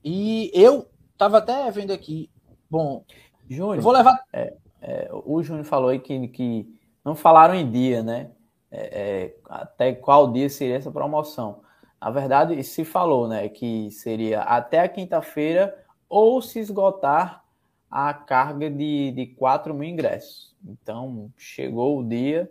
[0.04, 2.28] E eu tava até vendo aqui.
[2.68, 3.04] Bom,
[3.48, 4.24] Júnior, eu vou levar.
[4.32, 8.30] É, é, o Júnior falou aí que, que não falaram em dia, né?
[8.70, 11.60] É, é até qual dia seria essa promoção.
[12.00, 13.48] Na verdade, se falou, né?
[13.48, 15.76] Que seria até a quinta-feira
[16.08, 17.44] ou se esgotar
[17.88, 20.54] a carga de, de 4 mil ingressos.
[20.66, 22.50] Então, chegou o dia,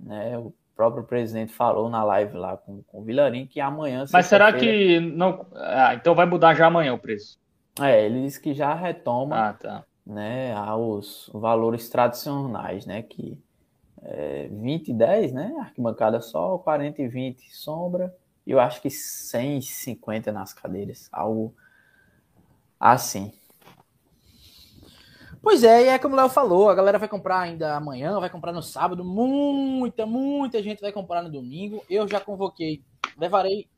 [0.00, 0.36] né?
[0.36, 4.04] O próprio presidente falou na live lá com, com o Vilarim que amanhã.
[4.12, 5.46] Mas será que não.
[5.54, 7.38] Ah, então vai mudar já amanhã o preço?
[7.80, 9.84] É, ele disse que já retoma ah, tá.
[10.08, 13.02] Né, aos valores tradicionais, né?
[13.02, 13.38] Que
[14.02, 15.54] é, 20 e 10, né?
[15.60, 18.14] Arquibancada só, 40 e 20 sombra.
[18.46, 21.08] E eu acho que 150 nas cadeiras.
[21.12, 21.54] Algo
[22.80, 23.32] assim.
[25.42, 28.28] Pois é, e é como o Léo falou, a galera vai comprar ainda amanhã, vai
[28.28, 31.84] comprar no sábado, muita, muita gente vai comprar no domingo.
[31.88, 32.82] Eu já convoquei,
[33.16, 33.68] levarei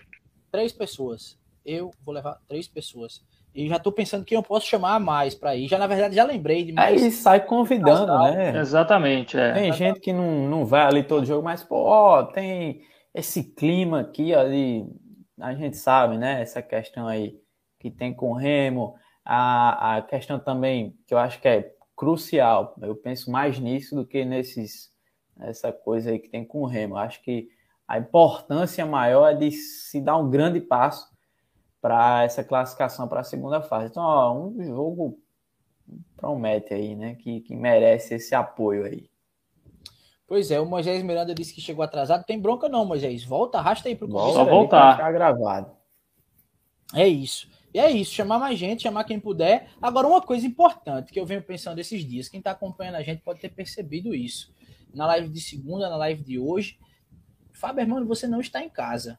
[0.50, 1.38] três pessoas.
[1.64, 3.22] Eu vou levar três pessoas.
[3.54, 5.68] E já tô pensando que eu posso chamar mais para ir.
[5.68, 7.02] Já, na verdade, já lembrei de mais.
[7.02, 8.58] Aí sai convidando, né?
[8.58, 9.38] Exatamente.
[9.38, 9.52] É.
[9.52, 12.82] Tem gente que não, não vai ali todo jogo, mas, pô, ó, tem
[13.12, 14.86] esse clima aqui, ali,
[15.40, 16.40] a gente sabe, né?
[16.40, 17.36] Essa questão aí
[17.78, 18.94] que tem com o Remo
[19.24, 24.06] a, a questão também que eu acho que é crucial, eu penso mais nisso do
[24.06, 24.90] que nesses
[25.38, 26.94] essa coisa aí que tem com o Remo.
[26.94, 27.48] Eu acho que
[27.86, 31.09] a importância maior é de se dar um grande passo
[31.80, 33.86] para essa classificação para a segunda fase.
[33.86, 35.18] Então, ó, um jogo
[36.16, 37.14] promete aí, né?
[37.14, 39.10] Que, que merece esse apoio aí.
[40.26, 42.24] Pois é, o Moisés Miranda disse que chegou atrasado.
[42.24, 43.24] Tem bronca não, Moisés.
[43.24, 44.34] Volta, arrasta aí pro começo.
[44.34, 44.96] Só voltar.
[44.96, 45.72] Ficar gravado.
[46.94, 47.48] É isso.
[47.72, 49.70] E é isso, chamar mais gente, chamar quem puder.
[49.80, 53.22] Agora, uma coisa importante que eu venho pensando esses dias, quem está acompanhando a gente
[53.22, 54.52] pode ter percebido isso.
[54.92, 56.78] Na live de segunda, na live de hoje.
[57.52, 59.18] Fábio, irmão, você não está em casa.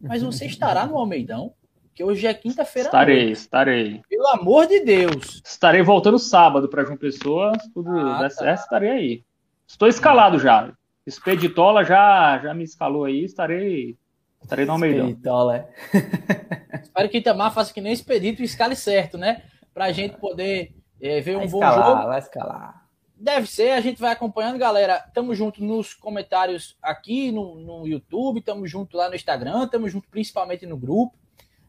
[0.00, 1.54] Mas você estará no Almeidão,
[1.98, 2.86] que hoje é quinta-feira.
[2.86, 3.32] Estarei, noite.
[3.32, 4.02] estarei.
[4.08, 5.42] Pelo amor de Deus.
[5.44, 7.50] Estarei voltando sábado para João Pessoa.
[7.74, 8.30] Tudo ah, tá.
[8.30, 9.24] certo, estarei aí.
[9.66, 10.72] Estou escalado já.
[11.04, 13.98] Expeditola já, já me escalou aí, estarei
[14.40, 15.08] Estarei no Almeidão.
[15.08, 15.68] Espera
[16.84, 19.42] Espero que Itamar faça que nem Expedito e escale certo, né?
[19.74, 22.08] Para a gente poder é, ver vai um bom escalar, jogo.
[22.08, 22.88] Vai escalar.
[23.16, 25.00] Deve ser, a gente vai acompanhando, galera.
[25.12, 30.08] Tamo junto nos comentários aqui no, no YouTube, tamo junto lá no Instagram, tamo junto
[30.08, 31.18] principalmente no grupo.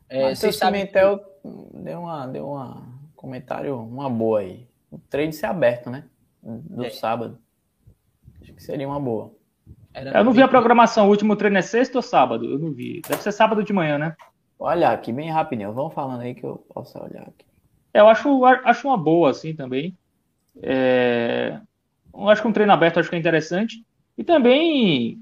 [0.10, 0.94] É, vocês sabem que...
[0.94, 4.68] deu uma, deu uma comentário, uma boa aí.
[4.92, 6.06] O trade ser aberto, né?
[6.42, 6.90] Do é.
[6.90, 7.38] sábado.
[8.42, 9.32] Acho que seria uma boa.
[9.94, 11.08] Era eu não vi a programação.
[11.08, 12.46] O último treino é sexta ou sábado?
[12.46, 13.02] Eu não vi.
[13.08, 14.16] Deve ser sábado de manhã, né?
[14.58, 15.74] Olha aqui, bem rapidinho.
[15.74, 17.46] Vamos falando aí que eu posso olhar aqui.
[17.94, 19.98] É, eu acho, acho uma boa, assim, também.
[20.62, 21.60] É...
[22.14, 23.86] Eu acho que um treino aberto acho que é interessante.
[24.18, 25.22] E também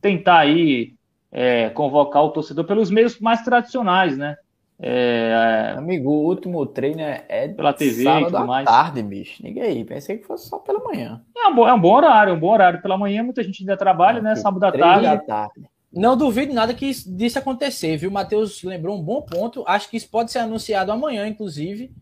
[0.00, 0.94] tentar aí
[1.34, 4.36] é, convocar o torcedor pelos meios mais tradicionais, né?
[4.78, 8.64] É, é, Amigo, o último treino é, é pela TV sábado e tudo mais.
[8.64, 9.42] tarde, bicho.
[9.42, 9.84] Ninguém aí.
[9.84, 11.20] Pensei que fosse só pela manhã.
[11.36, 12.80] É um bom, é um bom horário, é um bom horário.
[12.80, 14.36] Pela manhã muita gente ainda trabalha, né?
[14.36, 15.06] Sábado à tarde.
[15.06, 15.68] da tarde.
[15.92, 18.10] Não duvido nada que disso acontecer, viu?
[18.10, 19.64] O Matheus lembrou um bom ponto.
[19.66, 21.92] Acho que isso pode ser anunciado amanhã, inclusive.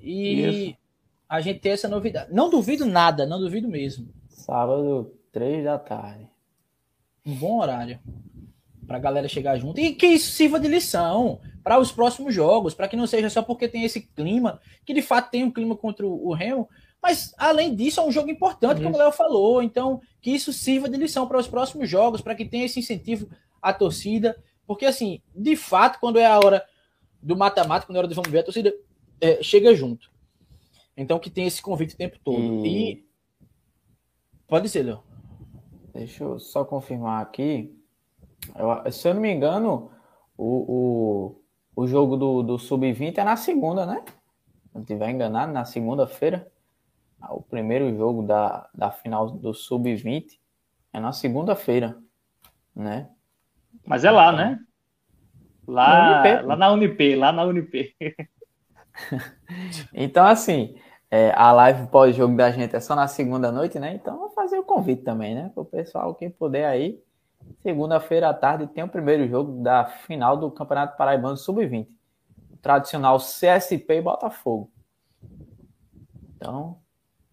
[0.00, 0.76] E isso.
[1.28, 2.32] a gente ter essa novidade.
[2.32, 4.08] Não duvido nada, não duvido mesmo.
[4.28, 6.28] Sábado, três da tarde.
[7.24, 7.98] Um bom horário
[8.86, 12.74] para a galera chegar junto e que isso sirva de lição para os próximos jogos,
[12.74, 15.76] para que não seja só porque tem esse clima, que de fato tem um clima
[15.76, 16.68] contra o Remo,
[17.02, 20.88] mas além disso é um jogo importante, como o Léo falou, então que isso sirva
[20.88, 23.28] de lição para os próximos jogos, para que tenha esse incentivo
[23.60, 24.36] à torcida,
[24.66, 26.64] porque assim, de fato, quando é a hora
[27.22, 28.72] do mata-mata, quando é a hora de vamos ver, a torcida
[29.20, 30.10] é, chega junto.
[30.96, 32.64] Então que tem esse convite o tempo todo.
[32.64, 33.06] E, e...
[34.46, 35.02] pode ser, Léo.
[35.92, 37.74] Deixa eu só confirmar aqui.
[38.54, 39.90] Eu, se eu não me engano,
[40.36, 41.34] o,
[41.74, 44.02] o, o jogo do, do Sub-20 é na segunda, né?
[44.68, 46.50] Se não estiver enganado, na segunda-feira.
[47.20, 50.38] Ah, o primeiro jogo da, da final do Sub-20
[50.92, 51.96] é na segunda-feira,
[52.74, 53.08] né?
[53.84, 54.60] Mas é lá, né?
[55.66, 57.94] Lá, lá na Unip, lá na Unip.
[59.92, 60.76] então, assim,
[61.10, 63.94] é, a live pós-jogo da gente é só na segunda noite, né?
[63.94, 65.50] Então vou fazer o convite também, né?
[65.52, 67.02] Para o pessoal, quem puder aí,
[67.62, 71.88] segunda-feira à tarde tem o primeiro jogo da final do Campeonato Paraibano Sub-20.
[72.62, 74.70] Tradicional CSP e Botafogo.
[76.36, 76.78] Então,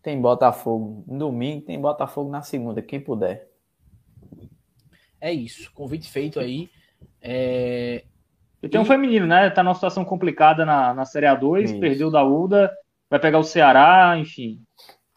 [0.02, 3.48] tem Botafogo no domingo, tem Botafogo na segunda, quem puder.
[5.19, 6.69] É isso, convite feito aí.
[7.22, 8.03] É...
[8.61, 9.49] E tem um feminino, né?
[9.49, 11.80] Tá numa situação complicada na, na Série A2, isso.
[11.80, 12.72] perdeu da UDA,
[13.10, 14.61] vai pegar o Ceará, enfim.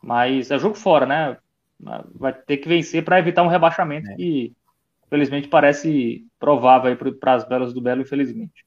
[0.02, 1.36] Mas é jogo fora, né?
[2.14, 4.14] Vai ter que vencer para evitar um rebaixamento é.
[4.14, 4.54] que,
[5.08, 8.64] felizmente, parece provável para as belas do Belo, infelizmente.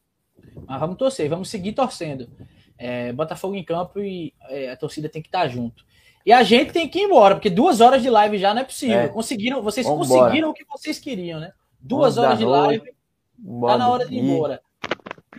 [0.68, 2.30] Mas vamos torcer, vamos seguir torcendo.
[2.78, 5.86] É, Botafogo em campo e é, a torcida tem que estar junto.
[6.26, 8.66] E a gente tem que ir embora, porque duas horas de live já não é
[8.66, 8.99] possível.
[8.99, 9.07] É.
[9.07, 10.07] Conseguiram, vocês Vambora.
[10.07, 11.53] conseguiram o que vocês queriam, né?
[11.80, 12.94] Duas Vamos horas de live,
[13.38, 13.74] Bora.
[13.74, 14.61] tá na hora de ir embora.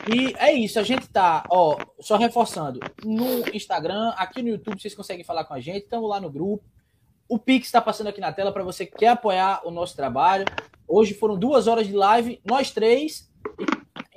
[0.09, 4.95] E é isso, a gente tá, ó, só reforçando, no Instagram, aqui no YouTube vocês
[4.95, 6.65] conseguem falar com a gente, estamos lá no grupo.
[7.29, 10.45] O Pix está passando aqui na tela para você que quer apoiar o nosso trabalho.
[10.91, 13.31] Hoje foram duas horas de live, nós três,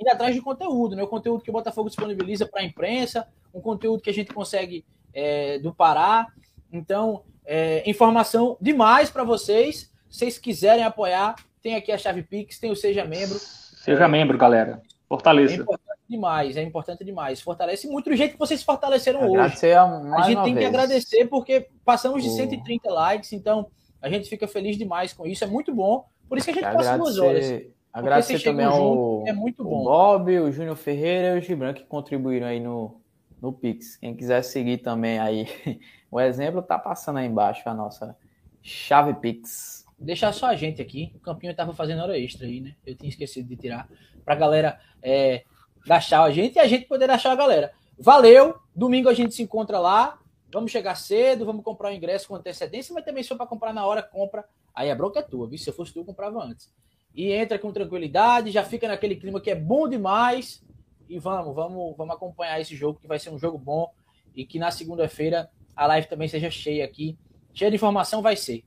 [0.00, 1.04] indo atrás de conteúdo, né?
[1.04, 4.84] O conteúdo que o Botafogo disponibiliza para a imprensa, um conteúdo que a gente consegue
[5.14, 6.26] é, do Pará.
[6.72, 9.92] Então, é, informação demais para vocês.
[10.10, 13.38] Se vocês quiserem apoiar, tem aqui a chave Pix, tem o Seja Membro.
[13.38, 14.82] Seja é, membro, galera.
[15.08, 15.54] Fortaleça.
[15.54, 17.40] É importante demais, é importante demais.
[17.40, 20.08] Fortalece muito do jeito que vocês fortaleceram Agradecer hoje.
[20.12, 20.58] A, a gente tem vez.
[20.58, 23.68] que agradecer porque passamos de 130 likes, então
[24.02, 25.44] a gente fica feliz demais com isso.
[25.44, 26.04] É muito bom.
[26.28, 27.62] Por isso que a gente passa duas horas.
[27.92, 29.82] Agradecer também ao é muito bom.
[29.82, 33.00] O Bob, o Júnior Ferreira e o Gibran que contribuíram aí no,
[33.40, 33.96] no Pix.
[33.96, 35.46] Quem quiser seguir também aí
[36.10, 38.16] o exemplo, tá passando aí embaixo a nossa
[38.60, 39.86] chave Pix.
[39.96, 41.12] Deixar só a gente aqui.
[41.14, 42.74] O Campinho estava fazendo hora extra aí, né?
[42.84, 43.88] Eu tinha esquecido de tirar.
[44.24, 45.44] Pra galera é,
[45.86, 47.72] dar tchau a gente e a gente poder dar tchau a galera.
[47.96, 48.56] Valeu!
[48.74, 50.18] Domingo a gente se encontra lá.
[50.54, 53.72] Vamos chegar cedo, vamos comprar o ingresso com antecedência, mas também se for para comprar
[53.72, 54.44] na hora, compra.
[54.72, 55.58] Aí a bronca é tua, viu?
[55.58, 56.72] Se eu fosse tu, eu comprava antes.
[57.12, 60.64] E entra com tranquilidade, já fica naquele clima que é bom demais
[61.08, 63.92] e vamos, vamos, vamos acompanhar esse jogo, que vai ser um jogo bom
[64.32, 67.18] e que na segunda-feira a live também seja cheia aqui.
[67.52, 68.64] Cheia de informação vai ser.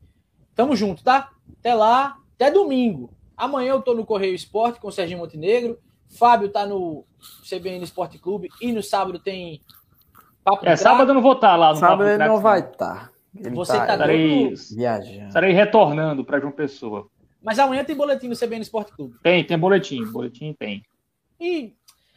[0.54, 1.32] Tamo junto, tá?
[1.58, 3.14] Até lá, até domingo.
[3.38, 5.80] Amanhã eu tô no Correio Esporte com o Serginho Montenegro.
[6.10, 7.06] Fábio tá no
[7.50, 9.62] CBN Esporte Clube e no sábado tem
[10.48, 13.12] Papo É, sábado eu não vou estar tá lá no Sábado ele não vai estar.
[13.12, 13.12] Tá.
[13.52, 15.28] Você tá, tá estarei, viajando.
[15.28, 17.10] Estarei retornando para João Pessoa.
[17.44, 19.18] Mas amanhã tem boletim no CBN Esporte Clube.
[19.22, 20.06] Tem, tem boletim.
[20.06, 20.84] Boletim tem.
[21.38, 21.74] E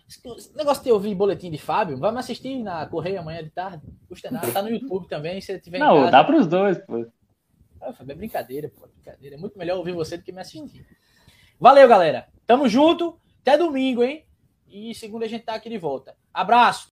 [0.09, 3.83] esse negócio de ouvir boletim de Fábio, vamos assistir na Correia amanhã de tarde.
[4.09, 4.51] Custa nada.
[4.53, 7.05] Tá no YouTube também, se tiver Não, casa, dá para os dois, pô.
[7.83, 8.87] Ah, Fábio, é brincadeira, pô.
[8.87, 9.35] Brincadeira.
[9.35, 10.87] É muito melhor ouvir você do que me assistir.
[11.59, 12.29] Valeu, galera.
[12.47, 13.19] Tamo junto.
[13.43, 14.25] Até domingo, hein?
[14.69, 16.15] E segunda a gente tá aqui de volta.
[16.33, 16.89] Abraço.